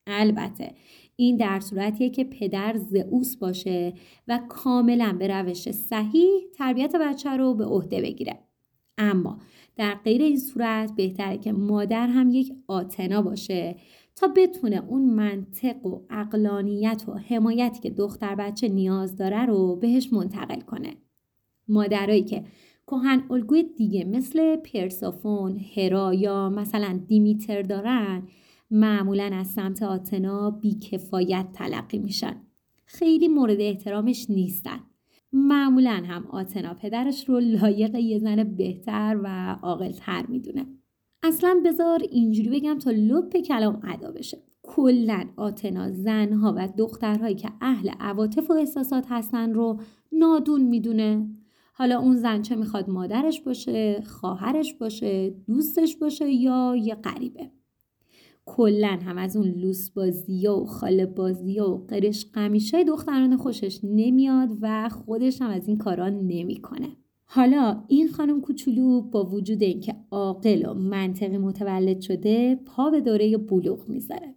البته 0.07 0.75
این 1.17 1.37
در 1.37 1.61
صورتیه 1.61 2.11
که 2.11 2.25
پدر 2.25 2.77
زئوس 2.77 3.37
باشه 3.37 3.93
و 4.29 4.41
کاملا 4.49 5.17
به 5.19 5.29
روش 5.29 5.71
صحیح 5.71 6.31
تربیت 6.55 6.97
بچه 6.97 7.31
رو 7.31 7.55
به 7.55 7.65
عهده 7.65 8.03
بگیره 8.03 8.39
اما 8.99 9.39
در 9.77 9.95
غیر 9.95 10.23
این 10.23 10.39
صورت 10.39 10.97
بهتره 10.97 11.39
که 11.39 11.53
مادر 11.53 12.07
هم 12.07 12.31
یک 12.31 12.53
آتنا 12.67 13.23
باشه 13.23 13.77
تا 14.17 14.29
بتونه 14.29 14.85
اون 14.89 15.03
منطق 15.03 15.87
و 15.87 16.01
اقلانیت 16.11 17.05
و 17.09 17.13
حمایتی 17.13 17.81
که 17.81 17.91
دختر 17.91 18.35
بچه 18.35 18.69
نیاز 18.69 19.17
داره 19.17 19.47
رو 19.47 19.77
بهش 19.77 20.13
منتقل 20.13 20.61
کنه. 20.61 20.95
مادرایی 21.69 22.23
که 22.23 22.45
کهن 22.91 23.23
الگوی 23.31 23.63
دیگه 23.63 24.05
مثل 24.05 24.57
پرسافون، 24.57 25.61
هرا 25.77 26.15
یا 26.15 26.49
مثلا 26.49 27.01
دیمیتر 27.07 27.63
دارن 27.63 28.23
معمولا 28.71 29.31
از 29.33 29.47
سمت 29.47 29.83
آتنا 29.83 30.51
بیکفایت 30.51 31.47
تلقی 31.53 31.99
میشن. 31.99 32.37
خیلی 32.87 33.29
مورد 33.29 33.61
احترامش 33.61 34.31
نیستن. 34.31 34.81
معمولا 35.33 36.03
هم 36.07 36.27
آتنا 36.27 36.75
پدرش 36.75 37.29
رو 37.29 37.41
لایق 37.41 37.95
یه 37.95 38.19
زن 38.19 38.45
بهتر 38.45 39.21
و 39.23 39.57
عاقلتر 39.63 40.27
می‌دونه 40.27 40.67
اصلا 41.23 41.61
بذار 41.65 42.03
اینجوری 42.11 42.49
بگم 42.49 42.79
تا 42.79 42.91
لپ 42.91 43.37
کلام 43.37 43.81
ادا 43.85 44.13
بشه 44.13 44.39
کلا 44.63 45.25
آتنا 45.37 45.93
زنها 45.93 46.55
و 46.57 46.69
دخترهایی 46.79 47.35
که 47.35 47.49
اهل 47.61 47.91
عواطف 48.01 48.51
و 48.51 48.53
احساسات 48.53 49.07
هستن 49.09 49.55
رو 49.55 49.81
نادون 50.13 50.63
می‌دونه 50.63 51.27
حالا 51.79 51.99
اون 51.99 52.17
زن 52.17 52.43
چه 52.43 52.57
می‌خواد 52.57 52.91
مادرش 52.91 53.41
باشه 53.41 54.01
خواهرش 54.01 54.75
باشه 54.75 55.35
دوستش 55.47 55.97
باشه 55.97 56.31
یا 56.31 56.77
یه 56.77 56.95
غریبه. 56.95 57.51
کلا 58.45 58.99
هم 59.07 59.19
از 59.19 59.37
اون 59.37 59.49
لوس 59.49 59.91
بازی 59.91 60.47
و 60.47 60.65
خاله 60.65 61.07
بازی 61.07 61.61
و 61.61 61.65
قرش 61.65 62.27
قمیشه 62.33 62.85
دختران 62.85 63.37
خوشش 63.37 63.81
نمیاد 63.83 64.49
و 64.61 64.89
خودش 64.89 65.43
هم 65.43 65.51
از 65.51 65.69
این 65.69 65.79
کارا 65.79 66.09
نمی‌کنه. 66.09 66.89
حالا 67.25 67.85
این 67.89 68.09
خانم 68.09 68.41
کوچولو 68.41 69.01
با 69.01 69.25
وجود 69.25 69.63
اینکه 69.63 69.95
عاقل 70.11 70.67
و 70.67 70.75
منطقی 70.75 71.39
متولد 71.39 72.01
شده 72.01 72.55
پا 72.55 72.91
به 72.91 73.01
دوره 73.01 73.37
بلوغ 73.37 73.89
می‌ذاره. 73.89 74.35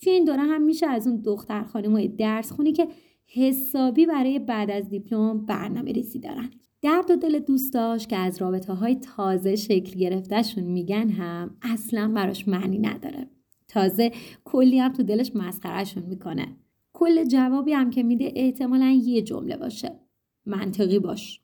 توی 0.00 0.12
این 0.12 0.24
دوره 0.24 0.42
هم 0.42 0.62
میشه 0.62 0.86
از 0.86 1.06
اون 1.06 1.16
دختر 1.16 1.62
خانم 1.62 1.92
های 1.92 2.08
درس 2.08 2.52
خونی 2.52 2.72
که 2.72 2.88
حسابی 3.26 4.06
برای 4.06 4.38
بعد 4.38 4.70
از 4.70 4.88
دیپلم 4.88 5.46
برنامه 5.46 5.92
ریزی 5.92 6.18
دارن. 6.18 6.50
درد 6.82 7.10
و 7.10 7.16
دل 7.16 7.38
دوستاش 7.38 8.06
که 8.06 8.16
از 8.16 8.42
رابطه 8.42 8.72
های 8.72 8.94
تازه 8.94 9.56
شکل 9.56 9.98
گرفتهشون 9.98 10.64
میگن 10.64 11.08
هم 11.08 11.56
اصلا 11.62 12.12
براش 12.14 12.48
معنی 12.48 12.78
نداره. 12.78 13.30
تازه 13.68 14.12
کلی 14.44 14.78
هم 14.78 14.92
تو 14.92 15.02
دلش 15.02 15.32
مسخرهشون 15.34 16.02
می‌کنه. 16.02 16.56
کل 16.92 17.24
جوابی 17.24 17.72
هم 17.72 17.90
که 17.90 18.02
میده 18.02 18.32
احتمالا 18.36 18.90
یه 18.90 19.22
جمله 19.22 19.56
باشه. 19.56 20.00
منطقی 20.46 20.98
باش. 20.98 21.40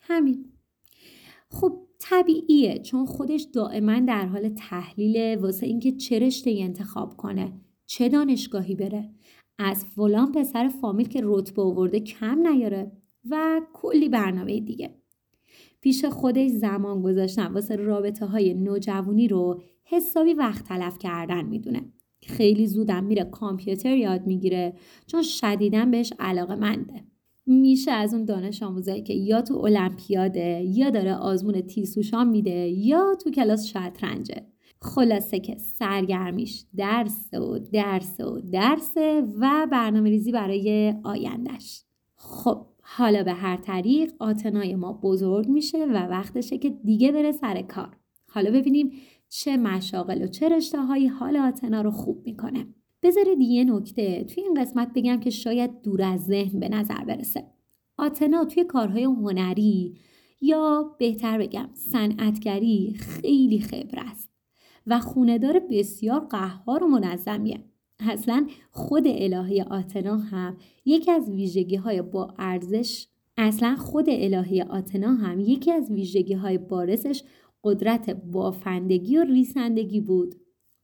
همین. 0.00 0.44
خب 1.50 1.78
طبیعیه 1.98 2.78
چون 2.78 3.06
خودش 3.06 3.42
دائما 3.42 4.00
در 4.00 4.26
حال 4.26 4.48
تحلیل 4.48 5.38
واسه 5.38 5.66
اینکه 5.66 5.92
چه 5.92 6.18
رشته 6.18 6.54
انتخاب 6.58 7.16
کنه 7.16 7.52
چه 7.86 8.08
دانشگاهی 8.08 8.74
بره. 8.74 9.10
از 9.58 9.84
فلان 9.84 10.32
پسر 10.32 10.68
فامیل 10.68 11.08
که 11.08 11.20
رتبه 11.24 11.62
آورده 11.62 12.00
کم 12.00 12.46
نیاره. 12.48 12.92
و 13.30 13.60
کلی 13.72 14.08
برنامه 14.08 14.60
دیگه. 14.60 14.94
پیش 15.80 16.04
خودش 16.04 16.50
زمان 16.50 17.02
گذاشتن 17.02 17.46
واسه 17.46 17.76
رابطه 17.76 18.26
های 18.26 18.54
نوجوانی 18.54 19.28
رو 19.28 19.62
حسابی 19.84 20.34
وقت 20.34 20.64
تلف 20.64 20.98
کردن 20.98 21.44
می‌دونه. 21.44 21.92
خیلی 22.26 22.66
زودم 22.66 23.04
میره 23.04 23.24
کامپیوتر 23.24 23.96
یاد 23.96 24.26
می‌گیره 24.26 24.74
چون 25.06 25.22
شدیدن 25.22 25.90
بهش 25.90 26.12
علاقه 26.18 26.54
منده. 26.54 27.04
میشه 27.46 27.90
از 27.90 28.14
اون 28.14 28.24
دانش 28.24 28.62
آموزایی 28.62 29.02
که 29.02 29.14
یا 29.14 29.42
تو 29.42 29.54
المپیاده 29.54 30.62
یا 30.64 30.90
داره 30.90 31.14
آزمون 31.14 31.60
تیسوشان 31.60 32.28
میده 32.28 32.68
یا 32.68 33.14
تو 33.24 33.30
کلاس 33.30 33.66
شطرنجه. 33.66 34.46
خلاصه 34.82 35.40
که 35.40 35.58
سرگرمیش 35.58 36.64
درس 36.76 37.34
و 37.34 37.58
درس 37.58 38.20
و 38.20 38.40
درس 38.40 38.92
و 39.40 39.66
برنامه 39.72 40.10
ریزی 40.10 40.32
برای 40.32 40.94
آیندهش. 41.04 41.84
خب 42.16 42.66
حالا 42.96 43.22
به 43.22 43.32
هر 43.32 43.56
طریق 43.56 44.12
آتنای 44.18 44.74
ما 44.74 44.92
بزرگ 44.92 45.48
میشه 45.48 45.84
و 45.84 45.92
وقتشه 45.92 46.58
که 46.58 46.70
دیگه 46.70 47.12
بره 47.12 47.32
سر 47.32 47.62
کار. 47.62 47.96
حالا 48.28 48.50
ببینیم 48.50 48.92
چه 49.28 49.56
مشاغل 49.56 50.22
و 50.22 50.26
چه 50.26 50.48
رشته 50.48 50.78
هایی 50.78 51.06
حال 51.06 51.36
آتنا 51.36 51.82
رو 51.82 51.90
خوب 51.90 52.22
می‌کنه. 52.26 52.66
بذارید 53.02 53.40
یه 53.40 53.64
نکته 53.64 54.24
توی 54.24 54.42
این 54.42 54.54
قسمت 54.54 54.92
بگم 54.94 55.20
که 55.20 55.30
شاید 55.30 55.82
دور 55.82 56.02
از 56.02 56.24
ذهن 56.24 56.60
به 56.60 56.68
نظر 56.68 57.04
برسه. 57.04 57.46
آتنا 57.98 58.44
توی 58.44 58.64
کارهای 58.64 59.04
هنری 59.04 59.96
یا 60.40 60.96
بهتر 60.98 61.38
بگم 61.38 61.68
صنعتگری 61.74 62.94
خیلی 62.98 63.60
خبر 63.60 63.98
است 64.10 64.30
و 64.86 65.00
خوندار 65.00 65.58
بسیار 65.70 66.20
قهار 66.20 66.84
و 66.84 66.88
منظمیه. 66.88 67.64
اصلا 68.08 68.46
خود 68.70 69.04
الهی 69.06 69.60
آتنا 69.62 70.16
هم 70.16 70.56
یکی 70.84 71.10
از 71.10 71.30
ویژگی 71.30 71.76
های 71.76 72.02
با 72.02 72.34
ارزش 72.38 73.06
اصلا 73.36 73.76
خود 73.76 74.04
الهی 74.08 74.62
آتنا 74.62 75.14
هم 75.14 75.40
یکی 75.40 75.72
از 75.72 75.90
ویژگی 75.90 76.34
های 76.34 76.58
بارزش 76.58 77.22
قدرت 77.64 78.10
بافندگی 78.10 79.16
و 79.16 79.24
ریسندگی 79.24 80.00
بود. 80.00 80.34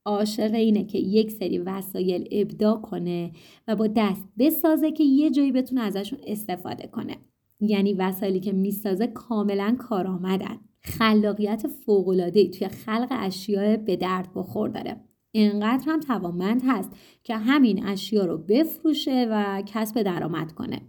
عاشق 0.04 0.54
اینه 0.54 0.84
که 0.84 0.98
یک 0.98 1.30
سری 1.30 1.58
وسایل 1.58 2.28
ابداع 2.30 2.80
کنه 2.80 3.32
و 3.68 3.76
با 3.76 3.86
دست 3.86 4.24
بسازه 4.38 4.92
که 4.92 5.04
یه 5.04 5.30
جایی 5.30 5.52
بتونه 5.52 5.80
ازشون 5.80 6.18
استفاده 6.26 6.86
کنه. 6.86 7.16
یعنی 7.60 7.94
وسایلی 7.94 8.40
که 8.40 8.52
می‌سازه 8.52 9.06
کاملا 9.06 9.76
کارآمدن. 9.78 10.58
خلاقیت 10.80 11.66
فوق‌العاده‌ای 11.66 12.50
توی 12.50 12.68
خلق 12.68 13.08
اشیاء 13.10 13.76
به 13.76 13.96
درد 13.96 14.28
بخور 14.34 14.68
داره. 14.68 14.96
اینقدر 15.32 15.84
هم 15.86 16.00
توانمند 16.00 16.62
هست 16.66 16.90
که 17.24 17.36
همین 17.36 17.86
اشیا 17.86 18.24
رو 18.24 18.38
بفروشه 18.38 19.28
و 19.30 19.62
کسب 19.66 20.02
درآمد 20.02 20.52
کنه 20.52 20.80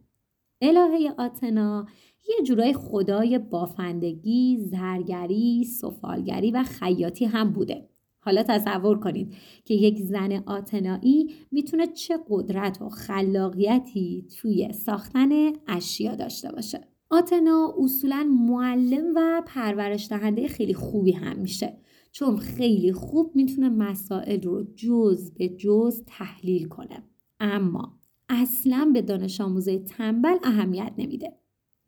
الهه 0.61 1.13
آتنا 1.17 1.85
یه 2.29 2.45
جورای 2.45 2.73
خدای 2.73 3.37
بافندگی، 3.39 4.57
زرگری، 4.57 5.63
سفالگری 5.63 6.51
و 6.51 6.63
خیاطی 6.63 7.25
هم 7.25 7.53
بوده. 7.53 7.89
حالا 8.19 8.43
تصور 8.43 8.99
کنید 8.99 9.35
که 9.65 9.73
یک 9.73 9.99
زن 9.99 10.43
آتنایی 10.45 11.33
می‌تونه 11.51 11.87
چه 11.87 12.19
قدرت 12.29 12.81
و 12.81 12.89
خلاقیتی 12.89 14.27
توی 14.37 14.73
ساختن 14.73 15.29
اشیا 15.67 16.15
داشته 16.15 16.51
باشه. 16.51 16.81
آتنا 17.09 17.73
اصولا 17.77 18.29
معلم 18.49 19.05
و 19.15 19.43
پرورش 19.47 20.09
دهنده 20.09 20.47
خیلی 20.47 20.73
خوبی 20.73 21.11
هم 21.11 21.37
میشه 21.37 21.77
چون 22.17 22.37
خیلی 22.37 22.93
خوب 22.93 23.31
می‌تونه 23.35 23.69
مسائل 23.69 24.41
رو 24.41 24.63
جز 24.75 25.31
به 25.31 25.49
جز 25.49 26.03
تحلیل 26.07 26.67
کنه 26.67 27.03
اما 27.39 27.99
اصلا 28.29 28.91
به 28.93 29.01
دانش 29.01 29.41
آموزه 29.41 29.79
تنبل 29.79 30.37
اهمیت 30.43 30.93
نمیده. 30.97 31.33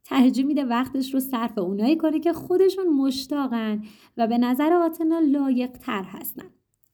ترجیح 0.04 0.46
میده 0.46 0.66
وقتش 0.66 1.14
رو 1.14 1.20
صرف 1.20 1.58
اونایی 1.58 1.98
کنه 1.98 2.20
که 2.20 2.34
خودشون 2.34 2.88
مشتاقن 2.88 3.84
و 4.18 4.28
به 4.28 4.38
نظر 4.38 4.74
آتنا 4.74 5.20
لایق 5.20 5.72
تر 5.72 6.04
هستن. 6.04 6.50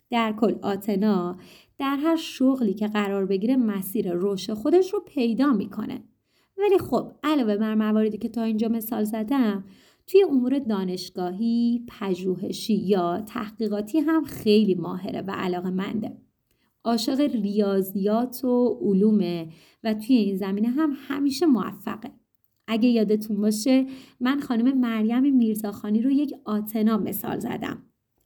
در 0.10 0.34
کل 0.34 0.56
آتنا 0.62 1.38
در 1.78 1.96
هر 1.96 2.16
شغلی 2.16 2.74
که 2.74 2.88
قرار 2.88 3.26
بگیره 3.26 3.56
مسیر 3.56 4.12
رشد 4.14 4.54
خودش 4.54 4.94
رو 4.94 5.00
پیدا 5.00 5.54
می‌کنه. 5.54 6.04
ولی 6.58 6.78
خب 6.78 7.12
علاوه 7.24 7.58
بر 7.58 7.76
مواردی 7.76 8.18
که 8.18 8.30
تا 8.30 8.44
اینجا 8.44 8.68
مثال 8.68 9.04
زدم 9.04 9.64
توی 10.08 10.24
امور 10.24 10.60
دانشگاهی، 10.60 11.86
پژوهشی 11.88 12.76
یا 12.76 13.22
تحقیقاتی 13.22 14.00
هم 14.00 14.24
خیلی 14.24 14.76
ماهره 14.76 15.22
و 15.22 15.32
علاقه 15.32 15.70
منده. 15.70 16.18
عاشق 16.84 17.20
ریاضیات 17.20 18.44
و 18.44 18.80
علومه 18.82 19.48
و 19.84 19.94
توی 19.94 20.16
این 20.16 20.38
زمینه 20.38 20.68
هم 20.68 20.94
همیشه 21.08 21.46
موفقه. 21.46 22.12
اگه 22.68 22.90
یادتون 22.90 23.42
باشه 23.42 23.86
من 24.20 24.40
خانم 24.40 24.78
مریم 24.80 25.36
میرزاخانی 25.36 26.02
رو 26.02 26.12
یک 26.12 26.34
آتنا 26.46 26.98
مثال 26.98 27.40
زدم. 27.40 27.84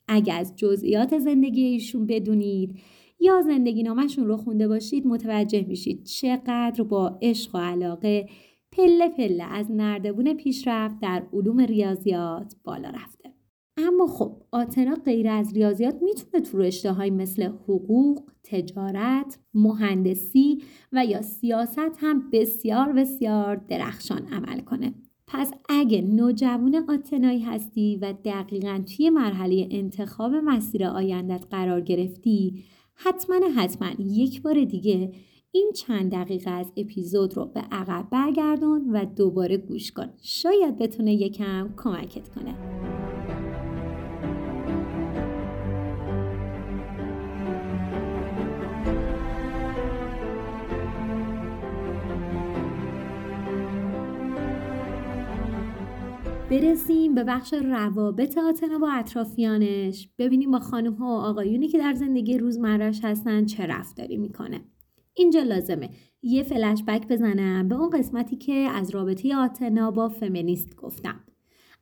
اگه 0.08 0.34
از 0.34 0.56
جزئیات 0.56 1.18
زندگی 1.18 1.64
ایشون 1.64 2.06
بدونید 2.06 2.80
یا 3.20 3.42
زندگی 3.42 3.84
نامشون 3.84 4.28
رو 4.28 4.38
خونده 4.38 4.68
باشید 4.68 5.08
متوجه 5.08 5.66
میشید 5.68 6.04
چقدر 6.04 6.84
با 6.84 7.20
عشق 7.22 7.56
و 7.56 7.58
علاقه 7.58 8.30
پله 8.72 9.10
پله 9.10 9.44
از 9.44 9.72
نردبون 9.72 10.34
پیشرفت 10.34 11.00
در 11.00 11.24
علوم 11.34 11.60
ریاضیات 11.60 12.56
بالا 12.64 12.90
رفته. 12.90 13.34
اما 13.78 14.08
خب 14.08 14.42
آتنا 14.52 14.96
غیر 15.06 15.28
از 15.28 15.54
ریاضیات 15.54 15.96
می‌تونه 16.02 16.44
تو 16.46 16.58
رشته 16.58 16.92
های 16.92 17.10
مثل 17.10 17.44
حقوق، 17.44 18.22
تجارت، 18.44 19.40
مهندسی 19.54 20.64
و 20.92 21.06
یا 21.06 21.22
سیاست 21.22 21.98
هم 21.98 22.30
بسیار 22.34 22.94
بسیار 22.94 23.56
درخشان 23.56 24.28
عمل 24.28 24.60
کنه. 24.60 24.94
پس 25.28 25.52
اگه 25.70 26.02
نوجوان 26.02 26.76
آتنایی 26.90 27.40
هستی 27.40 27.98
و 28.02 28.14
دقیقا 28.26 28.84
توی 28.96 29.10
مرحله 29.10 29.68
انتخاب 29.72 30.32
مسیر 30.36 30.86
آیندت 30.86 31.46
قرار 31.52 31.82
گرفتی 31.82 32.64
حتما 32.94 33.36
حتما 33.56 33.90
یک 34.00 34.42
بار 34.42 34.64
دیگه 34.64 35.12
این 35.52 35.72
چند 35.76 36.12
دقیقه 36.12 36.52
از 36.52 36.72
اپیزود 36.78 37.38
رو 37.38 37.46
به 37.46 37.60
عقب 37.72 38.08
برگردون 38.12 38.90
و 38.90 39.06
دوباره 39.06 39.58
گوش 39.58 39.92
کن. 39.92 40.10
شاید 40.22 40.78
بتونه 40.78 41.14
یکم 41.14 41.74
کمکت 41.78 42.30
کنه. 42.30 42.56
برسیم 56.50 57.16
به 57.16 57.24
بخش 57.24 57.54
روابط 57.54 58.38
آتنا 58.38 58.80
با 58.80 58.92
اطرافیانش. 58.92 60.10
ببینیم 60.20 60.52
با 60.52 60.60
خانم 60.60 60.94
ها 60.94 61.06
و 61.06 61.20
آقایونی 61.20 61.68
که 61.68 61.78
در 61.78 61.94
زندگی 61.94 62.38
روزمرش 62.38 63.00
هستن 63.04 63.46
چه 63.46 63.66
رفتاری 63.66 64.18
می‌کنه. 64.18 64.62
اینجا 65.20 65.44
لازمه. 65.44 65.90
یه 66.22 66.44
فلش 66.44 66.84
بک 66.88 67.08
بزنم 67.08 67.68
به 67.68 67.76
اون 67.76 67.90
قسمتی 67.90 68.36
که 68.36 68.54
از 68.54 68.90
رابطه 68.90 69.36
آتنا 69.36 69.92
با 69.92 70.10
فمینیست 70.10 70.76
گفتم. 70.76 71.20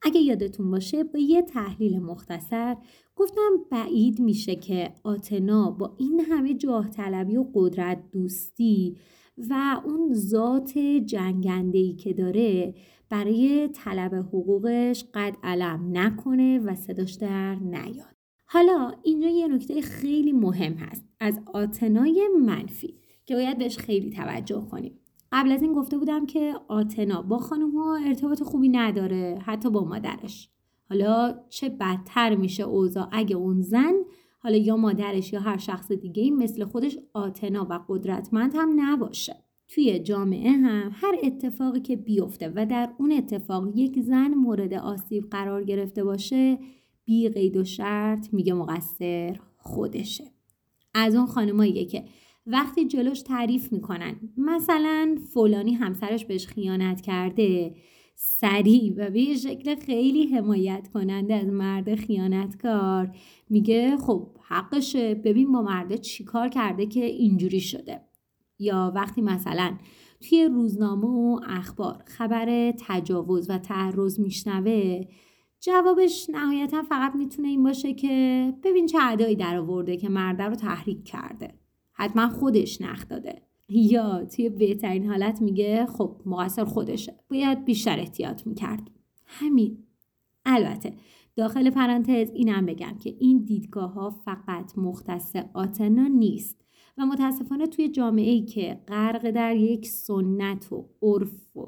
اگه 0.01 0.21
یادتون 0.21 0.71
باشه 0.71 1.03
با 1.03 1.19
یه 1.19 1.41
تحلیل 1.41 1.99
مختصر 1.99 2.77
گفتم 3.15 3.49
بعید 3.71 4.19
میشه 4.19 4.55
که 4.55 4.93
آتنا 5.03 5.71
با 5.71 5.95
این 5.97 6.19
همه 6.19 6.53
جاه 6.53 6.89
طلبی 6.89 7.37
و 7.37 7.45
قدرت 7.53 8.11
دوستی 8.11 8.97
و 9.37 9.81
اون 9.85 10.13
ذات 10.13 10.77
جنگندهی 11.05 11.93
که 11.93 12.13
داره 12.13 12.73
برای 13.09 13.67
طلب 13.67 14.15
حقوقش 14.15 15.05
قد 15.13 15.35
علم 15.43 15.89
نکنه 15.93 16.59
و 16.59 16.75
صداش 16.75 17.13
در 17.13 17.55
نیاد. 17.55 18.15
حالا 18.45 18.93
اینجا 19.03 19.27
یه 19.27 19.47
نکته 19.47 19.81
خیلی 19.81 20.31
مهم 20.31 20.73
هست. 20.73 21.05
از 21.19 21.39
آتنای 21.53 22.29
منفی. 22.45 23.06
که 23.27 23.35
باید 23.35 23.57
بهش 23.57 23.77
خیلی 23.77 24.09
توجه 24.09 24.67
کنیم. 24.71 24.99
قبل 25.31 25.51
از 25.51 25.61
این 25.61 25.73
گفته 25.73 25.97
بودم 25.97 26.25
که 26.25 26.53
آتنا 26.67 27.21
با 27.21 27.37
خانم 27.37 27.71
ها 27.71 27.97
ارتباط 28.05 28.43
خوبی 28.43 28.69
نداره 28.69 29.39
حتی 29.45 29.69
با 29.69 29.83
مادرش. 29.83 30.49
حالا 30.89 31.39
چه 31.49 31.69
بدتر 31.69 32.35
میشه 32.35 32.63
اوضاع 32.63 33.07
اگه 33.11 33.35
اون 33.35 33.61
زن 33.61 33.93
حالا 34.39 34.57
یا 34.57 34.77
مادرش 34.77 35.33
یا 35.33 35.39
هر 35.39 35.57
شخص 35.57 35.91
دیگه 35.91 36.31
مثل 36.31 36.65
خودش 36.65 36.97
آتنا 37.13 37.67
و 37.69 37.79
قدرتمند 37.87 38.51
هم 38.55 38.73
نباشه. 38.75 39.35
توی 39.67 39.99
جامعه 39.99 40.51
هم 40.51 40.91
هر 40.93 41.15
اتفاقی 41.23 41.79
که 41.79 41.95
بیفته 41.95 42.51
و 42.55 42.65
در 42.65 42.89
اون 42.97 43.11
اتفاق 43.11 43.67
یک 43.75 43.99
زن 43.99 44.27
مورد 44.27 44.73
آسیب 44.73 45.29
قرار 45.29 45.63
گرفته 45.63 46.03
باشه 46.03 46.59
بی 47.05 47.29
قید 47.29 47.57
و 47.57 47.63
شرط 47.63 48.33
میگه 48.33 48.53
مقصر 48.53 49.39
خودشه 49.57 50.23
از 50.93 51.15
اون 51.15 51.25
خانماییه 51.25 51.85
که 51.85 52.05
وقتی 52.47 52.85
جلوش 52.85 53.21
تعریف 53.21 53.71
می‌کنن 53.71 54.15
مثلا 54.37 55.15
فلانی 55.33 55.73
همسرش 55.73 56.25
بهش 56.25 56.47
خیانت 56.47 57.01
کرده 57.01 57.75
سریع 58.15 58.93
و 58.97 59.09
به 59.09 59.35
شکل 59.35 59.75
خیلی 59.75 60.27
حمایت 60.27 60.89
کننده 60.93 61.35
از 61.35 61.47
مرد 61.47 61.95
خیانتکار 61.95 63.15
میگه 63.49 63.97
خب 63.97 64.29
حقشه 64.41 65.15
ببین 65.15 65.51
با 65.51 65.61
مرده 65.61 65.97
چیکار 65.97 66.49
کرده 66.49 66.85
که 66.85 67.05
اینجوری 67.05 67.59
شده. 67.59 68.01
یا 68.59 68.91
وقتی 68.95 69.21
مثلا 69.21 69.77
توی 70.21 70.45
روزنامه 70.45 71.07
و 71.07 71.39
اخبار 71.47 72.03
خبر 72.05 72.73
تجاوز 72.87 73.49
و 73.49 73.57
تعرض 73.57 74.19
میشنوه 74.19 75.01
جوابش 75.59 76.29
نهایتا 76.29 76.81
فقط 76.81 77.15
می‌تونه 77.15 77.47
این 77.47 77.63
باشه 77.63 77.93
که 77.93 78.53
ببین 78.63 78.85
چه 78.85 78.99
عدایی 78.99 79.35
در 79.35 79.57
آورده 79.57 79.97
که 79.97 80.09
مرده 80.09 80.43
رو 80.43 80.55
تحریک 80.55 81.03
کرده. 81.03 81.66
حتما 81.97 82.29
خودش 82.29 82.81
نخ 82.81 83.07
داده. 83.07 83.41
یا 83.69 84.25
توی 84.25 84.49
بهترین 84.49 85.05
حالت 85.05 85.41
میگه 85.41 85.85
خب 85.85 86.21
مقصر 86.25 86.65
خودشه. 86.65 87.15
باید 87.29 87.65
بیشتر 87.65 87.99
احتیاط 87.99 88.47
می‌کرد. 88.47 88.91
همین. 89.25 89.77
البته 90.45 90.93
داخل 91.35 91.69
پرانتز 91.69 92.31
اینم 92.33 92.65
بگم 92.65 92.97
که 92.99 93.15
این 93.19 93.43
دیدگاه 93.43 93.93
ها 93.93 94.09
فقط 94.09 94.77
مختص 94.77 95.35
آتنا 95.53 96.07
نیست 96.07 96.65
و 96.97 97.05
متاسفانه 97.05 97.67
توی 97.67 97.89
جامعه 97.89 98.31
ای 98.31 98.41
که 98.41 98.81
غرق 98.87 99.31
در 99.31 99.55
یک 99.55 99.87
سنت 99.87 100.71
و 100.71 100.89
عرف 101.01 101.57
و 101.57 101.67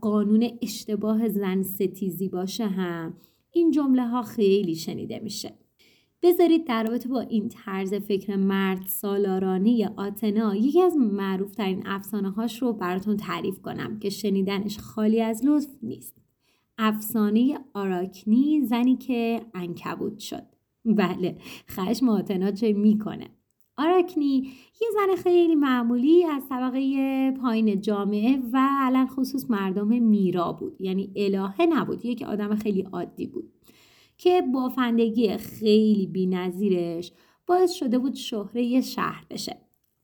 قانون 0.00 0.50
اشتباه 0.62 1.28
زن 1.28 1.62
ستیزی 1.62 2.28
باشه 2.28 2.66
هم 2.66 3.14
این 3.50 3.70
جمله 3.70 4.08
ها 4.08 4.22
خیلی 4.22 4.74
شنیده 4.74 5.18
میشه. 5.18 5.59
بذارید 6.22 6.66
در 6.66 6.84
رابطه 6.84 7.08
با 7.08 7.20
این 7.20 7.48
طرز 7.48 7.94
فکر 7.94 8.36
مرد 8.36 8.82
سالارانی 8.86 9.84
آتنا 9.84 10.56
یکی 10.56 10.82
از 10.82 10.96
معروف 10.96 11.54
ترین 11.54 11.82
افسانه 11.86 12.30
هاش 12.30 12.62
رو 12.62 12.72
براتون 12.72 13.16
تعریف 13.16 13.62
کنم 13.62 13.98
که 13.98 14.10
شنیدنش 14.10 14.78
خالی 14.78 15.22
از 15.22 15.44
لطف 15.44 15.68
نیست. 15.82 16.14
افسانه 16.78 17.58
آراکنی 17.74 18.60
زنی 18.64 18.96
که 18.96 19.40
انکبود 19.54 20.18
شد. 20.18 20.42
بله 20.84 21.36
خشم 21.70 22.08
آتنا 22.08 22.50
چه 22.50 22.72
می‌کنه؟ 22.72 23.26
آراکنی 23.76 24.50
یه 24.80 24.88
زن 24.94 25.22
خیلی 25.22 25.54
معمولی 25.54 26.24
از 26.24 26.42
طبقه 26.48 27.30
پایین 27.30 27.80
جامعه 27.80 28.38
و 28.52 28.68
علل 28.80 29.06
خصوص 29.06 29.50
مردم 29.50 29.88
میرا 29.88 30.52
بود. 30.52 30.80
یعنی 30.80 31.12
الهه 31.16 31.66
نبود 31.66 32.04
یک 32.04 32.22
آدم 32.22 32.54
خیلی 32.54 32.82
عادی 32.82 33.26
بود. 33.26 33.52
که 34.20 34.42
بافندگی 34.54 35.36
خیلی 35.36 36.06
بینظیرش 36.06 37.12
باعث 37.46 37.72
شده 37.72 37.98
بود 37.98 38.14
شهره 38.14 38.80
شهر 38.80 39.24
بشه. 39.30 39.56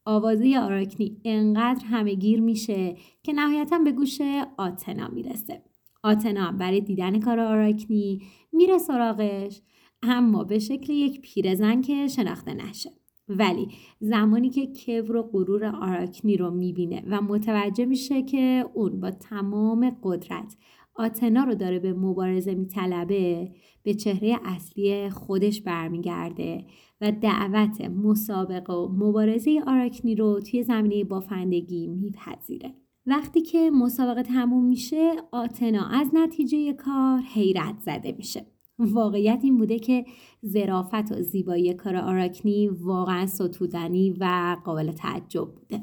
آوازه 0.04 0.58
آراکنی 0.58 1.20
انقدر 1.24 1.84
همه 1.84 2.14
گیر 2.14 2.40
میشه 2.40 2.96
که 3.22 3.32
نهایتا 3.32 3.78
به 3.78 3.92
گوش 3.92 4.18
آتنا 4.58 5.08
می‌رسه. 5.08 5.62
آتنا 6.02 6.52
برای 6.52 6.80
دیدن 6.80 7.20
کار 7.20 7.40
آراکنی 7.40 8.22
میره 8.52 8.78
سراغش 8.78 9.60
اما 10.02 10.44
به 10.44 10.58
شکل 10.58 10.92
یک 10.92 11.20
پیرزن 11.20 11.80
که 11.80 12.06
شناخته 12.08 12.54
نشه. 12.54 12.90
ولی 13.28 13.68
زمانی 14.00 14.50
که 14.50 14.66
کبر 14.66 15.16
و 15.16 15.22
غرور 15.22 15.64
آراکنی 15.64 16.36
رو 16.36 16.50
می‌بینه 16.50 17.02
و 17.10 17.20
متوجه 17.20 17.84
میشه 17.84 18.22
که 18.22 18.64
اون 18.74 19.00
با 19.00 19.10
تمام 19.10 19.96
قدرت 20.02 20.56
آتنا 20.98 21.44
رو 21.44 21.54
داره 21.54 21.78
به 21.78 21.92
مبارزه 21.92 22.54
میطلبه 22.54 23.50
به 23.82 23.94
چهره 23.94 24.38
اصلی 24.44 25.10
خودش 25.10 25.60
برمیگرده 25.60 26.64
و 27.00 27.12
دعوت 27.12 27.80
مسابقه 27.80 28.72
و 28.72 28.88
مبارزه 28.88 29.62
آراکنی 29.66 30.14
رو 30.14 30.40
توی 30.40 30.62
زمینه 30.62 31.04
بافندگی 31.04 31.86
میپذیره. 31.86 32.74
وقتی 33.06 33.40
که 33.40 33.70
مسابقه 33.70 34.22
تموم 34.22 34.64
میشه 34.64 35.12
آتنا 35.32 35.86
از 35.86 36.10
نتیجه 36.12 36.72
کار 36.72 37.18
حیرت 37.18 37.74
زده 37.80 38.12
میشه. 38.12 38.46
واقعیت 38.78 39.40
این 39.42 39.56
بوده 39.56 39.78
که 39.78 40.04
زرافت 40.42 41.12
و 41.12 41.22
زیبایی 41.22 41.74
کار 41.74 41.96
آراکنی 41.96 42.68
واقعا 42.68 43.26
ستودنی 43.26 44.10
و 44.20 44.56
قابل 44.64 44.92
تعجب 44.92 45.54
بوده. 45.54 45.82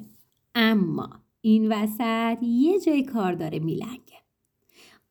اما 0.56 1.10
این 1.42 1.72
وسط 1.72 2.38
یه 2.42 2.80
جای 2.80 3.04
کار 3.04 3.34
داره 3.34 3.60
میلنگه. 3.60 4.13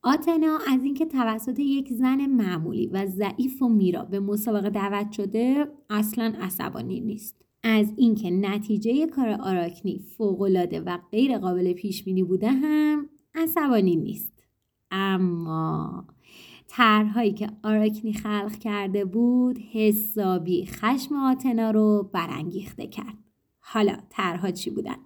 آتنا 0.04 0.58
از 0.68 0.84
اینکه 0.84 1.06
توسط 1.06 1.58
یک 1.58 1.92
زن 1.92 2.26
معمولی 2.26 2.86
و 2.86 3.06
ضعیف 3.06 3.62
و 3.62 3.68
میرا 3.68 4.04
به 4.04 4.20
مسابقه 4.20 4.70
دعوت 4.70 5.12
شده 5.12 5.68
اصلا 5.90 6.34
عصبانی 6.40 7.00
نیست. 7.00 7.36
از 7.62 7.92
اینکه 7.96 8.30
نتیجه 8.30 9.06
کار 9.06 9.28
آراکنی 9.28 9.98
فوقالعاده 9.98 10.80
و 10.80 10.98
غیر 11.10 11.38
قابل 11.38 11.72
پیش 11.72 12.04
بینی 12.04 12.22
بوده 12.22 12.50
هم 12.50 13.08
عصبانی 13.34 13.96
نیست. 13.96 14.32
اما 14.90 16.06
طرحهایی 16.68 17.32
که 17.32 17.48
آراکنی 17.62 18.12
خلق 18.12 18.58
کرده 18.58 19.04
بود 19.04 19.58
حسابی 19.72 20.66
خشم 20.66 21.14
آتنا 21.16 21.70
رو 21.70 22.10
برانگیخته 22.12 22.86
کرد. 22.86 23.18
حالا 23.60 23.96
طرحها 24.10 24.50
چی 24.50 24.70
بودن؟ 24.70 24.96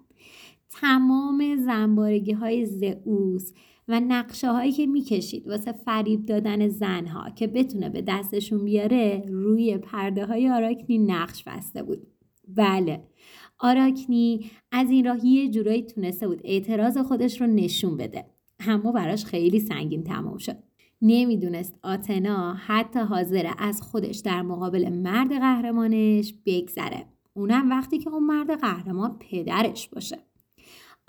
تمام 0.69 1.55
زنبارگی 1.55 2.31
های 2.31 2.65
زئوس 2.65 3.51
و 3.87 3.99
نقشه 3.99 4.51
هایی 4.51 4.71
که 4.71 4.85
می‌کشید 4.85 5.47
واسه 5.47 5.71
فریب 5.71 6.25
دادن 6.25 6.67
زنها 6.67 7.29
که 7.29 7.47
بتونه 7.47 7.89
به 7.89 8.01
دستشون 8.01 8.65
بیاره 8.65 9.23
روی 9.27 9.77
پرده 9.77 10.25
های 10.25 10.49
آراکنی 10.49 10.97
نقش 10.97 11.43
بسته 11.43 11.83
بود. 11.83 12.07
بله 12.47 13.03
آراکنی 13.59 14.51
از 14.71 14.89
این 14.89 15.05
راه 15.05 15.25
یه 15.25 15.49
جورایی 15.49 15.83
تونسته 15.83 16.27
بود 16.27 16.41
اعتراض 16.43 16.97
خودش 16.97 17.41
رو 17.41 17.47
نشون 17.47 17.97
بده. 17.97 18.25
اما 18.59 18.91
براش 18.91 19.25
خیلی 19.25 19.59
سنگین 19.59 20.03
تمام 20.03 20.37
شد. 20.37 20.57
نمی‌دونست 21.01 21.79
آتنا 21.83 22.53
حتی 22.53 22.99
حاضره 22.99 23.51
از 23.57 23.81
خودش 23.81 24.17
در 24.17 24.41
مقابل 24.41 24.89
مرد 24.89 25.29
قهرمانش 25.29 26.33
بگذره. 26.45 27.05
اونم 27.33 27.69
وقتی 27.69 27.97
که 27.97 28.09
اون 28.09 28.23
مرد 28.23 28.59
قهرمان 28.61 29.19
پدرش 29.19 29.89
باشه. 29.89 30.26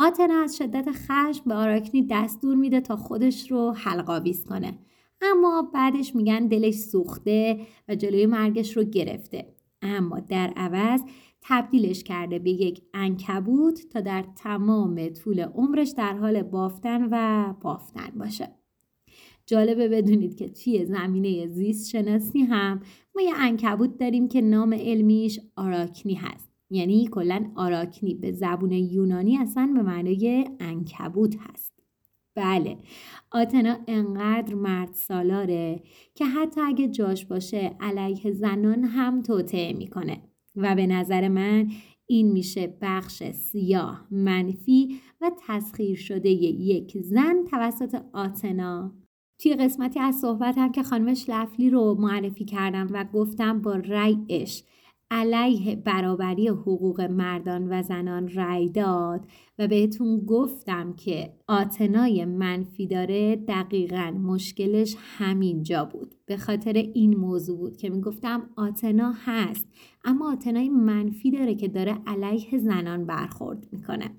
آتنا 0.01 0.43
از 0.43 0.57
شدت 0.57 0.89
خشم 0.91 1.43
به 1.47 1.55
آراکنی 1.55 2.07
دستور 2.11 2.57
میده 2.57 2.81
تا 2.81 2.97
خودش 2.97 3.51
رو 3.51 3.73
حلقاویز 3.73 4.45
کنه. 4.45 4.79
اما 5.23 5.71
بعدش 5.75 6.15
میگن 6.17 6.47
دلش 6.47 6.75
سوخته 6.75 7.61
و 7.89 7.95
جلوی 7.95 8.27
مرگش 8.27 8.77
رو 8.77 8.85
گرفته. 8.85 9.55
اما 9.83 10.21
در 10.21 10.53
عوض 10.57 11.01
تبدیلش 11.43 12.05
کرده 12.05 12.39
به 12.39 12.51
یک 12.51 12.83
انکبوت 12.95 13.89
تا 13.91 14.01
در 14.01 14.25
تمام 14.37 15.09
طول 15.09 15.41
عمرش 15.41 15.89
در 15.91 16.17
حال 16.17 16.43
بافتن 16.43 17.09
و 17.11 17.55
بافتن 17.61 18.11
باشه. 18.17 18.49
جالبه 19.47 19.89
بدونید 19.89 20.37
که 20.37 20.49
توی 20.49 20.85
زمینه 20.87 21.47
زیست 21.47 21.91
شناسی 21.91 22.41
هم 22.41 22.81
ما 23.15 23.23
یه 23.23 23.33
انکبوت 23.37 23.99
داریم 23.99 24.29
که 24.29 24.41
نام 24.41 24.73
علمیش 24.73 25.41
آراکنی 25.57 26.15
هست. 26.15 26.48
یعنی 26.71 27.09
کلا 27.13 27.51
آراکنی. 27.57 28.15
به 28.15 28.33
زبون 28.33 28.73
یونانی 28.73 29.39
اصلا 29.39 29.73
به 29.75 29.83
معنای 29.83 30.45
انکبوت 30.61 31.37
هست. 31.41 31.73
بله 32.35 32.79
آتنا 33.33 33.77
انقدر 33.87 34.55
مرد 34.55 34.93
سالاره 34.93 35.83
که 36.15 36.25
حتی 36.25 36.61
اگه 36.61 36.89
جاش 36.89 37.25
باشه 37.27 37.77
علیه 37.81 38.33
زنان 38.33 38.85
هم 38.85 39.23
توطعه 39.23 39.73
می‌کنه. 39.73 40.23
و 40.57 40.75
به 40.75 40.87
نظر 40.87 41.29
من 41.29 41.69
این 42.07 42.33
میشه 42.33 42.77
بخش 42.83 43.23
سیاه 43.23 44.07
منفی 44.11 45.01
و 45.21 45.31
تسخیر 45.47 45.97
شده 45.97 46.31
یک 46.31 46.99
زن 46.99 47.45
توسط 47.51 48.03
آتنا. 48.13 48.93
توی 49.39 49.55
قسمتی 49.55 50.01
از 50.01 50.15
صحبتم 50.15 50.73
که 50.73 50.83
خانم 50.83 51.15
شلفلی 51.15 51.71
رو 51.71 51.95
معرفی 51.95 52.45
کردم 52.45 52.87
و 52.93 53.05
گفتم 53.13 53.63
با 53.63 53.73
رأیش 53.73 54.63
علیه 55.11 55.77
برابری 55.77 56.49
حقوق 56.49 57.01
مردان 57.01 57.69
و 57.71 57.83
زنان 57.83 58.29
رأی 58.29 58.69
داد 58.69 59.27
و 59.59 59.69
بهتون 59.69 60.21
گفتم 60.21 60.93
که 60.93 61.33
آتنای 61.49 62.25
منفی 62.25 62.87
داره 62.87 63.37
دقیقا 63.37 64.11
مشکلش 64.11 64.97
همین 64.99 65.63
جا 65.63 65.85
بود. 65.85 66.15
به 66.27 66.37
خاطر 66.37 66.73
این 66.73 67.17
موضوع 67.17 67.59
بود 67.59 67.77
که 67.77 67.91
می‌گفتم 67.91 68.51
آتنا 68.57 69.13
هست 69.25 69.67
اما 70.05 70.33
آتنای 70.33 70.69
منفی 70.69 71.31
داره 71.31 71.55
که 71.55 71.69
داره 71.69 71.99
علیه 72.07 72.59
زنان 72.59 73.07
برخورد 73.07 73.67
می‌کنه. 73.73 74.11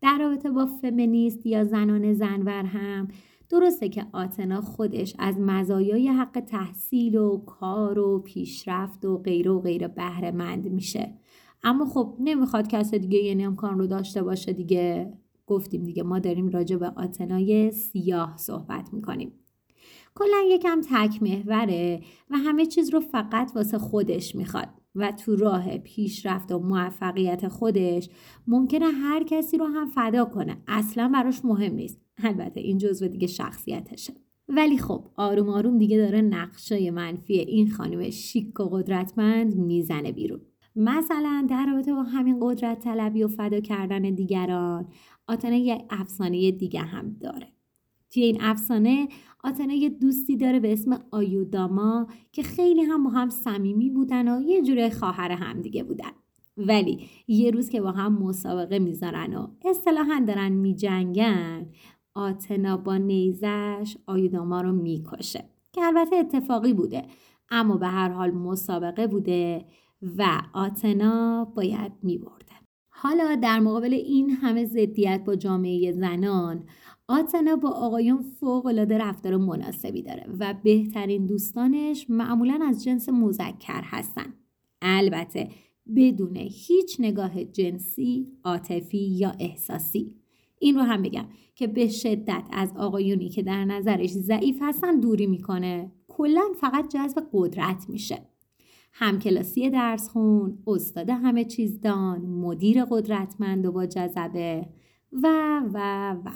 در 0.00 0.18
رابطه 0.18 0.50
با 0.50 0.66
فمینیست 0.66 1.46
یا 1.46 1.64
زنان 1.64 2.12
زنور 2.12 2.64
هم 2.64 3.08
درسته 3.54 3.88
که 3.88 4.06
آتنا 4.12 4.60
خودش 4.60 5.14
از 5.18 5.38
مزایای 5.38 6.08
حق 6.08 6.40
تحصیل 6.40 7.16
و 7.16 7.36
کار 7.36 7.98
و 7.98 8.18
پیشرفت 8.18 9.04
و 9.04 9.18
غیره 9.18 9.50
و 9.50 9.60
غیره 9.60 9.88
بهره 9.88 10.30
مند 10.30 10.68
میشه. 10.68 11.14
اما 11.62 11.84
خب 11.84 12.16
نمی‌خواد 12.20 12.68
کس 12.68 12.94
دیگه 12.94 13.18
این 13.18 13.46
امکان 13.46 13.78
رو 13.78 13.86
داشته 13.86 14.22
باشه 14.22 14.52
دیگه. 14.52 15.12
گفتیم 15.46 15.82
دیگه 15.82 16.02
ما 16.02 16.18
داریم 16.18 16.48
راجع 16.48 16.76
به 16.76 16.92
آتنای 16.96 17.70
سیاه 17.70 18.36
صحبت 18.36 18.88
می‌کنیم. 18.92 19.32
کلا 20.14 20.42
یکم 20.48 20.80
تک 20.80 21.22
محوره 21.22 22.02
و 22.30 22.36
همه 22.36 22.66
چیز 22.66 22.94
رو 22.94 23.00
فقط 23.00 23.52
واسه 23.54 23.78
خودش 23.78 24.34
می‌خواد 24.34 24.68
و 24.94 25.12
تو 25.12 25.36
راه 25.36 25.78
پیشرفت 25.78 26.52
و 26.52 26.58
موفقیت 26.58 27.48
خودش 27.48 28.08
ممکنه 28.46 28.86
هر 28.86 29.22
کسی 29.22 29.58
رو 29.58 29.66
هم 29.66 29.86
فدا 29.86 30.24
کنه. 30.24 30.56
اصلا 30.68 31.10
براش 31.14 31.44
مهم 31.44 31.74
نیست. 31.74 32.03
البته 32.18 32.60
این 32.60 32.78
جزو 32.78 33.08
دیگه 33.08 33.26
شخصیتشه. 33.26 34.12
ولی 34.48 34.78
خب 34.78 35.04
آروم 35.16 35.48
آروم 35.48 35.78
دیگه 35.78 35.96
داره 35.96 36.22
نقشه 36.22 36.90
منفی 36.90 37.38
این 37.38 37.70
خانم 37.70 38.10
شیک 38.10 38.60
و 38.60 38.64
قدرتمند 38.64 39.56
می‌زنه 39.56 40.12
بیرون. 40.12 40.40
مثلا 40.76 41.46
در 41.50 41.66
رابطه 41.66 41.94
با 41.94 42.02
همین 42.02 42.38
قدرت 42.40 42.80
طلبی 42.80 43.22
و 43.22 43.28
فدا 43.28 43.60
کردن 43.60 44.02
دیگران 44.02 44.88
آتنه 45.28 45.60
یک 45.60 45.82
افسانه 45.90 46.50
دیگه 46.50 46.80
هم 46.80 47.16
داره. 47.20 47.48
توی 48.10 48.22
این 48.22 48.38
افسانه 48.40 49.08
آتنا 49.44 49.74
یه 49.74 49.88
دوستی 49.88 50.36
داره 50.36 50.60
به 50.60 50.72
اسم 50.72 50.98
آیوداما 51.10 52.06
که 52.32 52.42
خیلی 52.42 52.82
هم 52.82 53.04
با 53.04 53.10
هم 53.10 53.28
صمیمی 53.28 53.90
بودن 53.90 54.28
و 54.28 54.42
یه 54.42 54.62
جوره 54.62 54.90
خواهر 54.90 55.32
هم 55.32 55.62
دیگه 55.62 55.84
بودن. 55.84 56.10
ولی 56.56 57.06
یه 57.28 57.50
روز 57.50 57.68
که 57.68 57.80
با 57.80 57.90
هم 57.90 58.22
مسابقه 58.22 58.78
می‌ذارن 58.78 59.34
و 59.34 59.46
اصطلاحا 59.64 60.24
دارن 60.26 60.52
میجنگن 60.52 61.66
آتنا 62.14 62.76
با 62.76 62.96
نیزش 62.96 63.96
آیوداما 64.06 64.60
رو 64.60 64.72
می‌کشه 64.72 65.44
که 65.72 65.84
البته 65.84 66.16
اتفاقی 66.16 66.72
بوده 66.72 67.02
اما 67.50 67.76
به 67.76 67.86
هر 67.86 68.08
حال 68.08 68.30
مسابقه 68.30 69.06
بوده 69.06 69.64
و 70.18 70.42
آتنا 70.52 71.44
باید 71.44 71.92
میبرده 72.02 72.54
حالا 72.90 73.34
در 73.34 73.60
مقابل 73.60 73.94
این 73.94 74.30
همه 74.30 74.64
ضدیت 74.64 75.22
با 75.26 75.36
جامعه 75.36 75.92
زنان 75.92 76.64
آتنا 77.08 77.56
با 77.56 77.68
آقایون 77.70 78.22
فوق 78.22 78.66
العاده 78.66 78.98
رفتار 78.98 79.36
مناسبی 79.36 80.02
داره 80.02 80.26
و 80.38 80.54
بهترین 80.62 81.26
دوستانش 81.26 82.06
معمولا 82.08 82.60
از 82.68 82.84
جنس 82.84 83.08
مذکر 83.08 83.82
هستن. 83.84 84.34
البته 84.82 85.48
بدون 85.96 86.36
هیچ 86.36 86.96
نگاه 86.98 87.44
جنسی، 87.44 88.26
عاطفی 88.44 88.98
یا 88.98 89.32
احساسی. 89.40 90.23
این 90.64 90.74
رو 90.74 90.82
هم 90.82 91.02
بگم 91.02 91.24
که 91.54 91.66
به 91.66 91.88
شدت 91.88 92.44
از 92.52 92.72
آقایونی 92.76 93.28
که 93.28 93.42
در 93.42 93.64
نظرش 93.64 94.10
ضعیف 94.10 94.58
هستن 94.60 95.00
دوری 95.00 95.26
می‌کنه. 95.26 95.92
کلا 96.08 96.42
فقط 96.60 96.88
جذب 96.88 97.22
قدرت 97.32 97.86
میشه. 97.88 98.18
همکلاسی 98.92 99.70
درس 99.70 100.08
خون، 100.08 100.58
استاد 100.66 101.10
همه 101.10 101.44
چیز 101.44 101.80
دان، 101.80 102.20
مدیر 102.20 102.84
قدرتمند 102.84 103.66
و 103.66 103.72
با 103.72 103.86
جذبه. 103.86 104.68
و 105.12 105.60
و 105.74 106.12
و. 106.24 106.30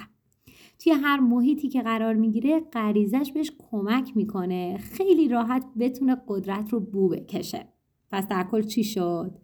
توی 0.79 0.93
هر 0.93 1.21
محیطی 1.21 1.69
که 1.69 1.83
قرار 1.83 2.15
می‌گیره 2.15 2.61
غریزش 2.61 3.33
بهش 3.35 3.53
کمک 3.71 4.17
می‌کنه. 4.17 4.79
خیلی 4.79 5.29
راحت 5.29 5.65
بتونه 5.79 6.17
قدرت 6.29 6.73
رو 6.73 6.81
بو 6.81 7.09
بکشه. 7.09 7.69
پس 8.11 8.29
در 8.29 8.47
کل 8.51 8.63
چی 8.63 8.85
شد؟ 8.85 9.39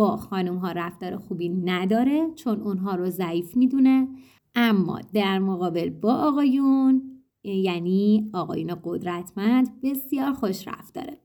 با 0.00 0.16
خانم 0.16 0.56
ها 0.56 0.72
رفتار 0.72 1.16
خوبی 1.16 1.48
نداره 1.48 2.30
چون 2.34 2.60
اونها 2.60 2.94
رو 2.94 3.10
ضعیف 3.10 3.56
می‌دونه. 3.56 4.08
اما 4.54 5.00
در 5.14 5.38
مقابل 5.38 5.90
با 5.90 6.14
آقایون 6.14 7.02
یعنی 7.44 8.30
آقایون 8.32 8.76
قدرتمند 8.84 9.80
بسیار 9.80 10.32
خوش 10.32 10.68
رفتاره. 10.68 11.18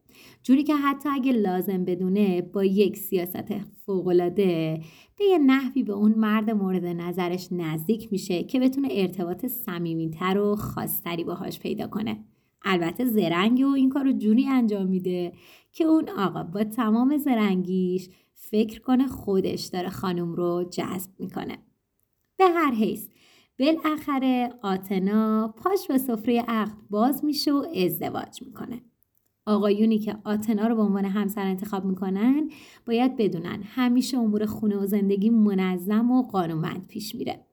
جوری 0.43 0.63
که 0.63 0.75
حتی 0.75 1.09
اگه 1.09 1.31
لازم 1.31 1.85
بدونه 1.85 2.41
با 2.41 2.63
یک 2.63 2.97
سیاست 2.97 3.53
فوقالعاده 3.85 4.81
به 5.17 5.25
یه 5.25 5.37
نحوی 5.37 5.83
به 5.83 5.93
اون 5.93 6.13
مرد 6.17 6.51
مورد 6.51 6.85
نظرش 6.85 7.47
نزدیک 7.51 8.11
میشه 8.11 8.43
که 8.43 8.59
بتونه 8.59 8.87
ارتباط 8.91 9.45
صمیمیتر 9.45 10.37
و 10.37 10.55
خاصتری 10.55 11.23
باهاش 11.23 11.59
پیدا 11.59 11.87
کنه. 11.87 12.17
البته 12.65 13.05
زرنگ 13.05 13.59
و 13.59 13.73
این 13.73 13.89
کار 13.89 14.03
رو 14.03 14.11
جوری 14.11 14.47
انجام 14.47 14.87
میده 14.87 15.33
که 15.71 15.83
اون 15.83 16.09
آقا 16.09 16.43
با 16.43 16.63
تمام 16.63 17.17
زرنگیش 17.17 18.09
فکر 18.49 18.81
کنه 18.81 19.07
خودش 19.07 19.65
داره 19.65 19.89
خانم 19.89 20.33
رو 20.33 20.69
جذب 20.71 21.11
می‌کنه. 21.19 21.57
به 22.37 22.45
هر 22.45 22.71
حیث 22.71 23.07
بالاخره 23.59 24.53
آتنا 24.61 25.47
پاش 25.57 25.87
به 25.87 25.97
سفره 25.97 26.41
عقد 26.47 26.77
باز 26.89 27.25
میشه 27.25 27.53
و 27.53 27.65
ازدواج 27.75 28.41
می‌کنه. 28.41 28.81
آقایونی 29.45 29.99
که 29.99 30.17
آتنا 30.23 30.67
رو 30.67 30.75
به 30.75 30.81
عنوان 30.81 31.05
همسر 31.05 31.45
انتخاب 31.45 31.85
می‌کنن 31.85 32.49
باید 32.85 33.17
بدونن 33.17 33.63
همیشه 33.63 34.17
امور 34.17 34.45
خونه 34.45 34.77
و 34.77 34.85
زندگی 34.85 35.29
منظم 35.29 36.11
و 36.11 36.21
قانونمند 36.23 36.87
پیش 36.87 37.15
میره. 37.15 37.45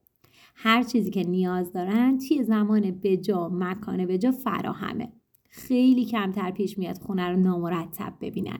هر 0.55 0.83
چیزی 0.83 1.11
که 1.11 1.23
نیاز 1.23 1.73
دارن 1.73 2.17
توی 2.17 2.43
زمان 2.43 2.99
بجا 3.03 3.49
مکان 3.49 4.05
بجا 4.05 4.31
فراهمه. 4.31 5.11
خیلی 5.49 6.05
کمتر 6.05 6.51
پیش 6.51 6.77
میاد 6.77 6.97
خونه 6.97 7.29
رو 7.29 7.39
نامرتب 7.39 8.13
ببینن. 8.21 8.59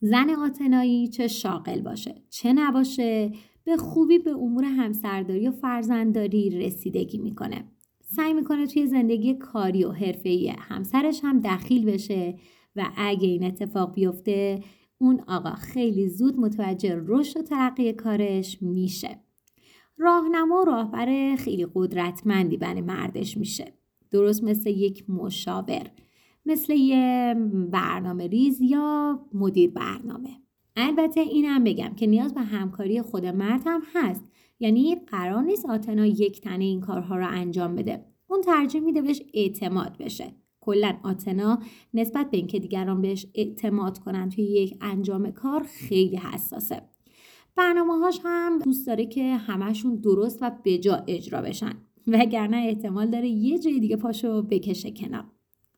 زن 0.00 0.30
آتنایی 0.30 1.08
چه 1.08 1.28
شاغل 1.28 1.80
باشه 1.80 2.22
چه 2.30 2.52
نباشه 2.52 3.32
به 3.64 3.76
خوبی 3.76 4.18
به 4.18 4.30
امور 4.30 4.64
همسرداری 4.64 5.48
و 5.48 5.52
فرزندداری 5.52 6.50
رسیدگی 6.50 7.18
می‌کنه. 7.18 7.64
سعی 8.00 8.32
می‌کنه 8.32 8.66
توی 8.66 8.86
زندگی 8.86 9.34
کاری 9.34 9.84
و 9.84 9.92
حرفه‌ای 9.92 10.48
همسرش 10.48 11.20
هم 11.22 11.40
دخیل 11.40 11.84
بشه 11.84 12.38
و 12.76 12.90
اگه 12.96 13.28
این 13.28 13.44
اتفاق 13.44 13.94
بیفته 13.94 14.62
اون 14.98 15.20
آقا 15.26 15.50
خیلی 15.50 16.08
زود 16.08 16.40
متوجه 16.40 17.02
رشد 17.06 17.40
و 17.40 17.42
ترقی 17.42 17.92
کارش 17.92 18.62
میشه. 18.62 19.20
راهنما 19.98 20.60
و 20.62 20.64
راهبر 20.64 21.36
خیلی 21.36 21.66
قدرتمندی 21.74 22.56
برای 22.56 22.80
مردش 22.80 23.36
میشه. 23.36 23.72
درست 24.10 24.44
مثل 24.44 24.70
یک 24.70 25.10
مشاور. 25.10 25.90
مثل 26.48 26.72
یه 26.72 27.34
برنامه 27.70 28.26
ریز 28.26 28.60
یا 28.60 29.20
مدیر 29.34 29.70
برنامه. 29.70 30.28
البته 30.76 31.20
اینم 31.20 31.64
بگم 31.64 31.94
که 31.96 32.06
نیاز 32.06 32.34
به 32.34 32.40
همکاری 32.40 33.02
خود 33.02 33.26
مرد 33.26 33.62
هم 33.66 33.82
هست. 33.94 34.24
یعنی 34.60 34.96
قرار 34.96 35.42
نیست 35.42 35.66
آتنا 35.66 36.06
یک 36.06 36.40
تنه 36.40 36.64
این 36.64 36.80
کارها 36.80 37.16
رو 37.16 37.26
انجام 37.28 37.74
بده. 37.74 38.04
اون 38.26 38.40
ترجیح 38.40 38.80
میده 38.80 39.02
بهش 39.02 39.22
اعتماد 39.34 39.96
بشه. 39.98 40.32
کلا 40.60 40.96
آتنا 41.02 41.58
نسبت 41.94 42.30
به 42.30 42.36
اینکه 42.36 42.58
دیگران 42.58 43.02
بهش 43.02 43.26
اعتماد 43.34 43.98
کنن 43.98 44.28
توی 44.28 44.44
یک 44.44 44.76
انجام 44.80 45.30
کار 45.30 45.62
خیلی 45.62 46.16
حساسه. 46.16 46.82
برنامه 47.56 47.98
هاش 47.98 48.20
هم 48.24 48.58
دوست 48.58 48.86
داره 48.86 49.06
که 49.06 49.36
همشون 49.36 49.96
درست 49.96 50.38
و 50.42 50.50
بجا 50.64 51.04
اجرا 51.06 51.42
بشن. 51.42 51.72
وگرنه 52.06 52.56
احتمال 52.56 53.10
داره 53.10 53.28
یه 53.28 53.58
جای 53.58 53.80
دیگه 53.80 53.96
پاشو 53.96 54.42
بکشه 54.42 54.90
کنار. 54.90 55.24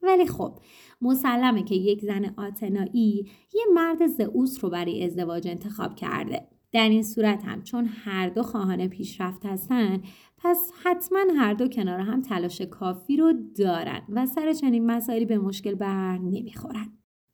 ولی 0.02 0.26
خب 0.26 0.58
مسلمه 1.00 1.62
که 1.62 1.74
یک 1.74 2.00
زن 2.00 2.34
آتنایی 2.36 3.28
یه 3.54 3.62
مرد 3.74 4.06
زئوس 4.06 4.64
رو 4.64 4.70
برای 4.70 5.04
ازدواج 5.04 5.48
انتخاب 5.48 5.94
کرده. 5.94 6.46
در 6.72 6.88
این 6.88 7.02
صورت 7.02 7.44
هم 7.44 7.62
چون 7.62 7.86
هر 8.04 8.28
دو 8.28 8.42
خواهان 8.42 8.88
پیشرفت 8.88 9.46
هستن 9.46 10.02
پس 10.38 10.72
حتما 10.82 11.18
هر 11.36 11.54
دو 11.54 11.68
کنار 11.68 12.00
هم 12.00 12.22
تلاش 12.22 12.60
کافی 12.60 13.16
رو 13.16 13.32
دارن 13.58 14.02
و 14.08 14.26
سر 14.26 14.52
چنین 14.52 14.86
مسائلی 14.86 15.24
به 15.24 15.38
مشکل 15.38 15.74
بر 15.74 16.18
نمی‌خورن. 16.18 16.92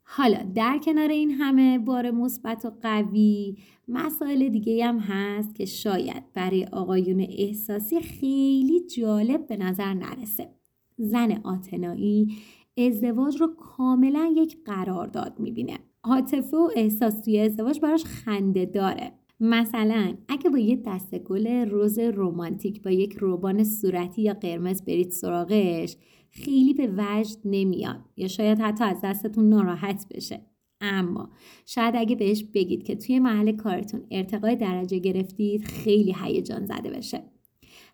حالا 0.08 0.38
در 0.54 0.78
کنار 0.84 1.08
این 1.08 1.30
همه 1.30 1.78
بار 1.78 2.10
مثبت 2.10 2.64
و 2.64 2.70
قوی 2.82 3.56
مسائل 3.88 4.48
دیگه 4.48 4.86
هم 4.86 4.98
هست 4.98 5.54
که 5.54 5.64
شاید 5.64 6.32
برای 6.34 6.64
آقایون 6.64 7.26
احساسی 7.28 8.00
خیلی 8.00 8.86
جالب 8.86 9.46
به 9.46 9.56
نظر 9.56 9.94
نرسه. 9.94 10.50
زن 10.98 11.40
آتنایی 11.44 12.36
ازدواج 12.78 13.40
رو 13.40 13.46
کاملا 13.46 14.32
یک 14.36 14.56
قرارداد 14.64 15.40
می‌بینه. 15.40 15.78
عاطفه 16.04 16.56
و 16.56 16.70
احساس 16.76 17.20
توی 17.20 17.38
ازدواج 17.40 17.80
براش 17.80 18.04
خنده 18.04 18.64
داره. 18.64 19.12
مثلا 19.40 20.14
اگه 20.28 20.50
با 20.50 20.58
یه 20.58 20.82
دسته 20.86 21.18
گل 21.18 21.46
روز 21.46 21.98
رومانتیک 21.98 22.82
با 22.82 22.90
یک 22.90 23.12
روبان 23.12 23.64
صورتی 23.64 24.22
یا 24.22 24.34
قرمز 24.34 24.82
برید 24.82 25.10
سراغش 25.10 25.96
خیلی 26.30 26.74
به 26.74 26.92
وجد 26.96 27.36
نمیاد. 27.44 28.00
یا 28.16 28.28
شاید 28.28 28.58
حتی 28.58 28.84
از 28.84 29.00
دستتون 29.04 29.48
ناراحت 29.48 30.06
بشه. 30.14 30.40
اما 30.80 31.30
شاید 31.66 31.94
اگه 31.96 32.16
بهش 32.16 32.44
بگید 32.54 32.82
که 32.82 32.96
توی 32.96 33.18
محل 33.18 33.52
کارتون 33.52 34.00
ارتقای 34.10 34.56
درجه 34.56 34.98
گرفتید 34.98 35.64
خیلی 35.64 36.14
هیجان 36.22 36.66
زده 36.66 36.90
بشه. 36.90 37.22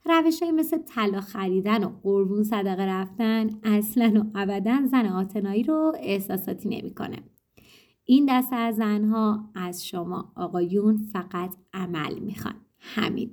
روش 0.05 0.43
های 0.43 0.53
مثل 0.53 0.79
طلا 0.79 1.21
خریدن 1.21 1.85
و 1.85 1.91
قربون 2.03 2.43
صدقه 2.43 2.87
رفتن 2.87 3.51
اصلا 3.63 4.13
و 4.21 4.31
ابدا 4.35 4.87
زن 4.91 5.07
آتنایی 5.07 5.63
رو 5.63 5.93
احساساتی 6.01 6.69
نمی‌کنه. 6.69 7.17
این 8.05 8.27
دسته 8.31 8.57
از 8.57 8.77
زنها 8.77 9.51
از 9.55 9.87
شما 9.87 10.33
آقایون 10.37 10.97
فقط 11.13 11.57
عمل 11.73 12.19
می‌خوان. 12.19 12.55
همین. 12.79 13.31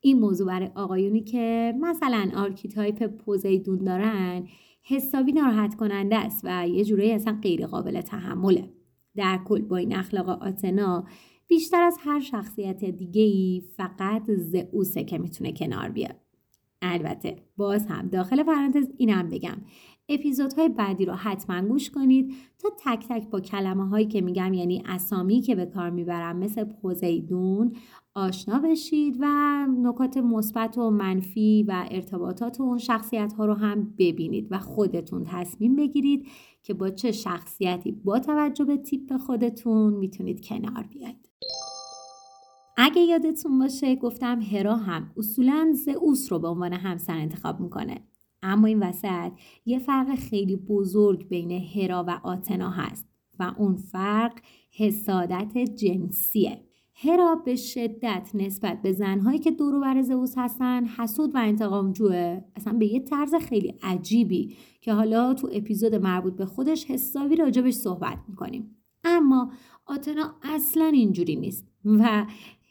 این 0.00 0.18
موضوع 0.20 0.46
برای 0.46 0.70
آقایونی 0.74 1.20
که 1.20 1.74
مثلا 1.80 2.30
archetype 2.36 3.06
پوزیدون 3.06 3.84
دارن 3.84 4.48
حسابی 4.82 5.32
ناراحت 5.32 5.74
کننده 5.74 6.16
است 6.16 6.40
و 6.44 6.68
یه 6.68 6.84
جورایی 6.84 7.12
اصلا 7.12 7.38
غیر 7.42 7.66
قابل 7.66 8.00
تحمله. 8.00 8.68
در 9.16 9.40
کل 9.44 9.62
با 9.62 9.76
این 9.76 9.96
اخلاق 9.96 10.28
آتنا 10.28 11.04
بیشتر 11.46 11.82
از 11.82 11.96
هر 12.00 12.20
شخصیت 12.20 12.84
دیگه 12.84 13.22
ای 13.22 13.62
فقط 13.76 14.30
زئوسه 14.30 15.04
که 15.04 15.18
می‌تونه 15.18 15.52
کنار 15.52 15.88
بیاد. 15.88 16.16
البته 16.82 17.36
باز 17.56 17.86
هم 17.86 18.08
داخل 18.08 18.42
پرانتز 18.42 18.88
اینم 18.96 19.28
بگم. 19.28 19.56
اپیزودهای 20.08 20.68
بعدی 20.68 21.04
رو 21.04 21.12
حتما 21.12 21.68
گوش 21.68 21.90
کنید 21.90 22.34
تا 22.58 22.68
تک 22.84 23.06
تک 23.08 23.30
با 23.30 23.40
کلمه 23.40 23.88
هایی 23.88 24.06
که 24.06 24.20
میگم 24.20 24.54
یعنی 24.54 24.82
اسامی 24.86 25.40
که 25.40 25.54
به 25.54 25.66
کار 25.66 25.90
می‌برم 25.90 26.36
مثل 26.36 26.64
پوزیدون 26.64 27.72
آشنا 28.14 28.58
بشید 28.58 29.16
و 29.20 29.26
نکات 29.66 30.16
مثبت 30.16 30.78
و 30.78 30.90
منفی 30.90 31.64
و 31.68 31.86
ارتباطات 31.90 32.60
اون 32.60 32.78
شخصیت 32.78 33.32
ها 33.32 33.46
رو 33.46 33.54
هم 33.54 33.94
ببینید 33.98 34.48
و 34.50 34.58
خودتون 34.58 35.24
تصمیم 35.26 35.76
بگیرید 35.76 36.26
که 36.62 36.74
با 36.74 36.90
چه 36.90 37.12
شخصیتی 37.12 37.92
با 37.92 38.18
توجه 38.18 38.64
به 38.64 38.76
تیپ 38.76 39.16
خودتون 39.16 39.94
می‌تونید 39.94 40.46
کنار 40.46 40.82
بیاید. 40.82 41.31
اگه 42.76 43.00
یادتون 43.00 43.58
باشه 43.58 43.96
گفتم 43.96 44.42
هرا 44.42 44.76
هم 44.76 45.10
اصولا 45.16 45.72
زئوس 45.74 46.32
رو 46.32 46.38
به 46.38 46.48
عنوان 46.48 46.72
همسر 46.72 47.16
انتخاب 47.16 47.60
می‌کنه. 47.60 48.00
اما 48.42 48.66
این 48.66 48.82
وسط 48.82 49.32
یه 49.66 49.78
فرق 49.78 50.14
خیلی 50.14 50.56
بزرگ 50.56 51.28
بین 51.28 51.50
هرا 51.50 52.04
و 52.08 52.20
آتنا 52.22 52.70
هست 52.70 53.06
و 53.38 53.54
اون 53.58 53.76
فرق 53.76 54.32
حسادت 54.76 55.58
جنسیه. 55.58 56.64
هرا 56.94 57.34
به 57.34 57.56
شدت 57.56 58.30
نسبت 58.34 58.82
به 58.82 58.92
زنهایی 58.92 59.38
که 59.38 59.50
دورو 59.50 59.80
بر 59.80 60.02
زئوس 60.02 60.34
هستن 60.36 60.84
حسود 60.84 61.34
و 61.34 61.38
انتقام 61.38 61.92
جوه. 61.92 62.44
اصلا 62.56 62.72
به 62.72 62.86
یه 62.86 63.00
طرز 63.00 63.34
خیلی 63.34 63.74
عجیبی 63.82 64.56
که 64.80 64.92
حالا 64.92 65.34
تو 65.34 65.48
اپیزود 65.52 65.94
مربوط 65.94 66.36
به 66.36 66.46
خودش 66.46 66.84
حسابی 66.84 67.36
راجبش 67.36 67.74
صحبت 67.74 68.18
می‌کنیم. 68.28 68.76
اما 69.04 69.52
آتنا 69.86 70.34
اصلا 70.42 70.84
اینجوری 70.84 71.36
نیست 71.36 71.66
و 71.84 72.26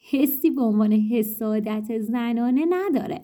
حسی 0.10 0.49
به 0.49 0.62
عنوان 0.62 0.93
حسادت 0.93 1.99
زنانه 1.99 2.66
نداره. 2.70 3.22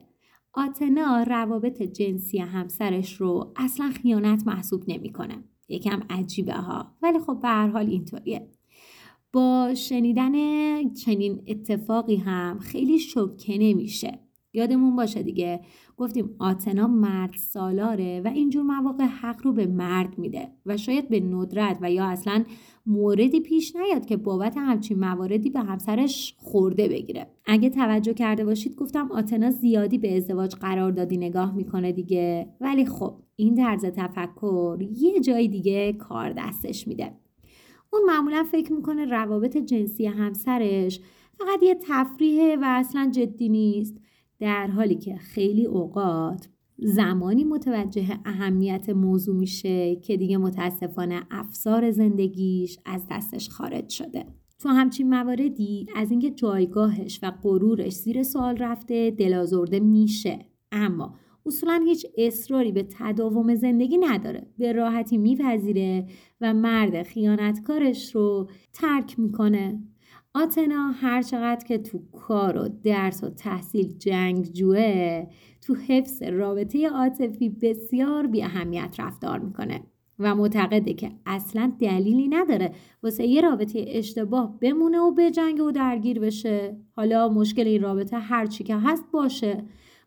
آتنا 0.54 1.24
روابط 1.24 1.82
جنسی 1.82 2.40
همسرش 2.40 3.14
رو 3.14 3.54
اصلا 3.56 3.90
خیانت 3.90 4.44
محسوب 4.48 4.84
نمی‌کنه. 4.88 5.44
یکم 5.70 6.00
عجیبه 6.10 6.54
ها. 6.54 6.92
ولی 7.02 7.20
خب 7.20 7.40
به 7.42 7.48
هر 7.48 7.68
حال 7.68 7.90
اینطوریه. 7.90 8.48
با 9.34 9.74
شنیدن 9.76 10.34
چنین 10.94 11.44
اتفاقی 11.48 12.16
هم 12.16 12.60
خیلی 12.60 13.00
شوکه 13.00 13.58
نمیشه. 13.58 14.20
یادمون 14.54 14.96
باشه 14.96 15.24
دیگه. 15.24 15.62
گفتیم 15.98 16.36
آتنا 16.40 16.88
مرد 16.88 17.34
سالاره 17.34 18.22
و 18.26 18.28
اینجور 18.28 18.64
مواقع 18.64 19.04
حق 19.04 19.42
رو 19.44 19.54
به 19.54 19.66
مرد 19.66 20.18
میده 20.18 20.52
و 20.66 20.78
شاید 20.78 21.10
به 21.10 21.20
ندرت 21.20 21.78
و 21.82 21.92
یا 21.92 22.06
اصلا 22.06 22.44
موردی 22.88 23.40
پیش 23.40 23.76
نیاد 23.76 24.06
که 24.06 24.18
بابت 24.18 24.58
همچین 24.58 25.00
مواردی 25.00 25.50
به 25.50 25.60
همسرش 25.60 26.36
خورده 26.38 26.88
بگیره. 26.88 27.28
اگه 27.46 27.70
توجه 27.70 28.14
کرده 28.14 28.46
باشید 28.46 28.76
گفتم 28.76 29.12
آتنا 29.12 29.52
زیادی 29.52 29.98
به 29.98 30.18
ازدواج 30.18 30.56
قرار 30.56 30.92
دادی 30.92 31.18
نگاه 31.18 31.56
می‌کنه 31.56 31.92
دیگه. 31.92 32.48
ولی 32.62 32.86
خب 32.86 33.16
این 33.36 33.56
طرز 33.56 33.86
تفکر 33.86 34.78
یه 34.92 35.20
جای 35.20 35.48
دیگه 35.48 35.94
کار 35.94 36.34
دستش 36.38 36.88
میده. 36.88 37.12
اون 37.94 38.02
معمولا 38.08 38.46
فکر 38.52 38.74
می‌کنه 38.74 39.06
روابط 39.06 39.58
جنسی 39.58 40.06
همسرش 40.06 41.00
فقط 41.38 41.64
یه 41.64 41.78
تفریحه 41.88 42.56
و 42.56 42.64
اصلا 42.64 43.12
جدی 43.14 43.50
نیست. 43.50 43.98
در 44.40 44.68
حالی 44.68 44.96
که 44.96 45.16
خیلی 45.16 45.66
اوقات 45.66 46.50
زمانی 46.80 47.44
متوجه 47.44 48.20
اهمیت 48.26 48.90
موضوع 48.90 49.36
میشه 49.36 49.96
که 49.96 50.18
دیگه 50.18 50.38
متاسفانه 50.38 51.22
افسار 51.32 51.92
زندگیش 51.92 52.80
از 52.86 53.06
دستش 53.12 53.50
خارج 53.50 53.90
شده. 53.90 54.26
تو 54.60 54.70
همچین 54.70 55.10
مواردی 55.10 55.88
از 55.96 56.12
اینکه 56.12 56.32
جایگاهش 56.32 57.20
و 57.24 57.32
غرورش 57.44 57.94
زیر 57.94 58.24
سوال 58.24 58.58
رفته 58.58 59.12
دلازرده 59.12 59.80
میشه. 59.80 60.40
اما 60.72 61.16
اصولا 61.46 61.84
هیچ 61.86 62.06
اصراری 62.18 62.72
به 62.72 62.88
تداوم 63.00 63.56
زندگی 63.56 63.98
نداره. 63.98 64.48
به 64.58 64.72
راحتی 64.72 65.18
میپذیره 65.18 66.08
و 66.42 66.54
مرد 66.54 67.04
خیانتکارش 67.04 68.16
رو 68.16 68.50
ترک 68.74 69.20
می‌کنه. 69.20 69.84
آتنا 70.44 70.92
هر 70.92 71.22
چقدر 71.22 71.66
که 71.66 71.78
تو 71.78 72.00
کار 72.12 72.58
و 72.58 72.70
درس 72.84 73.24
و 73.24 73.30
تحصیل 73.30 73.98
جوه 74.54 75.28
تو 75.62 75.76
حفظ 75.76 76.24
رابطه 76.24 76.90
عاطفی 76.90 77.50
بسیار 77.50 78.28
بی 78.28 78.44
اهمیت 78.44 78.96
رفتار 79.00 79.40
می‌کنه 79.40 79.84
و 80.20 80.36
معتقده 80.36 80.94
که 80.94 81.12
اصلا 81.26 81.72
دلیلی 81.80 82.28
نداره 82.28 82.72
واسه 83.04 83.26
یه 83.26 83.42
رابطه 83.42 83.86
اشتباه 83.88 84.60
بمونه 84.60 85.00
و 85.00 85.12
به 85.12 85.32
جنگ 85.32 85.62
و 85.62 85.72
درگیر 85.72 86.20
بشه. 86.20 86.78
حالا 86.96 87.30
مشکل 87.30 87.68
این 87.68 87.82
رابطه 87.82 88.18
هرچی 88.18 88.64
که 88.64 88.76
هست 88.76 89.06
باشه. 89.12 89.64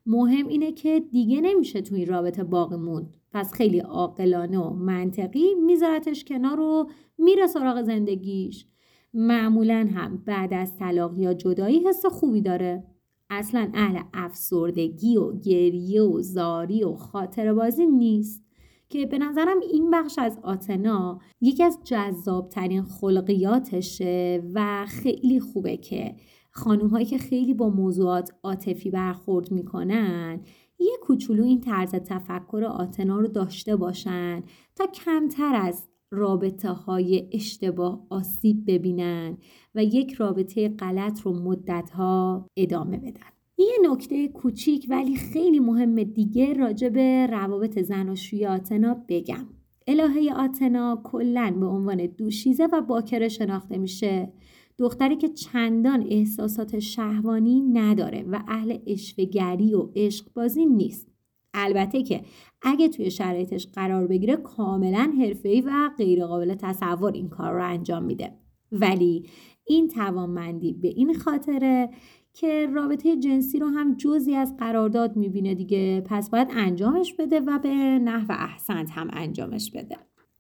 مهم 0.07 0.49
اینه 0.49 0.73
که 0.73 1.01
دیگه 1.13 1.41
نمیشه 1.41 1.81
تو 1.81 1.95
این 1.95 2.07
رابطه 2.07 2.45
باقی 2.45 2.77
موند. 2.77 3.17
پس 3.33 3.53
خیلی 3.53 3.79
عاقلانه 3.79 4.59
و 4.59 4.71
منطقی 4.75 5.55
میذارتش 5.67 6.25
کنار 6.25 6.61
و 6.61 6.91
میره 7.19 7.47
سراغ 7.47 7.83
زندگیش. 7.83 8.67
معمولا 9.15 9.89
هم 9.95 10.23
بعد 10.27 10.55
از 10.55 10.77
طلاق 10.77 11.19
یا 11.19 11.35
جدایی 11.35 11.89
حس 11.89 12.07
خوبی 12.07 12.41
داره. 12.41 12.85
اصلا 13.31 13.71
اهل 13.75 14.03
افسردگی 14.15 15.17
و 15.17 15.33
گریه 15.33 16.03
و 16.03 16.21
زاری 16.21 16.85
و 16.85 16.95
خاطر 16.95 17.53
بازی 17.53 17.87
نیست. 17.87 18.51
که 18.91 19.07
به 19.07 19.19
نظرم 19.19 19.61
این 19.73 19.91
بخش 19.91 20.19
از 20.19 20.39
آتنا 20.43 21.21
یکی 21.41 21.63
از 21.63 21.79
جذابترین 21.85 22.83
خلقیاتشه 22.83 24.43
و 24.55 24.87
خیلی 24.89 25.41
خوبه 25.41 25.77
که 25.77 26.15
خانوم 26.51 26.89
هایی 26.89 27.07
که 27.07 27.19
خیلی 27.19 27.55
با 27.55 27.69
موضوعات 27.69 28.31
عاطفی 28.43 28.91
برخورد 28.91 29.53
می‌کنن 29.53 30.41
یه 30.79 30.97
کوچولو 31.03 31.45
این 31.45 31.61
طرز 31.61 31.91
تفکر 31.91 32.65
آتنا 32.65 33.21
رو 33.21 33.29
داشته 33.29 33.77
باشن 33.77 34.43
تا 34.77 34.87
کمتر 34.87 35.55
از 35.55 35.89
رابطه 36.11 36.69
های 36.69 37.29
اشتباه 37.33 38.07
آسیب 38.11 38.65
ببینن 38.67 39.39
و 39.75 39.85
یک 39.85 40.13
رابطه 40.13 40.69
غلط 40.69 41.21
رو 41.21 41.33
مدت 41.33 41.91
ها 41.91 42.47
ادامه 42.57 42.99
بدن. 42.99 43.31
یه 43.59 43.91
نکته 43.91 44.29
کوچیک 44.29 44.87
ولی 44.89 45.17
خیلی 45.17 45.61
مهم 45.61 46.03
دیگه 46.03 46.53
راجع 46.53 46.89
به 46.89 47.27
روابط 47.27 47.79
زناشویی 47.79 48.47
آتنا 48.47 49.05
بگم. 49.09 49.47
الهه 49.87 50.35
آتنا 50.37 51.01
کلا 51.05 51.57
به 51.61 51.67
عنوان 51.67 52.07
دوشیزه 52.07 52.69
و 52.73 52.81
باکره 52.81 53.29
شناخته 53.29 53.79
میشه. 53.79 54.33
دختری 54.79 55.17
که 55.17 55.29
چندان 55.29 56.07
احساسات 56.09 56.79
شهوانی 56.79 57.61
نداره 57.61 58.23
و 58.23 58.43
اهل 58.49 58.79
اشوگری 58.87 59.75
و 59.75 59.89
عشقبازی 59.97 60.67
نیست. 60.67 61.09
البته 61.55 62.03
که 62.03 62.21
اگه 62.63 62.89
توی 62.89 63.11
شرایطش 63.11 63.67
قرار 63.67 64.07
بگیره 64.07 64.37
کاملا 64.37 65.13
حرفه‌ای 65.19 65.61
و 65.61 65.91
غیرقابل 65.99 66.55
تصور 66.55 67.13
این 67.13 67.29
کار 67.29 67.53
رو 67.53 67.65
انجام 67.65 68.03
میده. 68.03 68.33
ولی 68.73 69.29
این 69.65 69.89
توانمندی 69.89 70.73
به 70.73 70.89
این 70.89 71.15
خاطره 71.15 71.91
که 72.33 72.67
رابطه 72.75 73.17
جنسی 73.17 73.59
رو 73.59 73.67
هم 73.69 73.95
جزی 73.95 74.35
از 74.35 74.57
قرارداد 74.57 75.17
می‌بینه 75.17 75.55
دیگه 75.55 76.01
پس 76.01 76.31
باید 76.31 76.49
انجامش 76.51 77.15
بده 77.15 77.41
و 77.41 77.59
به 77.59 77.69
نحو 77.99 78.33
احسنت 78.33 78.91
هم 78.91 79.09
انجامش 79.13 79.71
بده. 79.71 79.97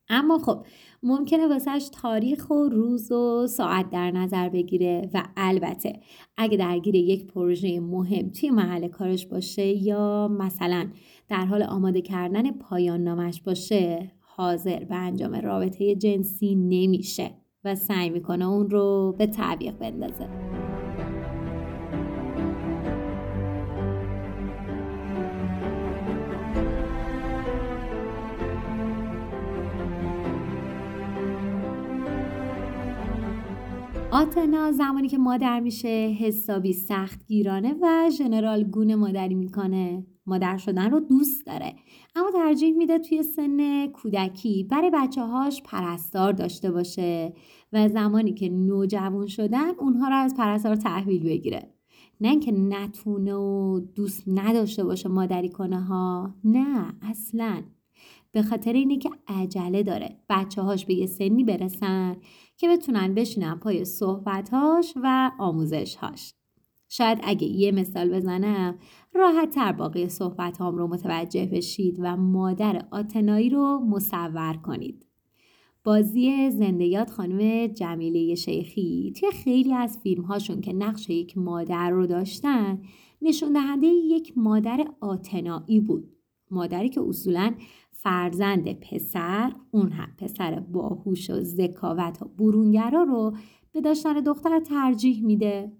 اما 0.08 0.38
خب 0.38 0.66
ممکنه 1.02 1.46
واسهش 1.46 1.88
تاریخ 1.92 2.50
و 2.50 2.68
روز 2.68 3.12
و 3.12 3.46
ساعت 3.46 3.90
در 3.90 4.10
نظر 4.10 4.48
بگیره 4.48 5.10
و 5.14 5.22
البته 5.36 6.00
اگه 6.36 6.56
درگیر 6.56 6.94
یک 6.94 7.26
پروژه 7.26 7.80
مهم 7.80 8.30
توی 8.30 8.50
محل 8.50 8.88
کارش 8.88 9.26
باشه 9.26 9.66
یا 9.66 10.28
مثلا 10.28 10.88
در 11.28 11.44
حال 11.44 11.62
آماده 11.62 12.00
کردن 12.00 12.50
پایان 12.50 13.04
نامش 13.04 13.42
باشه 13.42 14.12
حاضر 14.20 14.84
به 14.84 14.94
انجام 14.94 15.34
رابطه 15.34 15.94
جنسی 15.94 16.54
نمیشه 16.54 17.30
و 17.64 17.74
سعی 17.74 18.10
می‌کنه 18.10 18.46
اون 18.48 18.70
رو 18.70 19.14
به 19.18 19.26
تعویق 19.26 19.78
بندازه. 19.78 20.28
آتنا 34.20 34.72
زمانی 34.72 35.08
که 35.08 35.18
مادر 35.18 35.60
میشه 35.60 35.88
حسابی 36.20 36.72
سخت 36.72 37.26
گیرانه 37.26 37.74
و 37.82 38.10
ژنرال 38.10 38.64
گونه 38.64 38.96
مادری 38.96 39.34
می‌کنه. 39.34 40.06
مادر 40.26 40.56
شدن 40.56 40.90
رو 40.90 41.00
دوست 41.00 41.46
داره 41.46 41.74
اما 42.16 42.30
ترجیح 42.30 42.76
میده 42.76 42.98
توی 42.98 43.22
سن 43.22 43.86
کودکی 43.86 44.64
برای 44.70 44.90
بچه 44.94 45.22
هاش 45.22 45.62
پرستار 45.62 46.32
داشته 46.32 46.70
باشه 46.70 47.32
و 47.72 47.88
زمانی 47.88 48.34
که 48.34 48.48
نوجوان 48.48 49.26
شدن 49.26 49.70
اونها 49.78 50.08
رو 50.08 50.14
از 50.14 50.34
پرستار 50.34 50.76
تحویل 50.76 51.24
بگیره. 51.24 51.74
نه 52.20 52.28
اینکه 52.28 52.52
نتونه 52.52 53.34
و 53.34 53.80
دوست 53.94 54.22
نداشته 54.26 54.84
باشه 54.84 55.08
مادری 55.08 55.48
کنه 55.48 55.80
ها. 55.80 56.34
نه 56.44 56.94
اصلا. 57.02 57.62
به 58.32 58.42
خاطر 58.42 58.72
اینه 58.72 58.98
که 58.98 59.10
عجله 59.28 59.82
داره. 59.82 60.16
بچه 60.28 60.62
هاش 60.62 60.86
به 60.86 60.94
یه 60.94 61.06
سنی 61.06 61.44
برسن 61.44 62.16
که 62.60 62.68
بتونن 62.68 63.14
بشینن 63.14 63.54
پای 63.54 63.84
صحبتهاش 63.84 64.94
و 65.02 65.30
آموزشهاش. 65.38 66.34
شاید 66.88 67.18
اگه 67.22 67.46
یه 67.46 67.72
مثال 67.72 68.10
بزنم 68.10 68.78
راحت 69.14 69.50
تر 69.50 69.72
باقی 69.72 70.08
صحبت 70.08 70.58
هام 70.58 70.76
رو 70.76 70.86
متوجه 70.86 71.46
بشید 71.46 71.96
و 72.00 72.16
مادر 72.16 72.86
آتنایی 72.90 73.50
رو 73.50 73.78
مصور 73.78 74.56
کنید. 74.62 75.06
بازی 75.84 76.50
زندیات 76.50 77.10
خانم 77.10 77.66
جمیله 77.66 78.34
شیخی 78.34 79.12
توی 79.16 79.30
خیلی 79.30 79.74
از 79.74 79.98
فیلم 79.98 80.22
هاشون 80.22 80.60
که 80.60 80.72
نقش 80.72 81.10
یک 81.10 81.38
مادر 81.38 81.90
رو 81.90 82.06
داشتن 82.06 82.82
نشون 83.22 83.52
دهنده 83.52 83.86
یک 83.86 84.32
مادر 84.36 84.86
آتنایی 85.00 85.80
بود. 85.80 86.16
مادری 86.50 86.88
که 86.88 87.00
اصولا 87.00 87.54
فرزند 88.02 88.72
پسر 88.72 89.52
اون 89.70 89.92
هم 89.92 90.08
پسر 90.18 90.60
باهوش 90.60 91.30
و 91.30 91.40
ذکاوت 91.40 92.22
و 92.22 92.24
برونگرا 92.24 93.02
رو 93.02 93.36
به 93.72 93.80
داشتن 93.80 94.20
دختر 94.20 94.60
ترجیح 94.60 95.24
میده 95.24 95.72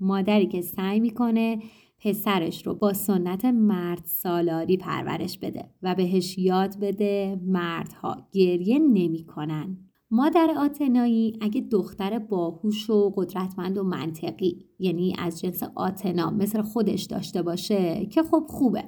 مادری 0.00 0.46
که 0.46 0.60
سعی 0.60 1.00
می‌کنه 1.00 1.58
پسرش 1.98 2.66
رو 2.66 2.74
با 2.74 2.92
سنت 2.92 3.44
مرد 3.44 4.02
سالاری 4.04 4.76
پرورش 4.76 5.38
بده 5.38 5.70
و 5.82 5.94
بهش 5.94 6.38
یاد 6.38 6.78
بده 6.80 7.40
مردها 7.46 8.28
گریه 8.32 8.78
نمی‌کنن. 8.78 9.78
مادر 10.10 10.54
آتنایی 10.58 11.38
اگه 11.40 11.60
دختر 11.60 12.18
باهوش 12.18 12.90
و 12.90 13.12
قدرتمند 13.16 13.78
و 13.78 13.84
منطقی 13.84 14.66
یعنی 14.78 15.14
از 15.18 15.40
جنس 15.40 15.62
آتنا 15.74 16.30
مثل 16.30 16.62
خودش 16.62 17.02
داشته 17.02 17.42
باشه 17.42 18.06
که 18.06 18.22
خب 18.22 18.44
خوبه 18.48 18.84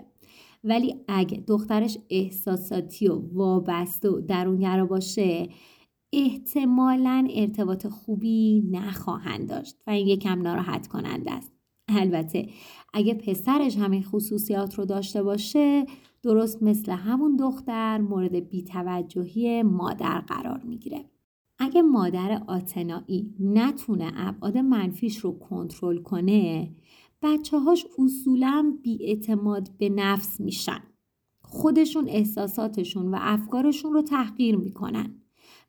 ولی 0.67 0.95
اگه 1.09 1.45
دخترش 1.47 1.99
احساساتی 2.11 3.09
و 3.09 3.23
وابسته 3.33 4.11
و 4.11 4.21
درونگرا 4.21 4.87
باشه 4.87 5.49
احتمالا 6.13 7.29
ارتباط 7.31 7.87
خوبی 7.87 8.69
نخواهند 8.71 9.49
داشت 9.49 9.77
و 9.87 9.91
این 9.91 10.07
یکم 10.07 10.43
ناراحت 10.43 10.87
کننده 10.87 11.33
است. 11.33 11.53
البته 11.89 12.49
اگه 12.95 13.15
پسرش 13.15 13.77
همین 13.77 14.03
خصوصیات 14.03 14.75
رو 14.75 14.85
داشته 14.85 15.23
باشه 15.23 15.87
درست 16.23 16.63
مثل 16.63 16.93
همون 16.93 17.37
دختر 17.37 17.99
مورد 17.99 18.49
بیتوجهی 18.49 19.63
مادر 19.63 20.21
قرار 20.21 20.61
می‌گیره. 20.65 21.05
اگه 21.59 21.83
مادر 21.83 22.43
آتنایی 22.47 23.35
نتونه 23.41 24.13
ابعاد 24.17 24.59
منفیش 24.59 25.19
رو 25.19 25.39
کنترل 25.39 25.99
کنه 25.99 26.71
بچه 27.27 27.59
هاش 27.59 27.87
اصولا 27.99 28.79
بیاعتماد 28.83 29.71
به 29.79 29.89
نفس 29.89 30.41
میشن. 30.41 30.83
خودشون 31.43 32.09
احساساتشون 32.09 33.09
و 33.09 33.17
افکارشون 33.21 33.93
رو 33.93 34.03
تحقیر 34.03 34.57
می‌کنن. 34.57 35.23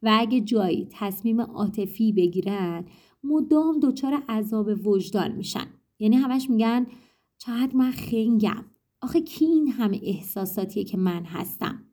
و 0.03 0.17
اگه 0.19 0.41
جایی 0.41 0.87
تصمیم 0.91 1.41
عاطفی 1.41 2.13
بگیرن 2.13 2.85
مدام 3.23 3.79
دچار 3.79 4.13
عذاب 4.13 4.87
وجدان 4.87 5.31
میشن. 5.31 5.67
یعنی 5.99 6.15
همش 6.15 6.49
میگن 6.49 6.87
چقدر 7.37 7.75
من 7.75 7.91
خنگم. 7.91 8.65
آخه 9.01 9.21
کی 9.21 9.45
این 9.45 9.67
همه 9.67 9.99
احساساتیه 10.03 10.83
که 10.83 10.97
من 10.97 11.23
هستم؟ 11.25 11.83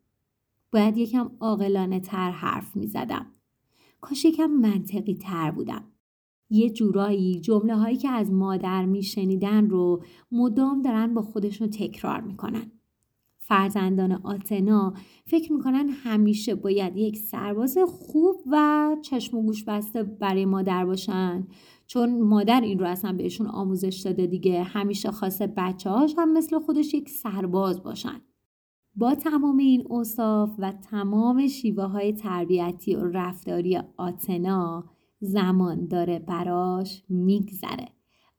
باید 0.73 0.97
یکم 0.97 1.31
عاقلانه 1.41 2.01
تر 2.01 2.31
حرف 2.31 2.77
می‌زدم. 2.77 3.27
کاش 4.01 4.25
یکم 4.25 4.47
منطقی 4.47 5.15
تر 5.15 5.51
بودم. 5.51 5.85
یه 6.51 6.71
جورایی 6.71 7.41
جمله 7.41 7.77
هایی 7.77 7.97
که 7.97 8.09
از 8.09 8.33
مادر 8.33 8.85
میشنیدن 8.85 9.71
رو 9.71 10.03
مدام 10.33 10.83
دارن 10.83 11.15
با 11.15 11.23
خودشون 11.23 11.71
تکرار 11.71 12.21
می‌کنن. 12.21 12.71
فرزندان 13.39 14.13
آتنا 14.13 14.95
فکر 15.27 15.53
می‌کنن 15.53 15.89
همیشه 15.89 16.55
باید 16.55 16.97
یک 16.97 17.17
سرباز 17.17 17.79
خوب 17.87 18.37
و 18.51 18.97
چشم 19.03 19.37
و 19.37 19.43
گوش 19.43 19.65
بسته 19.65 20.03
برای 20.03 20.45
مادر 20.45 20.85
باشن. 20.85 21.47
چون 21.87 22.23
مادر 22.23 22.61
این 22.61 22.79
رو 22.79 22.87
اصلا 22.87 23.13
بهشون 23.13 23.47
آموزش 23.47 24.03
داده 24.05 24.27
دیگه. 24.27 24.63
همیشه 24.63 25.11
خواسته 25.11 25.47
بچه 25.57 25.91
هاش 25.91 26.15
هم 26.19 26.33
مثل 26.33 26.59
خودش 26.59 26.95
یک 26.95 27.09
سرباز 27.09 27.83
باشن. 27.83 28.21
با 28.97 29.15
تمام 29.15 29.57
این 29.57 29.93
اصاف 29.93 30.51
و 30.59 30.73
تمام 30.73 31.47
شیوه 31.47 31.85
های 31.85 32.13
تربیتی 32.13 32.97
و 32.97 33.05
رفتاری 33.05 33.79
آتنا 33.97 34.85
زمان 35.25 35.87
داره 35.87 36.19
براش 36.19 37.03
میگذره 37.09 37.89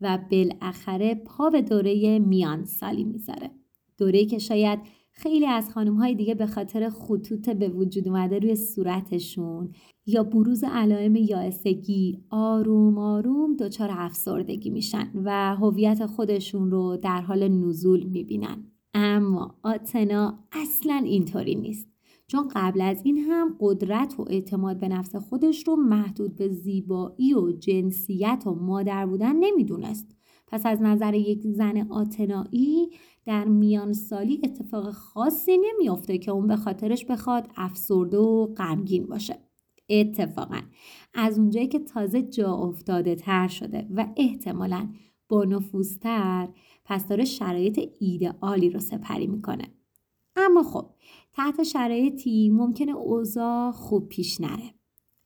و 0.02 0.20
بالاخره 0.32 1.16
پا 1.16 1.50
به 1.50 1.62
دوره 1.62 2.20
میان 2.20 2.66
سالی 2.66 3.04
می‌ذاره. 3.04 3.52
دوره 3.98 4.26
که 4.26 4.38
شاید 4.38 4.80
خیلی 5.12 5.46
از 5.46 5.72
خانم 5.72 5.96
های 5.96 6.16
دیگه 6.16 6.36
به 6.36 6.46
خاطر 6.46 6.90
خطوط 6.90 7.50
به 7.50 7.70
وجود 7.70 8.08
اومده 8.08 8.40
روی 8.40 8.56
صورتشون 8.56 9.74
یا 10.06 10.24
بروز 10.24 10.64
علائم 10.64 11.16
یائسگی 11.16 12.24
آروم 12.30 12.98
آروم 12.98 13.56
دچار 13.56 13.90
افسردگی 13.92 14.70
میشن 14.70 15.12
و 15.16 15.56
هویت 15.56 16.06
خودشون 16.06 16.72
رو 16.72 16.98
در 16.98 17.22
حال 17.22 17.48
نزول 17.48 18.04
می‌بینن. 18.04 18.72
اما 18.94 19.56
آتنا 19.64 20.40
اصلا 20.52 21.02
اینطوری 21.06 21.56
نیست. 21.56 21.95
چون 22.28 22.48
قبل 22.56 22.82
از 22.82 23.02
این 23.04 23.18
هم 23.18 23.56
قدرت 23.60 24.20
و 24.20 24.26
اعتماد 24.30 24.80
به 24.80 24.88
نفس 24.88 25.16
خودش 25.16 25.68
رو 25.68 25.76
محدود 25.76 26.36
به 26.36 26.50
زیبایی 26.50 27.34
و 27.34 27.52
جنسیت 27.52 28.44
و 28.46 28.56
مادر 28.56 29.06
بودن 29.06 29.36
نمی‌دونست. 29.36 30.16
پس 30.48 30.66
از 30.66 30.82
نظر 30.82 31.14
یک 31.14 31.42
زن 31.48 31.88
آتنایی 31.90 32.90
در 33.26 33.46
میان 33.46 33.94
سالی 33.94 34.42
اتفاق 34.44 34.92
خاصی 34.92 35.58
نمیافته 35.58 36.18
که 36.18 36.32
اون 36.32 36.48
به 36.48 36.56
خاطرش 36.56 37.06
بخواد 37.06 37.50
افسرده 37.56 38.18
و 38.18 38.46
غمگین 38.46 39.06
باشه. 39.06 39.38
اتفاقا 39.90 40.62
از 41.14 41.40
اونجایی 41.40 41.68
که 41.68 41.80
تازه 41.80 42.22
جا 42.22 42.54
افتاده 42.54 43.16
تر 43.16 43.48
شده 43.48 43.88
و 43.96 44.08
احتمالا 44.18 44.90
با 45.30 45.44
نفوذتر 45.44 46.48
پس 46.86 47.08
داره 47.08 47.26
شرایط 47.26 47.80
ایدئالی 48.00 48.70
رو 48.70 48.80
سپری 48.80 49.28
می‌کنه. 49.28 49.64
اما 50.36 50.64
خب 50.64 50.90
تحت 51.34 51.64
شرایطی 51.64 52.50
ممکنه 52.50 52.92
اوضاع 52.92 53.72
خوب 53.72 54.10
پیش 54.10 54.42
نره. 54.42 54.74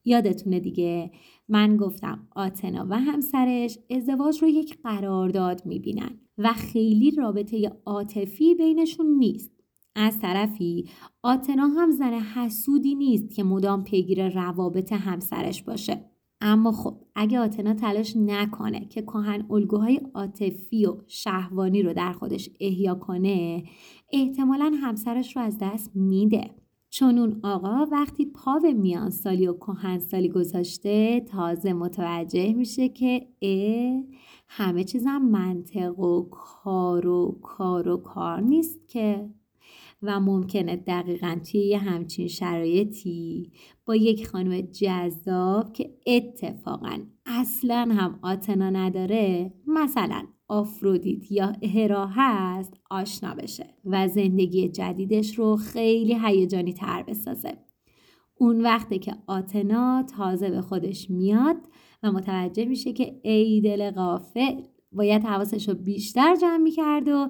یادتونه 0.05 0.59
دیگه 0.59 1.11
من 1.47 1.77
گفتم 1.77 2.27
آتنا 2.35 2.87
و 2.89 2.99
همسرش 2.99 3.77
ازدواج 3.89 4.41
رو 4.41 4.47
یک 4.47 4.77
قرارداد 4.83 5.65
می‌بینن 5.65 6.19
و 6.37 6.53
خیلی 6.53 7.11
رابطه 7.11 7.71
عاطفی 7.85 8.55
بینشون 8.55 9.05
نیست. 9.05 9.51
از 9.95 10.19
طرفی 10.19 10.89
آتنا 11.23 11.67
هم 11.67 11.91
زن 11.91 12.13
حسودی 12.13 12.95
نیست 12.95 13.35
که 13.35 13.43
مدام 13.43 13.83
پیگیر 13.83 14.29
روابط 14.29 14.93
همسرش 14.93 15.63
باشه. 15.63 16.05
اما 16.41 16.71
خب 16.71 16.97
اگه 17.21 17.39
آتنا 17.39 17.73
تلاش 17.73 18.15
نکنه 18.15 18.85
که 18.85 19.01
کهن 19.01 19.45
الگوهای 19.49 20.01
عاطفی 20.13 20.85
و 20.85 20.97
شهوانی 21.07 21.81
رو 21.81 21.93
در 21.93 22.13
خودش 22.13 22.49
احیا 22.59 22.95
کنه 22.95 23.63
احتمالا 24.11 24.71
همسرش 24.81 25.35
رو 25.35 25.41
از 25.41 25.57
دست 25.61 25.91
میده. 25.95 26.51
چون 26.89 27.17
اون 27.17 27.39
آقا 27.43 27.85
وقتی 27.91 28.25
پا 28.25 28.59
به 28.59 28.73
میان 28.73 29.09
سالی 29.09 29.47
و 29.47 29.53
کهن 29.53 29.99
سالی 29.99 30.29
گذاشته 30.29 31.19
تازه 31.19 31.73
متوجه 31.73 32.53
میشه 32.53 32.89
که 32.89 33.27
اه 33.41 34.03
همه 34.47 34.83
چیزم 34.83 35.17
منطق 35.17 35.99
و 35.99 36.29
کار 36.31 37.07
و 37.07 37.39
کار 37.41 37.89
و 37.89 37.97
کار 37.97 38.41
نیست 38.41 38.87
که. 38.87 39.29
و 40.01 40.19
ممکنه 40.19 40.75
دقیقا 40.75 41.39
توی 41.51 41.61
یه 41.61 41.77
همچین 41.77 42.27
شرایطی 42.27 43.51
با 43.89 43.95
یک 43.95 44.27
خانم 44.27 44.61
جذاب 44.61 45.73
که 45.73 45.89
اتفاقا 46.07 46.97
اصلا 47.25 47.87
هم 47.91 48.19
آتنا 48.21 48.69
نداره 48.69 49.53
مثلا 49.67 50.27
آفرودیت 50.47 51.31
یا 51.31 51.53
هرا 51.73 52.07
هست 52.11 52.73
آشنا 52.89 53.33
بشه 53.33 53.67
و 53.85 54.07
زندگی 54.07 54.69
جدیدش 54.69 55.39
رو 55.39 55.55
خیلی 55.55 56.17
هیجانی 56.25 56.73
تر 56.73 57.03
بسازه 57.03 57.57
اون 58.37 58.61
وقته 58.61 58.99
که 58.99 59.15
آتنا 59.27 60.03
تازه 60.17 60.49
به 60.49 60.61
خودش 60.61 61.09
میاد 61.09 61.57
و 62.03 62.11
متوجه 62.11 62.65
میشه 62.65 62.93
که 62.93 63.19
ای 63.23 63.61
دل 63.61 63.91
غافل 63.91 64.61
باید 64.91 65.23
حواسش 65.23 65.69
رو 65.69 65.75
بیشتر 65.75 66.35
جمع 66.35 66.57
می‌کرد 66.57 67.07
و 67.07 67.29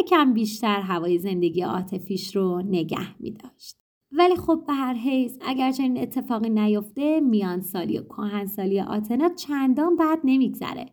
یکم 0.00 0.34
بیشتر 0.34 0.80
هوای 0.80 1.18
زندگی 1.18 1.62
عاطفیش 1.62 2.36
رو 2.36 2.62
نگه 2.62 3.20
می 3.20 3.30
داشت. 3.30 3.85
ولی 4.12 4.36
خب 4.36 4.64
به 4.66 4.72
هر 4.72 4.94
حیث 4.94 5.36
اگر 5.40 5.72
چنین 5.72 5.98
اتفاقی 5.98 6.50
نیفته 6.50 7.20
میان 7.20 7.60
سالی 7.60 7.98
و 7.98 8.02
کهنسالی 8.02 8.80
آتنا 8.80 9.28
چندان 9.28 9.96
بد 9.96 10.18
نمیگذره. 10.24 10.86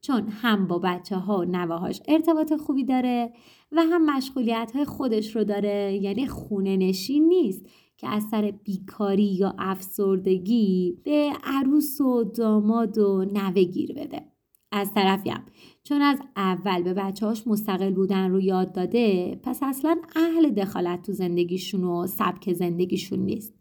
چون 0.00 0.28
هم 0.28 0.66
با 0.66 0.78
بچه 0.78 1.16
ها 1.16 1.38
و 1.38 1.44
نواهاش 1.44 2.02
ارتباط 2.08 2.52
خوبی 2.52 2.84
داره 2.84 3.32
و 3.72 3.82
هم 3.82 4.16
مشغولیت 4.16 4.72
های 4.74 4.84
خودش 4.84 5.36
رو 5.36 5.44
داره. 5.44 5.98
یعنی 6.02 6.26
خونه 6.26 6.76
نشین 6.76 7.28
نیست 7.28 7.66
که 7.96 8.08
از 8.08 8.22
سر 8.30 8.50
بیکاری 8.64 9.34
یا 9.34 9.54
افسردگی 9.58 11.00
به 11.04 11.32
عروس 11.44 12.00
و 12.00 12.24
داماد 12.24 12.98
و 12.98 13.24
نوه 13.24 13.62
گیر 13.62 13.92
بده. 13.92 14.29
از 14.72 14.94
طرفیم. 14.94 15.42
چون 15.82 16.02
از 16.02 16.18
اول 16.36 16.82
به 16.82 16.94
بچه 16.94 17.26
هاش 17.26 17.46
مستقل 17.46 17.94
بودن 17.94 18.30
رو 18.30 18.40
یاد 18.40 18.72
داده 18.72 19.40
پس 19.42 19.62
اصلا 19.62 19.96
اهل 20.16 20.50
دخالت 20.50 21.02
تو 21.02 21.12
زندگیشون 21.12 21.84
و 21.84 22.06
سبک 22.06 22.52
زندگیشون 22.52 23.18
نیست. 23.18 23.54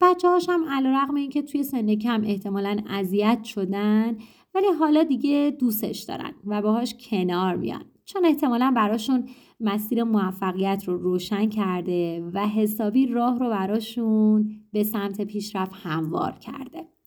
بچه 0.00 0.28
هاش 0.28 0.48
هم 0.48 0.64
علا 0.68 0.90
رقم 0.90 1.14
این 1.14 1.30
که 1.30 1.42
توی 1.42 1.62
سن 1.62 1.94
کم 1.94 2.22
احتمالا 2.24 2.78
اذیت 2.88 3.44
شدن 3.44 4.16
ولی 4.54 4.66
حالا 4.78 5.02
دیگه 5.02 5.56
دوستش 5.60 6.00
دارن 6.00 6.32
و 6.46 6.62
باهاش 6.62 6.94
کنار 7.10 7.56
میان. 7.56 7.84
چون 8.04 8.24
احتمالا 8.24 8.72
براشون 8.76 9.28
مسیر 9.60 10.04
موفقیت 10.04 10.84
رو 10.86 10.96
روشن 10.96 11.48
کرده 11.48 12.30
و 12.34 12.46
حسابی 12.48 13.06
راه 13.06 13.38
رو 13.38 13.50
براشون 13.50 14.50
به 14.72 14.84
سمت 14.84 15.20
پیشرفت 15.20 15.72
هموار 15.74 16.32
کرده. 16.32 16.97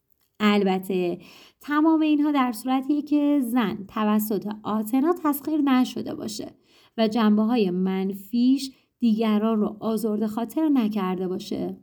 البته 0.41 1.19
تمام 1.61 2.01
اینها 2.01 2.31
در 2.31 2.51
صورتیه 2.51 3.01
که 3.01 3.41
زن 3.43 3.85
توسط 3.87 4.47
آتنا 4.63 5.15
تسخیر 5.23 5.61
نشده 5.61 6.15
باشه 6.15 6.51
و 6.97 7.07
جنبه 7.07 7.41
های 7.41 7.71
منفیش 7.71 8.71
دیگران 8.99 9.59
رو 9.59 9.77
آزرده 9.79 10.27
خاطر 10.27 10.69
نکرده 10.69 11.27
باشه. 11.27 11.77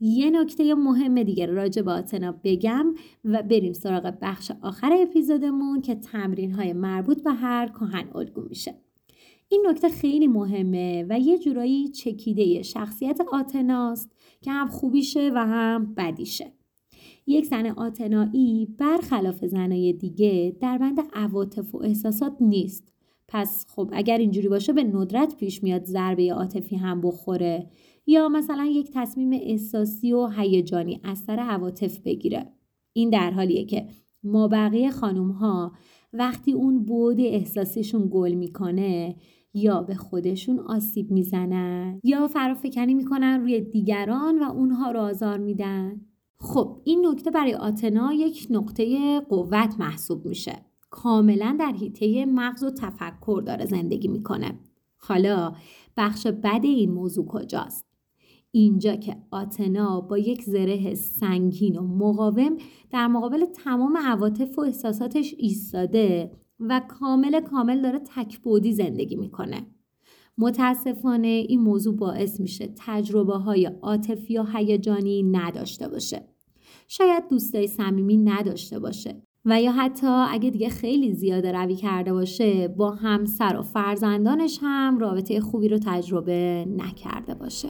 یه 0.00 0.30
نکته 0.30 0.74
مهم 0.74 1.22
دیگه 1.22 1.46
راجع 1.46 1.82
به 1.82 1.90
آتنا 1.92 2.34
بگم 2.44 2.94
و 3.24 3.42
بریم 3.42 3.72
سراغ 3.72 4.14
بخش 4.22 4.52
آخر 4.62 4.92
اپیزودمون 5.02 5.80
که 5.80 5.94
تمرین 5.94 6.52
های 6.52 6.72
مربوط 6.72 7.22
به 7.22 7.32
هر 7.32 7.68
کهن 7.68 8.08
الگو 8.14 8.42
میشه. 8.42 8.74
این 9.48 9.66
نکته 9.68 9.88
خیلی 9.88 10.26
مهمه 10.26 11.06
و 11.08 11.18
یه 11.18 11.38
جورایی 11.38 11.88
چکیده 11.88 12.62
شخصیت 12.62 13.20
آتناست 13.32 14.16
که 14.40 14.50
هم 14.50 14.68
خوبیشه 14.68 15.30
و 15.34 15.46
هم 15.46 15.94
بدیشه. 15.94 16.52
یک 17.26 17.46
زن 17.46 17.66
آتنایی 17.66 18.68
برخلاف 18.78 19.44
زنای 19.44 19.92
دیگه 19.92 20.56
در 20.60 20.78
بند 20.78 21.00
عواطف 21.12 21.74
و 21.74 21.78
احساسات 21.78 22.36
نیست. 22.40 22.92
پس 23.28 23.66
خب 23.68 23.90
اگر 23.92 24.18
اینجوری 24.18 24.48
باشه 24.48 24.72
به 24.72 24.84
ندرت 24.84 25.36
پیش 25.36 25.62
میاد 25.62 25.84
ضربه 25.84 26.32
عاطفی 26.32 26.76
هم 26.76 27.00
بخوره 27.00 27.66
یا 28.06 28.28
مثلا 28.28 28.64
یک 28.64 28.90
تصمیم 28.94 29.30
احساسی 29.32 30.12
و 30.12 30.26
هیجانی 30.26 31.00
از 31.04 31.18
سر 31.18 31.36
عواطف 31.36 31.98
بگیره. 31.98 32.52
این 32.92 33.10
در 33.10 33.30
حالیه 33.30 33.64
که 33.64 33.86
ما 34.22 34.48
بقیه 34.48 34.90
خانوم 34.90 35.30
ها 35.30 35.72
وقتی 36.12 36.52
اون 36.52 36.84
بود 36.84 37.20
احساسیشون 37.20 38.08
گل 38.12 38.32
می‌کنه 38.32 39.16
یا 39.54 39.82
به 39.82 39.94
خودشون 39.94 40.58
آسیب 40.58 41.10
می‌زنن 41.10 42.00
یا 42.04 42.28
فرافکنی 42.28 42.94
می‌کنن 42.94 43.40
روی 43.40 43.60
دیگران 43.60 44.38
و 44.38 44.42
اونها 44.42 44.90
رو 44.90 45.00
آزار 45.00 45.38
میدن. 45.38 46.00
خب 46.42 46.80
این 46.84 47.06
نکته 47.06 47.30
برای 47.30 47.54
آتنا 47.54 48.12
یک 48.12 48.46
نقطه 48.50 49.20
قوت 49.20 49.74
محسوب 49.78 50.26
میشه. 50.26 50.66
کاملا 50.90 51.56
در 51.60 51.72
حیطه 51.72 52.26
مغز 52.26 52.64
و 52.64 52.70
تفکر 52.70 53.42
داره 53.46 53.66
زندگی 53.66 54.08
می‌کنه. 54.08 54.58
حالا 54.96 55.54
بخش 55.96 56.26
بد 56.26 56.60
این 56.62 56.90
موضوع 56.90 57.26
کجاست؟ 57.26 57.86
اینجا 58.50 58.96
که 58.96 59.16
آتنا 59.30 60.00
با 60.00 60.18
یک 60.18 60.42
زره 60.42 60.94
سنگین 60.94 61.76
و 61.76 61.82
مقاوم 61.82 62.56
در 62.90 63.06
مقابل 63.06 63.44
تمام 63.44 63.96
عواطف 63.96 64.58
و 64.58 64.60
احساساتش 64.60 65.34
ایستاده 65.38 66.32
و 66.60 66.82
کامل 66.88 67.40
کامل 67.40 67.82
داره 67.82 67.98
تکبودی 67.98 68.72
زندگی 68.72 69.16
می‌کنه. 69.16 69.66
متاسفانه 70.38 71.28
این 71.28 71.60
موضوع 71.60 71.96
باعث 71.96 72.40
میشه 72.40 72.74
تجربه 72.76 73.36
های 73.36 73.66
عاطفی 73.66 74.38
و 74.38 74.44
هیجانی 74.44 75.22
نداشته 75.22 75.88
باشه. 75.88 76.31
شاید 76.94 77.28
دوستای 77.28 77.66
صمیمی 77.66 78.16
نداشته 78.16 78.78
باشه 78.78 79.22
و 79.44 79.62
یا 79.62 79.72
حتی 79.72 80.06
اگه 80.06 80.50
دیگه 80.50 80.68
خیلی 80.68 81.14
زیاده 81.14 81.52
روی 81.52 81.76
کرده 81.76 82.12
باشه 82.12 82.68
با 82.68 82.90
همسر 82.90 83.56
و 83.58 83.62
فرزندانش 83.62 84.58
هم 84.62 84.98
رابطه 84.98 85.40
خوبی 85.40 85.68
رو 85.68 85.78
تجربه 85.78 86.66
نکرده 86.68 87.34
باشه. 87.34 87.68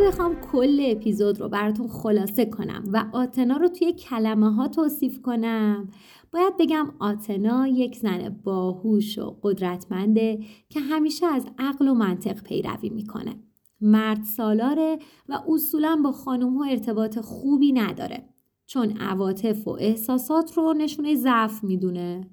اگه 0.00 0.08
بخوام 0.08 0.34
کل 0.52 0.80
اپیزود 0.90 1.40
رو 1.40 1.48
براتون 1.48 1.88
خلاصه 1.88 2.46
کنم 2.46 2.84
و 2.92 3.04
آتنا 3.12 3.56
رو 3.56 3.68
توی 3.68 3.92
کلمه 3.92 4.54
ها 4.54 4.68
توصیف 4.68 5.22
کنم. 5.22 5.88
باید 6.32 6.56
بگم 6.58 6.92
آتنا 6.98 7.66
یک 7.66 7.96
زن 7.96 8.40
باهوش 8.44 9.18
و 9.18 9.36
قدرتمنده 9.42 10.38
که 10.68 10.80
همیشه 10.80 11.26
از 11.26 11.46
عقل 11.58 11.88
و 11.88 11.94
منطق 11.94 12.42
پیروی 12.42 12.88
می‌کنه. 12.88 13.34
مرد 13.80 14.24
سالاره 14.24 14.98
و 15.28 15.38
اصولا 15.48 16.00
با 16.04 16.12
خانوم 16.12 16.56
ها 16.56 16.64
ارتباط 16.64 17.18
خوبی 17.18 17.72
نداره 17.72 18.28
چون 18.66 18.96
عواطف 18.96 19.68
و 19.68 19.70
احساسات 19.70 20.56
رو 20.56 20.72
نشونه 20.72 21.14
ضعف 21.14 21.64
می‌دونه. 21.64 22.30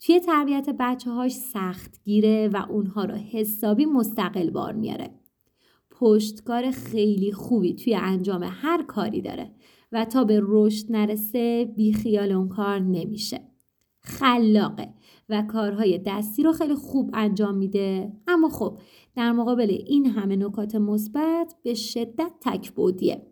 توی 0.00 0.20
تربیت 0.20 0.68
بچه 0.78 1.10
هاش 1.10 1.32
سخت 1.32 2.02
گیره 2.04 2.48
و 2.48 2.66
اونها 2.68 3.04
رو 3.04 3.14
حسابی 3.14 3.86
مستقل 3.86 4.50
بار 4.50 4.72
میاره. 4.72 5.21
پشتکار 6.02 6.70
خیلی 6.70 7.32
خوبی 7.32 7.74
توی 7.74 7.94
انجام 7.94 8.42
هر 8.42 8.82
کاری 8.82 9.20
داره 9.20 9.50
و 9.92 10.04
تا 10.04 10.24
به 10.24 10.40
رشد 10.42 10.86
نرسه 10.90 11.64
بی 11.76 11.92
خیال 11.92 12.32
اون 12.32 12.48
کار 12.48 12.78
نمیشه. 12.78 13.40
خلاقه 14.00 14.88
و 15.28 15.42
کارهای 15.42 15.98
دستی 16.06 16.42
رو 16.42 16.52
خیلی 16.52 16.74
خوب 16.74 17.10
انجام 17.14 17.56
میده. 17.56 18.12
اما 18.26 18.48
خب 18.48 18.78
در 19.16 19.32
مقابل 19.32 19.70
این 19.86 20.06
همه 20.06 20.36
نکات 20.36 20.74
مثبت 20.74 21.54
به 21.62 21.74
شدت 21.74 22.32
تکبودیه 22.40 23.26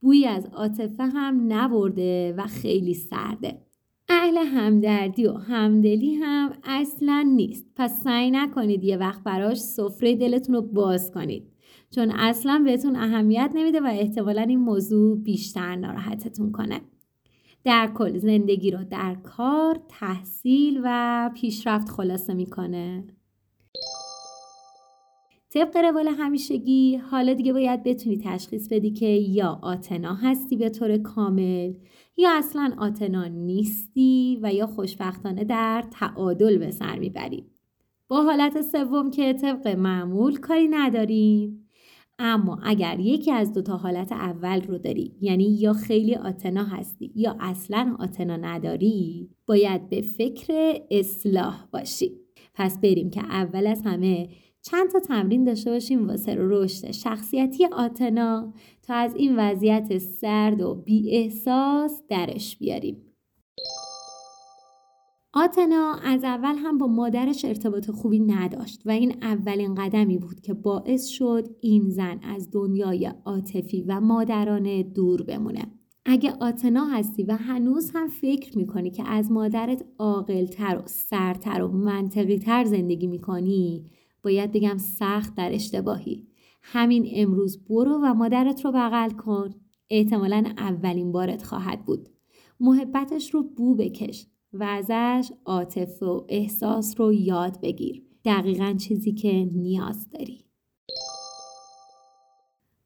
بویی 0.00 0.26
از 0.26 0.46
عاطفه 0.46 1.02
هم 1.04 1.52
نبرده 1.52 2.34
و 2.38 2.46
خیلی 2.46 2.94
سرده. 2.94 3.62
اهل 4.08 4.36
همدردی 4.36 5.26
و 5.26 5.32
همدلی 5.32 6.14
هم 6.14 6.52
اصلا 6.64 7.32
نیست. 7.36 7.66
پس 7.76 8.02
سعی 8.02 8.30
نکنید 8.30 8.84
یه 8.84 8.96
وقت 8.96 9.22
براش 9.22 9.58
سفره 9.58 10.16
دلتون 10.16 10.54
رو 10.54 10.62
باز 10.62 11.10
کنید. 11.10 11.53
چون 11.94 12.10
اصلا 12.10 12.62
بهتون 12.64 12.96
اهمیت 12.96 13.50
نمیده 13.54 13.80
و 13.80 13.86
احتمالا 13.86 14.42
این 14.42 14.58
موضوع 14.58 15.18
بیشتر 15.18 15.76
ناراحتتون 15.76 16.52
کنه 16.52 16.80
در 17.64 17.90
کل 17.94 18.18
زندگی 18.18 18.70
رو 18.70 18.84
در 18.84 19.14
کار، 19.14 19.80
تحصیل 19.88 20.80
و 20.84 21.30
پیشرفت 21.34 21.88
خلاصه 21.88 22.34
می‌کنه. 22.34 23.04
طبق 25.50 25.76
روال 25.76 26.08
همیشگی 26.08 26.96
حالا 26.96 27.34
دیگه 27.34 27.52
باید 27.52 27.82
بتونی 27.82 28.18
تشخیص 28.24 28.68
بدی 28.68 28.90
که 28.90 29.06
یا 29.06 29.58
آتنا 29.62 30.14
هستی 30.14 30.56
به 30.56 30.68
طور 30.68 30.98
کامل 30.98 31.74
یا 32.16 32.30
اصلا 32.38 32.74
آتنا 32.78 33.26
نیستی 33.26 34.38
و 34.42 34.52
یا 34.52 34.66
خوشبختانه 34.66 35.44
در 35.44 35.84
تعادل 35.90 36.58
به 36.58 36.70
سر 36.70 36.98
می‌بری. 36.98 37.46
با 38.08 38.22
حالت 38.22 38.62
سوم 38.62 39.10
که 39.10 39.32
طبق 39.32 39.68
معمول 39.68 40.36
کاری 40.36 40.68
نداریم 40.68 41.63
اما 42.18 42.58
اگر 42.62 43.00
یکی 43.00 43.32
از 43.32 43.52
دوتا 43.52 43.76
حالت 43.76 44.12
اول 44.12 44.62
رو 44.62 44.78
داری 44.78 45.16
یعنی 45.20 45.44
یا 45.44 45.72
خیلی 45.72 46.14
آتنا 46.14 46.64
هستی 46.64 47.12
یا 47.14 47.36
اصلا 47.40 47.96
آتنا 47.98 48.36
نداری 48.36 49.30
باید 49.46 49.88
به 49.88 50.00
فکر 50.00 50.80
اصلاح 50.90 51.66
باشی. 51.72 52.10
پس 52.54 52.80
بریم 52.80 53.10
که 53.10 53.20
اول 53.20 53.66
از 53.66 53.82
همه 53.84 54.28
چند 54.62 54.90
تا 54.90 55.00
تمرین 55.00 55.44
داشته 55.44 55.70
باشیم 55.70 56.08
واسه 56.08 56.34
رشد 56.38 56.90
شخصیتی 56.90 57.66
آتنا 57.66 58.52
تا 58.82 58.94
از 58.94 59.14
این 59.14 59.36
وضعیت 59.36 59.98
سرد 59.98 60.62
و 60.62 60.74
بی 60.74 61.10
احساس 61.16 62.02
درش 62.08 62.56
بیاریم. 62.56 63.13
آتنا 65.36 65.94
از 66.04 66.24
اول 66.24 66.54
هم 66.56 66.78
با 66.78 66.86
مادرش 66.86 67.44
ارتباط 67.44 67.90
خوبی 67.90 68.20
نداشت 68.20 68.82
و 68.86 68.90
این 68.90 69.14
اولین 69.22 69.74
قدمی 69.74 70.18
بود 70.18 70.40
که 70.40 70.54
باعث 70.54 71.06
شد 71.06 71.48
این 71.60 71.88
زن 71.88 72.20
از 72.22 72.50
دنیای 72.52 73.12
عاطفی 73.24 73.82
و 73.88 74.00
مادرانه 74.00 74.82
دور 74.82 75.22
بمونه. 75.22 75.66
اگه 76.04 76.32
آتنا 76.40 76.84
هستی 76.84 77.22
و 77.22 77.36
هنوز 77.36 77.90
هم 77.94 78.08
فکر 78.08 78.58
می‌کنی 78.58 78.90
که 78.90 79.08
از 79.08 79.32
مادرت 79.32 79.84
عاقلتر 79.98 80.78
و 80.78 80.82
سرتر 80.86 81.62
و 81.62 81.68
منطقی 81.68 82.38
تر 82.38 82.64
زندگی 82.64 83.06
می‌کنی 83.06 83.90
باید 84.22 84.52
بگم 84.52 84.76
سخت 84.78 85.34
در 85.34 85.52
اشتباهی. 85.52 86.26
همین 86.62 87.08
امروز 87.14 87.64
برو 87.68 88.00
و 88.02 88.14
مادرت 88.14 88.64
رو 88.64 88.72
بغل 88.72 89.10
کن. 89.10 89.50
احتمالا 89.90 90.44
اولین 90.58 91.12
بارت 91.12 91.42
خواهد 91.42 91.84
بود. 91.84 92.08
محبتش 92.60 93.34
رو 93.34 93.42
بو 93.42 93.74
بکش. 93.74 94.26
و 94.54 94.62
ازش 94.62 95.32
عاطفه 95.44 96.06
و 96.06 96.24
احساس 96.28 97.00
رو 97.00 97.12
یاد 97.12 97.60
بگیر. 97.60 98.02
دقیقا 98.24 98.74
چیزی 98.78 99.12
که 99.12 99.32
نیاز 99.32 100.10
داری. 100.10 100.44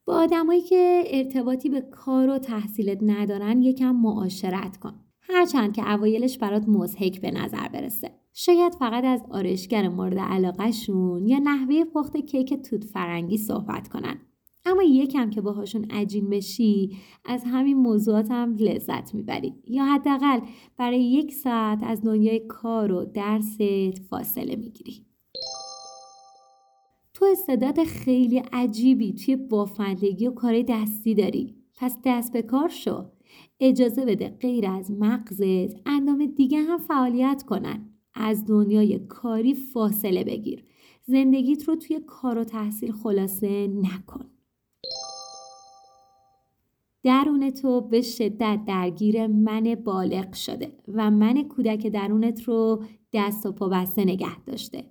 با 0.04 0.14
آدمایی 0.14 0.60
که 0.60 1.04
ارتباطی 1.06 1.68
به 1.68 1.80
کار 1.80 2.30
و 2.30 2.38
تحصیلت 2.38 2.98
ندارن 3.02 3.62
یکم 3.62 3.90
معاشرت 3.90 4.76
کن. 4.76 4.94
هرچند 5.20 5.76
که 5.76 5.92
اوایلش 5.92 6.38
برات 6.38 6.68
مزهک 6.68 7.20
به 7.20 7.30
نظر 7.30 7.68
برسه. 7.68 8.10
شاید 8.32 8.74
فقط 8.74 9.04
از 9.04 9.22
آرشگر 9.30 9.88
مورد 9.88 10.18
علاقهشون 10.18 11.26
یا 11.26 11.38
نحوه 11.38 11.84
پخت 11.84 12.16
کیک 12.16 12.54
توت 12.54 12.84
فرنگی 12.84 13.38
صحبت 13.38 13.88
کنن. 13.88 14.27
اما 14.68 14.82
یکم 14.82 15.30
که 15.30 15.40
باهاشون 15.40 15.84
عجین 15.84 16.30
بشی 16.30 16.96
از 17.24 17.44
همین 17.44 17.76
موضوعات 17.76 18.30
هم 18.30 18.56
لذت 18.56 19.14
می‌بری. 19.14 19.54
یا 19.66 19.84
حداقل 19.84 20.40
برای 20.76 21.04
یک 21.04 21.32
ساعت 21.34 21.82
از 21.82 22.02
دنیای 22.02 22.38
کار 22.38 22.92
و 22.92 23.04
درست 23.04 23.62
فاصله 24.10 24.56
می‌گیری. 24.56 25.06
تو 27.14 27.24
استعداد 27.24 27.84
خیلی 27.84 28.38
عجیبی 28.52 29.12
توی 29.12 29.36
بافندگی 29.36 30.26
و 30.26 30.30
کار 30.30 30.62
دستی 30.62 31.14
داری. 31.14 31.54
پس 31.76 31.98
دست 32.04 32.32
به 32.32 32.42
کار 32.42 32.68
شو. 32.68 33.04
اجازه 33.60 34.04
بده 34.04 34.28
غیر 34.28 34.66
از 34.66 34.90
مغزت 34.90 35.76
اندام 35.86 36.26
دیگه 36.26 36.58
هم 36.58 36.78
فعالیت 36.78 37.42
کنن. 37.46 37.88
از 38.14 38.46
دنیای 38.46 38.98
کاری 38.98 39.54
فاصله 39.54 40.24
بگیر. 40.24 40.64
زندگیت 41.06 41.68
رو 41.68 41.76
توی 41.76 42.00
کار 42.06 42.38
و 42.38 42.44
تحصیل 42.44 42.92
خلاصه 42.92 43.66
نکن. 43.66 44.24
درون 47.02 47.50
تو 47.50 47.80
به 47.80 48.02
شدت 48.02 48.60
درگیر 48.66 49.26
من 49.26 49.74
بالغ 49.84 50.32
شده 50.32 50.72
و 50.88 51.10
من 51.10 51.42
کودک 51.42 51.86
درونت 51.86 52.42
رو 52.42 52.82
دست 53.12 53.46
و 53.46 53.52
پا 53.52 53.68
بسته 53.68 54.04
نگه 54.04 54.44
داشته. 54.46 54.84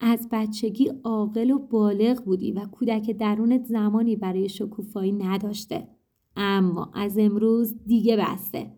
از 0.00 0.28
بچگی 0.32 0.92
عاقل 1.04 1.50
و 1.50 1.58
بالغ 1.58 2.24
بودی 2.24 2.52
و 2.52 2.66
کودک 2.66 3.10
درونت 3.10 3.64
زمانی 3.64 4.16
برای 4.16 4.48
شکوفایی 4.48 5.12
نداشته. 5.12 5.88
اما 6.36 6.90
از 6.94 7.18
امروز 7.18 7.74
دیگه 7.86 8.16
بسته. 8.16 8.72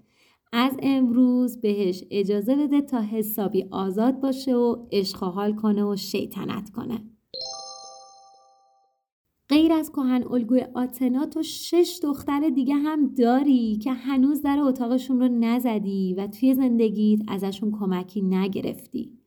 از 0.53 0.77
امروز 0.83 1.61
بهش 1.61 2.05
اجازه 2.11 2.57
بده 2.57 2.81
تا 2.81 3.01
حسابی 3.01 3.67
آزاد 3.71 4.21
باشه 4.21 4.55
و 4.55 4.87
عشق 4.93 5.57
کنه 5.57 5.85
و 5.85 5.97
شیطنت 5.97 6.71
کنه. 6.71 7.16
غیر 9.49 9.73
از 9.73 9.93
کهن 9.93 10.25
الگوی 10.31 10.61
آتنا 10.75 11.27
تو 11.27 11.43
شش 11.43 12.01
دختر 12.03 12.49
دیگه 12.55 12.75
هم 12.75 13.07
داری 13.07 13.77
که 13.77 13.93
هنوز 13.93 14.43
در 14.43 14.59
اتاقشون 14.61 15.21
رو 15.21 15.29
نزدی 15.29 16.15
و 16.15 16.27
توی 16.27 16.55
زندگیت 16.55 17.21
ازشون 17.29 17.73
کمکی 17.81 18.23
نگرفتی. 18.23 19.19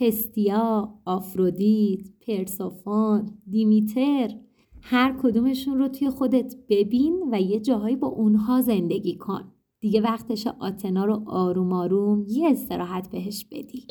هستیا، 0.00 0.94
آفرودیت، 1.04 2.00
پرسوفون، 2.26 3.30
دیمیتر 3.50 4.30
هر 4.82 5.16
کدومشون 5.22 5.78
رو 5.78 5.88
توی 5.88 6.10
خودت 6.10 6.54
ببین 6.68 7.22
و 7.32 7.40
یه 7.40 7.60
جاهایی 7.60 7.96
با 7.96 8.08
اونها 8.08 8.60
زندگی 8.60 9.16
کن. 9.16 9.52
دیگه 9.80 10.00
وقتش 10.00 10.46
آتنا 10.46 11.04
رو 11.04 11.22
آروم 11.26 11.72
آروم 11.72 12.24
یه 12.28 12.50
استراحت 12.50 13.10
بهش 13.10 13.44
بدی. 13.44 13.86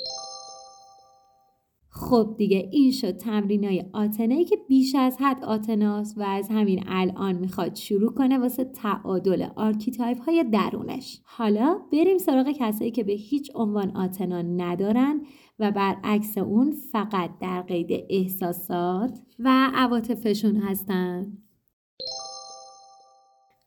خب 2.06 2.36
دیگه 2.38 2.70
این 2.72 2.92
شد 2.92 3.12
تمرین 3.12 3.64
های 3.64 3.84
آتنایی 3.94 4.46
که 4.46 4.58
بیش 4.68 4.96
از 4.96 5.18
حد 5.20 5.44
آتناست 5.44 6.18
و 6.18 6.22
از 6.22 6.50
همین 6.50 6.84
الان 6.88 7.36
می‌خواد 7.36 7.76
شروع 7.76 8.14
کنه 8.14 8.38
واسه 8.38 8.64
تعادل 8.64 9.48
archetype 9.56 10.22
های 10.22 10.44
درونش. 10.44 11.22
حالا 11.24 11.80
بریم 11.92 12.18
سراغ 12.18 12.52
کسایی 12.60 12.92
که 12.92 13.04
به 13.04 13.14
هیچ 13.14 13.52
عنوان 13.56 13.98
آتنا 13.98 14.42
ندارن 14.42 15.22
و 15.60 15.72
برعکس 15.72 16.38
اون 16.38 16.72
فقط 16.72 17.30
در 17.42 17.62
قید 17.62 18.06
احساسات 18.10 19.20
و 19.40 19.72
عواطفشون 19.74 20.56
هستن. 20.56 21.38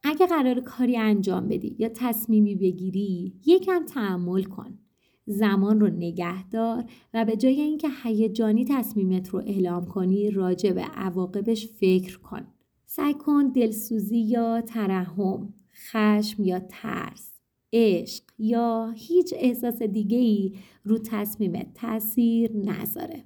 اگه 0.03 0.25
قراره 0.25 0.59
کاری 0.59 0.97
انجام 0.97 1.47
بدی 1.47 1.75
یا 1.79 1.89
تصمیمی 1.89 2.55
بگیری 2.55 3.33
یکم 3.45 3.85
تحمل 3.85 4.43
کن. 4.43 4.88
زمان 5.29 5.79
رو 5.79 5.87
نگه 5.87 6.49
دار 6.49 6.83
و 7.13 7.25
به 7.25 7.35
جای 7.35 7.61
اینکه 7.61 7.87
هیجانی 8.03 8.65
تصمیمت 8.65 9.29
رو 9.29 9.39
اعلام 9.39 9.85
کنی 9.85 10.31
راجع 10.31 10.71
به 10.71 10.81
عواقبش 10.81 11.67
فکر 11.67 12.19
کن. 12.19 12.47
سعی 12.85 13.13
کن 13.13 13.47
دلسوزی 13.47 14.19
یا 14.19 14.61
ترحم 14.61 15.53
خشم 15.91 16.43
یا 16.43 16.59
ترس 16.59 17.33
عشق 17.73 18.23
یا 18.39 18.93
هیچ 18.95 19.33
احساس 19.37 19.81
دیگه 19.81 20.17
ای 20.17 20.53
رو 20.83 20.97
تصمیمت 20.97 21.73
تاثیر 21.73 22.57
نذاره. 22.57 23.23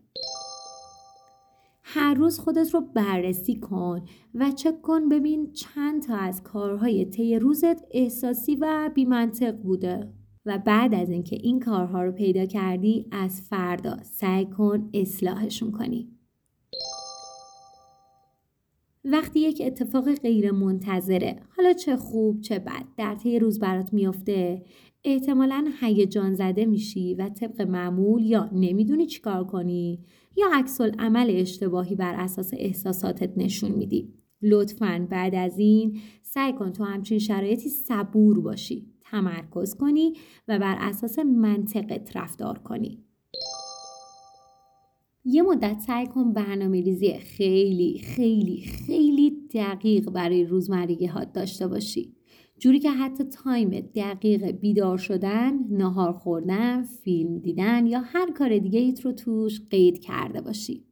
هر 1.84 2.14
روز 2.14 2.40
خودت 2.40 2.74
رو 2.74 2.82
بررسی 2.82 3.56
کن 3.56 4.02
و 4.36 4.52
چک 4.52 4.82
کن 4.82 5.10
ببین 5.10 5.52
چند 5.52 6.04
تا 6.04 6.16
از 6.16 6.44
کارهای 6.44 7.06
طی 7.06 7.40
روزت 7.40 7.82
احساسی 7.92 8.56
و 8.56 8.92
بیمنطق 8.96 9.58
بوده. 9.58 10.14
و 10.46 10.58
بعد 10.58 10.94
از 10.94 11.10
اینکه 11.10 11.36
این 11.36 11.60
کارها 11.60 12.04
رو 12.04 12.12
پیدا 12.12 12.46
کردی 12.46 13.06
از 13.12 13.42
فردا 13.42 13.98
سعی 14.04 14.46
کن 14.46 14.90
اصلاحشون 14.94 15.72
کنی. 15.72 16.10
وقتی 19.06 19.40
یک 19.40 19.62
اتفاق 19.66 20.16
غیر 20.16 20.52
منتظره 20.52 21.40
حالا 21.58 21.74
چه 21.74 21.96
خوب 21.96 22.42
چه 22.42 22.60
بد 22.60 22.86
در 22.98 23.16
طی 23.16 23.40
روز 23.40 23.60
برات 23.60 23.94
میافته 23.94 24.64
احتمالا 25.04 25.68
هیجان 25.82 26.34
زده 26.34 26.66
میشی 26.66 27.14
و 27.14 27.30
طبق 27.30 27.62
معمول 27.62 28.26
یا 28.26 28.50
نمی‌دونی 28.54 29.06
چیکار 29.06 29.44
کنی 29.44 30.00
یا 30.38 30.48
عکس 30.54 30.82
عمل 30.82 31.30
اشتباهی 31.30 31.96
بر 31.96 32.16
اساس 32.16 32.52
احساساتت 32.58 33.38
نشون 33.38 33.72
میدی. 33.72 34.14
لطفا 34.42 35.08
بعد 35.10 35.36
از 35.36 35.60
این 35.60 36.00
سعی 36.22 36.54
کن 36.54 36.72
تو 36.72 36.84
همچین 36.84 37.20
شرایطی 37.20 37.70
صبور 37.70 38.42
باشی. 38.42 38.93
تمرکز 39.14 39.76
کنی 39.76 40.14
و 40.48 40.60
بر 40.60 40.76
اساس 40.80 41.20
منطقت 41.20 42.18
رفتار 42.18 42.58
کنی 42.58 43.04
یه 45.26 45.42
مدت 45.42 45.80
سعی 45.80 46.08
کن 46.08 46.34
برنامه 46.34 46.82
ریزی 46.82 47.14
خیلی 47.14 48.00
خیلی 48.00 48.62
خیلی 48.62 49.48
دقیق 49.54 50.10
برای 50.10 50.44
روزمرگی 50.44 51.06
ها 51.06 51.24
داشته 51.24 51.68
باشی 51.68 52.16
جوری 52.60 52.80
که 52.80 52.92
حتی 52.92 53.24
time 53.24 53.70
دقیق 53.96 54.52
بیدار 54.52 54.98
شدن، 54.98 55.60
نهار 55.70 56.14
خوردن، 56.14 56.84
فیلم 56.84 57.40
دیدن 57.40 57.88
یا 57.88 58.00
هر 58.00 58.32
کار 58.32 58.58
دیگه 58.58 58.80
ایت 58.80 59.02
رو 59.02 59.12
توش 59.12 59.62
قید 59.70 60.00
کرده 60.00 60.42
باشی. 60.42 60.86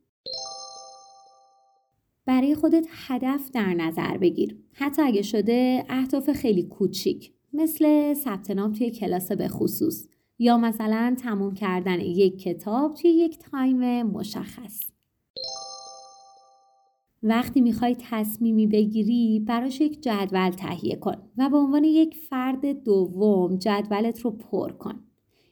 برای 2.26 2.55
خودت 2.55 2.88
هدف 2.89 3.51
در 3.51 3.74
نظر 3.74 4.17
بگیر. 4.17 4.57
حتی 4.74 5.01
اگه 5.01 5.22
شده 5.22 5.86
اهداف 5.89 6.30
خیلی 6.30 6.63
کوچیک 6.63 7.34
مثل 7.54 8.14
ثبت 8.14 8.52
نام 8.52 8.72
توی 8.72 8.89
کلاس 8.89 9.32
به 9.32 9.47
خصوص 9.47 10.08
یا 10.39 10.58
مثلا 10.58 11.16
تموم 11.20 11.54
کردن 11.54 11.99
یک 11.99 12.39
کتاب 12.39 12.93
توی 12.93 13.10
یک 13.10 13.39
تایم 13.39 14.04
مشخص. 14.04 14.80
وقتی 17.24 17.62
می‌خوای 17.62 17.95
تصمیمی 17.99 18.68
بگیری 18.68 19.39
براش 19.47 19.82
یک 19.82 20.02
جدول 20.04 20.49
تهیه 20.49 20.95
کن 20.95 21.16
و 21.38 21.49
به 21.49 21.58
عنوان 21.58 21.84
یک 21.84 22.18
فرد 22.30 22.84
دوم 22.84 23.58
جدولت 23.58 24.20
رو 24.20 24.32
پر 24.32 24.72
کن. 24.72 24.99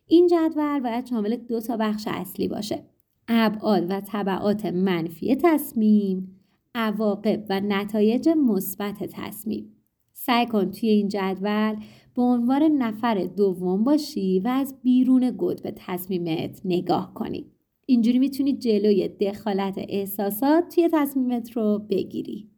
این 0.08 0.28
جدول 0.28 0.80
باید 0.80 1.06
شامل 1.06 1.36
دو 1.36 1.60
تا 1.60 1.78
بخش 1.78 2.08
اصلی 2.08 2.48
باشه. 2.48 2.84
ابعاد 3.28 3.92
و 3.92 4.02
طبعات 4.02 4.66
منفی 4.66 5.36
تصمیم، 5.36 6.40
عواقب 6.76 7.46
و 7.50 7.60
نتایج 7.60 8.30
مثبت 8.30 9.04
تصمیم. 9.04 9.79
سعی 10.22 10.46
کن 10.46 10.72
توی 10.72 10.90
این 10.90 11.08
جدول 11.08 11.76
به 12.16 12.22
عنوان 12.22 12.64
نفر 12.64 13.26
دوم 13.26 13.84
باشی 13.84 14.40
و 14.40 14.48
از 14.48 14.76
بیرون 14.82 15.32
گود 15.32 15.62
به 15.62 15.74
تصمیمت 15.76 16.62
نگاه 16.66 17.14
کنی. 17.14 17.46
اینجوری 17.86 18.20
می‌تونی 18.20 18.54
جلوی 18.54 19.08
دخالت 19.08 19.76
احساسات 19.78 20.76
توی 20.76 20.90
تصمیمت 20.94 21.52
رو 21.52 21.80
بگیری. 21.90 22.50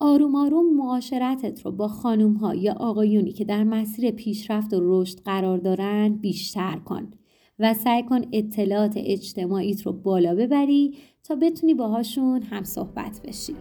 آروم 0.00 0.34
آروم 0.34 0.76
معاشرتت 0.76 1.62
رو 1.62 1.72
با 1.72 1.88
خانوم 1.88 2.32
ها 2.34 2.54
یا 2.54 2.72
آقایونی 2.72 3.32
که 3.32 3.44
در 3.44 3.64
مسیر 3.64 4.10
پیشرفت 4.10 4.74
و 4.74 4.78
رشد 4.82 5.18
قرار 5.20 5.58
دارن 5.58 6.08
بیشتر 6.08 6.76
کن 6.76 7.10
و 7.58 7.74
سعی 7.74 8.02
کن 8.02 8.20
اطلاعات 8.32 8.94
اجتماعیت 8.96 9.82
رو 9.82 9.92
بالا 9.92 10.34
ببری 10.34 10.94
تا 11.24 11.34
بتونی 11.34 11.74
باهاشون 11.74 12.42
هم 12.42 12.64
صحبت 12.64 13.20
بشی. 13.24 13.54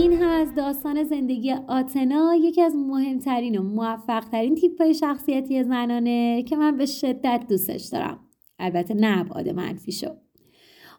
این 0.00 0.12
هم 0.12 0.28
از 0.28 0.54
داستان 0.54 1.04
زندگی 1.04 1.52
آتنا 1.52 2.34
یکی 2.34 2.62
از 2.62 2.76
مهمترین 2.76 3.58
و 3.58 3.62
موفقترین 3.62 4.54
تیپ 4.54 4.92
شخصیتی 4.92 5.64
زنانه 5.64 6.42
که 6.42 6.56
من 6.56 6.76
به 6.76 6.86
شدت 6.86 7.46
دوستش 7.48 7.84
دارم. 7.84 8.20
البته 8.58 8.94
نه 8.94 9.20
ابعاد 9.20 9.48
منفی 9.48 9.92
شو 9.92 10.08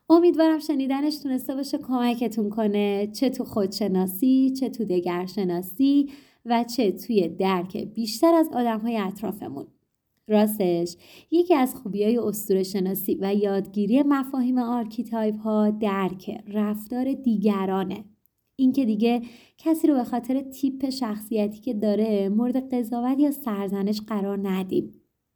امیدوارم 0.09 0.59
شنیدنش 0.59 1.17
تونسته 1.17 1.55
باشه 1.55 1.77
کمکتون 1.77 2.49
کنه. 2.49 3.07
چه 3.07 3.29
تو 3.29 3.43
خودشناسی 3.43 4.53
چه 4.59 4.69
تو 4.69 4.85
دگرشناسی 4.85 6.09
و 6.45 6.63
چه 6.63 6.91
توی 6.91 7.27
درک 7.27 7.77
بیشتر 7.77 8.33
از 8.33 8.49
آدم 8.53 8.79
های 8.79 8.97
اطرافمون. 8.97 9.67
راستش 10.27 10.95
یکی 11.31 11.55
از 11.55 11.75
خوبی 11.75 12.03
های 12.03 12.63
شناسی 12.63 13.17
و 13.21 13.35
یادگیری 13.35 14.03
مفاهیم 14.03 14.57
archetype 14.57 15.39
ها 15.39 15.69
درک 15.69 16.41
رفتار 16.47 17.13
دیگرانه. 17.13 18.05
اینکه 18.61 18.85
دیگه 18.85 19.21
کسی 19.57 19.87
رو 19.87 19.93
به 19.93 20.03
خاطر 20.03 20.41
تیپ 20.41 20.89
شخصیتی 20.89 21.59
که 21.59 21.73
داره 21.73 22.29
مورد 22.29 22.73
قضاوت 22.73 23.19
یا 23.19 23.31
سرزنش 23.31 24.01
قرار 24.01 24.49
ندیم. 24.49 24.91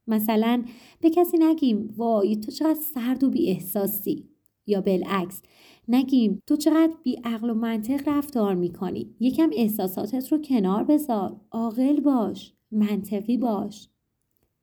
مثلا 0.07 0.63
به 1.01 1.09
کسی 1.09 1.37
نگیم 1.37 1.93
وای 1.97 2.35
تو 2.35 2.51
چقدر 2.51 2.79
سرد 2.93 3.23
و 3.23 3.29
بی 3.29 3.49
احساسی 3.49 4.29
یا 4.67 4.81
بالعکس 4.81 5.41
نگیم 5.87 6.41
تو 6.47 6.55
چقدر 6.55 6.93
بی 7.03 7.19
عقل 7.23 7.49
و 7.49 7.53
منطق 7.53 8.07
رفتار 8.07 8.55
می‌کنی. 8.55 9.15
یکم 9.19 9.49
احساساتت 9.53 10.31
رو 10.31 10.41
کنار 10.41 10.83
بذار. 10.83 11.41
عاقل 11.51 11.99
باش 11.99 12.53
منطقی 12.71 13.37
باش. 13.37 13.87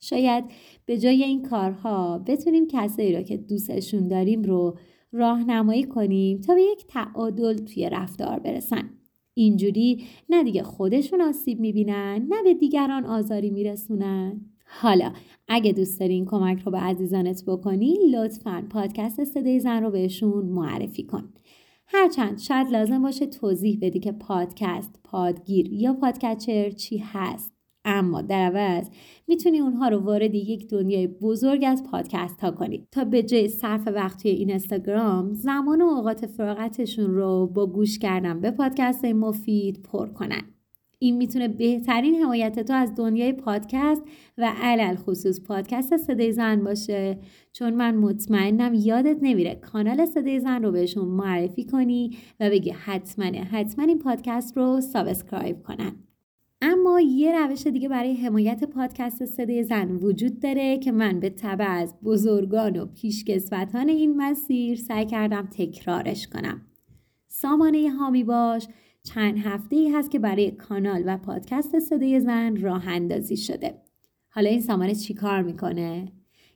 شاید 0.01 0.45
به 0.87 0.99
جای 0.99 1.23
این 1.23 1.43
کارها 1.43 2.19
بتونیم 2.19 2.67
کسایی 2.67 3.17
رو 3.17 3.23
که 3.23 3.37
دوستشون 3.37 4.09
داریم 4.09 4.43
رو 4.43 4.79
راهنمایی 5.13 5.85
کنیم 5.85 6.41
تا 6.41 6.55
به 6.55 6.63
یک 6.63 6.87
تعادل 6.87 7.57
توی 7.57 7.91
رفتار 7.91 8.39
برسن. 8.39 8.91
اینجوری 9.35 10.05
نه 10.29 10.45
دیگه 10.45 10.63
خودشون 10.63 11.21
آسیب 11.21 11.61
می‌بینن 11.61 12.27
نه 12.29 12.43
به 12.45 12.55
دیگران 12.55 13.05
آزاری 13.05 13.51
میرسونن. 13.51 14.41
حالا 14.67 15.13
اگه 15.49 15.73
دوست 15.73 16.01
داری 16.01 16.15
این 16.15 16.27
کمک 16.27 16.63
رو 16.63 16.73
به 16.73 16.79
عزیزانت 16.79 17.45
بکنی 17.47 17.99
لطفا 18.13 18.67
پادکست 18.71 19.25
صدای 19.25 19.61
زن 19.61 19.83
رو 19.83 19.91
بهشون 19.91 20.45
معرفی 20.45 21.03
کن. 21.03 21.33
هرچند 21.87 22.39
شاید 22.39 22.71
لازم 22.71 23.03
باشه 23.03 23.27
توضیح 23.27 23.79
بدی 23.83 24.01
که 24.01 24.13
پادکست، 24.13 25.01
پادگیر 25.05 25.73
یا 25.73 25.93
podcatcher 25.93 26.71
چی 26.71 26.99
هست. 26.99 27.53
اما 27.85 28.23
در 28.23 28.43
عوض 28.43 28.89
می‌تونی 29.29 29.61
اونها 29.61 29.89
رو 29.89 29.99
وارد 29.99 30.35
یک 30.35 30.69
دنیای 30.69 31.07
بزرگ 31.07 31.65
از 31.67 31.83
پادکست 31.91 32.41
ها 32.41 32.51
کنی. 32.51 32.87
تا 32.91 33.05
به 33.05 33.23
جای 33.23 33.49
صرف 33.49 33.89
وقت 33.89 34.23
توی 34.23 34.31
این 34.31 34.51
اینستاگرام 34.51 35.35
زمان 35.35 35.83
و 35.83 35.85
اوقات 35.85 36.27
فراغتشون 36.27 37.15
رو 37.15 37.47
با 37.47 37.67
گوش 37.67 37.99
کردن 37.99 38.41
به 38.41 38.51
پادکست 38.51 39.05
مفید 39.05 39.83
پر 39.83 40.09
کنن. 40.09 40.43
این 40.99 41.17
می‌تونه 41.17 41.49
بهترین 41.49 42.15
حمایت 42.15 42.61
تو 42.61 42.73
از 42.73 42.95
دنیای 42.95 43.33
پادکست 43.33 44.03
و 44.39 44.53
علی‌الخصوص 44.63 45.41
پادکست 45.41 45.97
صدای 45.97 46.33
زن 46.33 46.65
باشه. 46.65 47.19
چون 47.53 47.75
من 47.75 47.97
مطمئنم 47.97 48.75
یادت 48.75 49.17
نمیره 49.23 49.55
کانال 49.55 50.07
صدای 50.07 50.41
زن 50.41 50.63
رو 50.63 50.73
بهشون 50.73 51.09
معرفی 51.09 51.65
کنی 51.65 52.17
و 52.41 52.51
بگی 52.51 52.71
حتما 52.71 53.25
حتما 53.25 53.85
این 53.85 53.99
پادکست 53.99 54.57
رو 54.57 54.81
subscribe 54.81 55.63
کنن. 55.63 55.93
اما 56.65 57.01
یه 57.01 57.39
روش 57.39 57.67
دیگه 57.67 57.89
برای 57.89 58.15
حمایت 58.15 58.65
پادکست 58.65 59.25
صدای 59.25 59.63
زن 59.63 59.91
وجود 59.91 60.41
داره 60.41 60.79
که 60.79 60.93
من 60.93 61.21
به 61.21 61.31
تبع 61.31 61.71
از 61.71 61.95
بزرگان 62.05 62.77
و 62.77 62.87
پیشکسوتان 62.87 63.89
این 63.89 64.17
مسیر 64.17 64.79
سعی 64.79 65.07
کردم 65.07 65.47
تکرارش 65.47 66.29
کنم 66.29 66.61
سامانه 67.29 67.91
هامی 67.91 68.25
باش 68.25 68.69
چند 69.03 69.39
هفته 69.39 69.77
ای 69.77 69.91
هست 69.91 70.11
که 70.11 70.19
برای 70.19 70.51
کانال 70.51 71.03
و 71.07 71.17
پادکست 71.17 71.79
صدای 71.79 72.21
زن 72.21 72.57
راه 72.57 72.89
اندازی 72.89 73.37
شده. 73.37 73.83
حالا 74.29 74.51
این 74.51 74.61
سامانه 74.61 74.95
چی 74.95 75.15
کار 75.15 75.43
می‌کنه؟ 75.43 76.13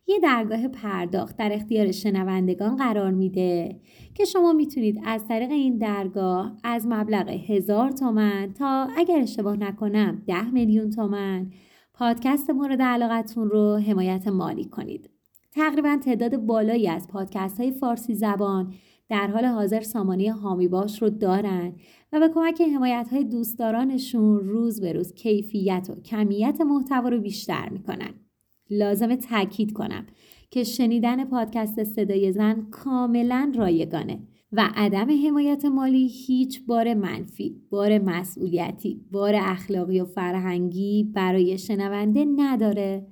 یه 0.09 0.18
درگاه 0.18 0.68
پرداخت 0.68 1.36
در 1.36 1.52
اختیار 1.52 1.92
شنوندگان 1.92 2.76
قرار 2.76 3.11
میده 3.11 3.80
که 4.14 4.24
شما 4.24 4.52
می‌تونید 4.52 5.00
از 5.04 5.28
طریق 5.28 5.50
این 5.50 5.78
درگاه 5.78 6.57
از 6.64 6.86
مبلغ 6.86 7.28
هزار 7.28 7.90
تومن 7.90 8.52
تا 8.52 8.88
اگر 8.96 9.18
اشتباه 9.18 9.57
نکنم 9.57 10.22
ده 10.26 10.50
میلیون 10.50 10.90
تومن 10.90 11.50
پادکست 11.94 12.50
مورد 12.50 12.82
علاقتون 12.82 13.50
رو 13.50 13.76
حمایت 13.76 14.28
مالی 14.28 14.64
کنید. 14.64 15.11
تقریبا 15.52 15.98
تعداد 16.04 16.36
بالایی 16.36 16.88
از 16.88 17.09
پادکست 17.09 17.61
های 17.61 17.72
فارسی 17.72 18.14
زبان 18.14 18.74
در 19.09 19.26
حال 19.26 19.44
حاضر 19.44 19.80
سامانه 19.80 20.32
هامی 20.32 20.68
باش 20.68 21.02
رو 21.02 21.11
دارن 21.11 21.72
و 22.12 22.20
به 22.20 22.28
کمک 22.28 22.61
حمایت 22.61 23.09
های 23.12 23.24
دوستدارانشون 23.24 24.40
روز 24.40 24.80
به 24.80 24.92
روز 24.92 25.14
کیفیت 25.14 25.88
و 25.90 26.00
کمیت 26.00 26.61
محتوا 26.61 27.09
رو 27.09 27.20
بیشتر 27.20 27.68
می‌کنن. 27.68 28.26
لازم 28.71 29.14
تاکید 29.14 29.73
کنم 29.73 30.07
که 30.51 30.64
شنیدن 30.64 31.25
پادکست 31.25 31.85
صدای 31.85 32.33
زن 32.33 32.67
کاملا 32.71 33.53
رایگانه 33.57 34.19
و 34.53 34.71
عدم 34.75 35.27
حمایت 35.27 35.64
مالی 35.64 36.09
هیچ 36.09 36.67
بار 36.67 36.95
منفی، 36.95 37.61
بار 37.71 37.99
مسئولیتی، 37.99 39.01
بار 39.11 39.35
اخلاقی 39.37 40.01
و 40.01 40.05
فرهنگی 40.05 41.05
برای 41.14 41.59
شنونده 41.59 42.25
نداره. 42.37 43.07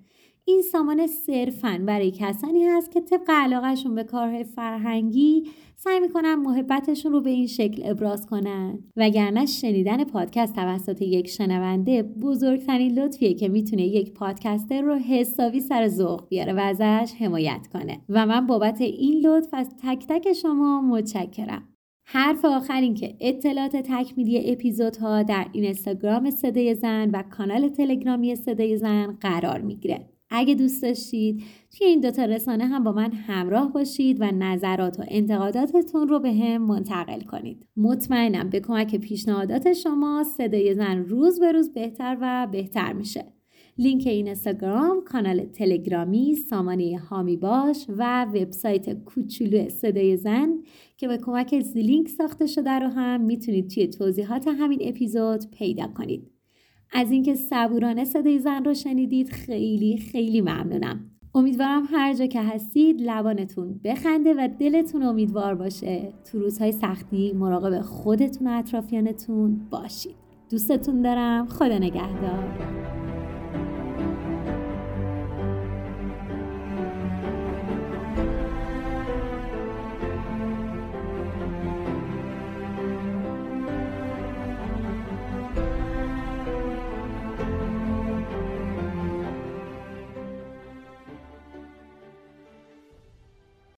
این 0.45 0.63
سامانه 0.63 1.07
صرفا 1.07 1.83
برای 1.87 2.11
کسانی 2.11 2.65
هست 2.65 2.91
که 2.91 3.01
طبق 3.01 3.31
علاقهشون 3.31 3.95
به 3.95 4.05
کارهای 4.05 4.45
فرهنگی 4.45 5.51
سعی 5.85 6.01
می‌کنن 6.01 6.35
محبتشون 6.35 7.13
رو 7.13 7.21
به 7.21 7.31
این 7.31 7.47
شکل 7.47 7.83
ابراز 7.85 8.27
کنن. 8.27 8.79
وگرنه 8.97 9.47
شنیدن 9.47 10.05
پادکست 10.05 10.55
توسط 10.55 11.03
یک 11.03 11.29
شنونده 11.29 12.03
بزرگترین 12.03 12.99
لطفیه 12.99 13.35
که 13.35 13.49
می‌تونه 13.49 13.83
یک 13.83 14.13
پادکستر 14.13 14.81
رو 14.83 14.95
حسابی 14.95 15.61
سر 15.61 15.89
ذوق 15.89 16.29
بیاره 16.29 16.53
و 16.53 16.61
ازش 16.61 17.13
حمایت 17.19 17.69
کنه. 17.73 18.01
و 18.09 18.27
من 18.27 18.47
بابت 18.47 18.81
این 18.81 19.27
لطف 19.27 19.49
از 19.53 19.69
تک 19.83 20.07
تک 20.09 20.33
شما 20.33 20.81
متشکرم. 20.81 21.69
حرف 22.07 22.45
آخر 22.45 22.81
این 22.81 22.95
که 22.95 23.17
اطلاعات 23.21 23.77
تکمیلی 23.77 24.53
اپیزودها 24.53 25.23
در 25.23 25.47
اینستاگرام 25.53 26.31
صدای 26.31 26.75
زن 26.75 27.11
و 27.11 27.23
کانال 27.23 27.69
تلگرامی 27.69 28.37
صدای 28.37 28.77
زن 28.77 29.19
قرار 29.21 29.61
می‌گیره. 29.61 30.14
اگه 30.37 30.55
دوست 30.55 30.83
داشتید 30.83 31.43
توی 31.79 31.87
این 31.87 32.01
دوتا 32.01 32.25
رسانه 32.25 32.67
هم 32.67 32.85
با 32.85 32.93
من 32.93 33.13
همراه 33.13 33.73
باشید 33.73 34.17
و 34.21 34.25
نظرات 34.25 35.01
و 35.01 35.05
انتقاداتتون 35.09 36.09
رو 36.09 36.21
به 36.21 36.33
هم 36.33 36.63
منتقل 36.63 37.21
کنید. 37.21 37.67
مطمئنم 37.77 38.51
به 38.51 38.61
کمک 38.61 38.97
پیشنهادات 38.97 39.73
شما 39.73 40.25
صدای 40.37 40.75
زن 40.75 40.99
روز 40.99 41.41
به 41.41 41.53
روز 41.53 41.73
بهتر 41.73 42.19
و 42.21 42.49
بهتر 42.53 42.93
میشه. 42.93 43.25
لینک 43.79 44.07
این 44.07 44.27
اینستاگرام، 44.27 45.05
کانال 45.05 45.45
تلگرامی، 45.45 46.35
سامانه 46.35 46.99
هامی 46.99 47.37
باش 47.37 47.87
و 47.89 48.25
وبسایت 48.25 49.05
کوچولو 49.05 49.69
صدای 49.69 50.17
زن 50.17 50.49
که 50.97 51.09
به 51.09 51.19
کمک 51.19 51.61
زلینک 51.61 52.09
ساخته 52.09 52.47
شده 52.47 52.71
رو 52.71 52.89
هم 52.89 53.21
می‌تونید 53.21 53.71
توی 53.71 53.87
توضیحات 53.87 54.49
همین 54.49 54.79
اپیزود 54.83 55.51
پیدا 55.51 55.87
کنید. 55.87 56.34
از 56.95 57.11
اینکه 57.11 57.35
صبورانه 57.35 58.05
صدای 58.05 58.39
زن 58.39 58.65
رو 58.65 58.75
شنیدید 58.75 59.29
خیلی 59.29 59.97
خیلی 59.97 60.41
ممنونم. 60.41 61.11
امیدوارم 61.35 61.83
هر 61.91 62.15
جا 62.15 62.27
که 62.27 62.43
هستید 62.43 63.03
لبانتون 63.03 63.81
بخنده 63.85 64.35
و 64.35 64.49
دلتون 64.61 65.03
امیدوار 65.03 65.55
باشه. 65.55 66.13
تو 66.33 66.39
روزهای 66.39 66.73
سختی 66.73 67.33
مراقب 67.33 67.81
خودتون 67.81 68.47
و 68.47 68.51
اطرافیانتون 68.51 69.61
باشید. 69.71 70.15
دوستتون 70.51 71.03
دارم. 71.03 71.47
خدا 71.47 71.79
نگهدار. 71.79 73.04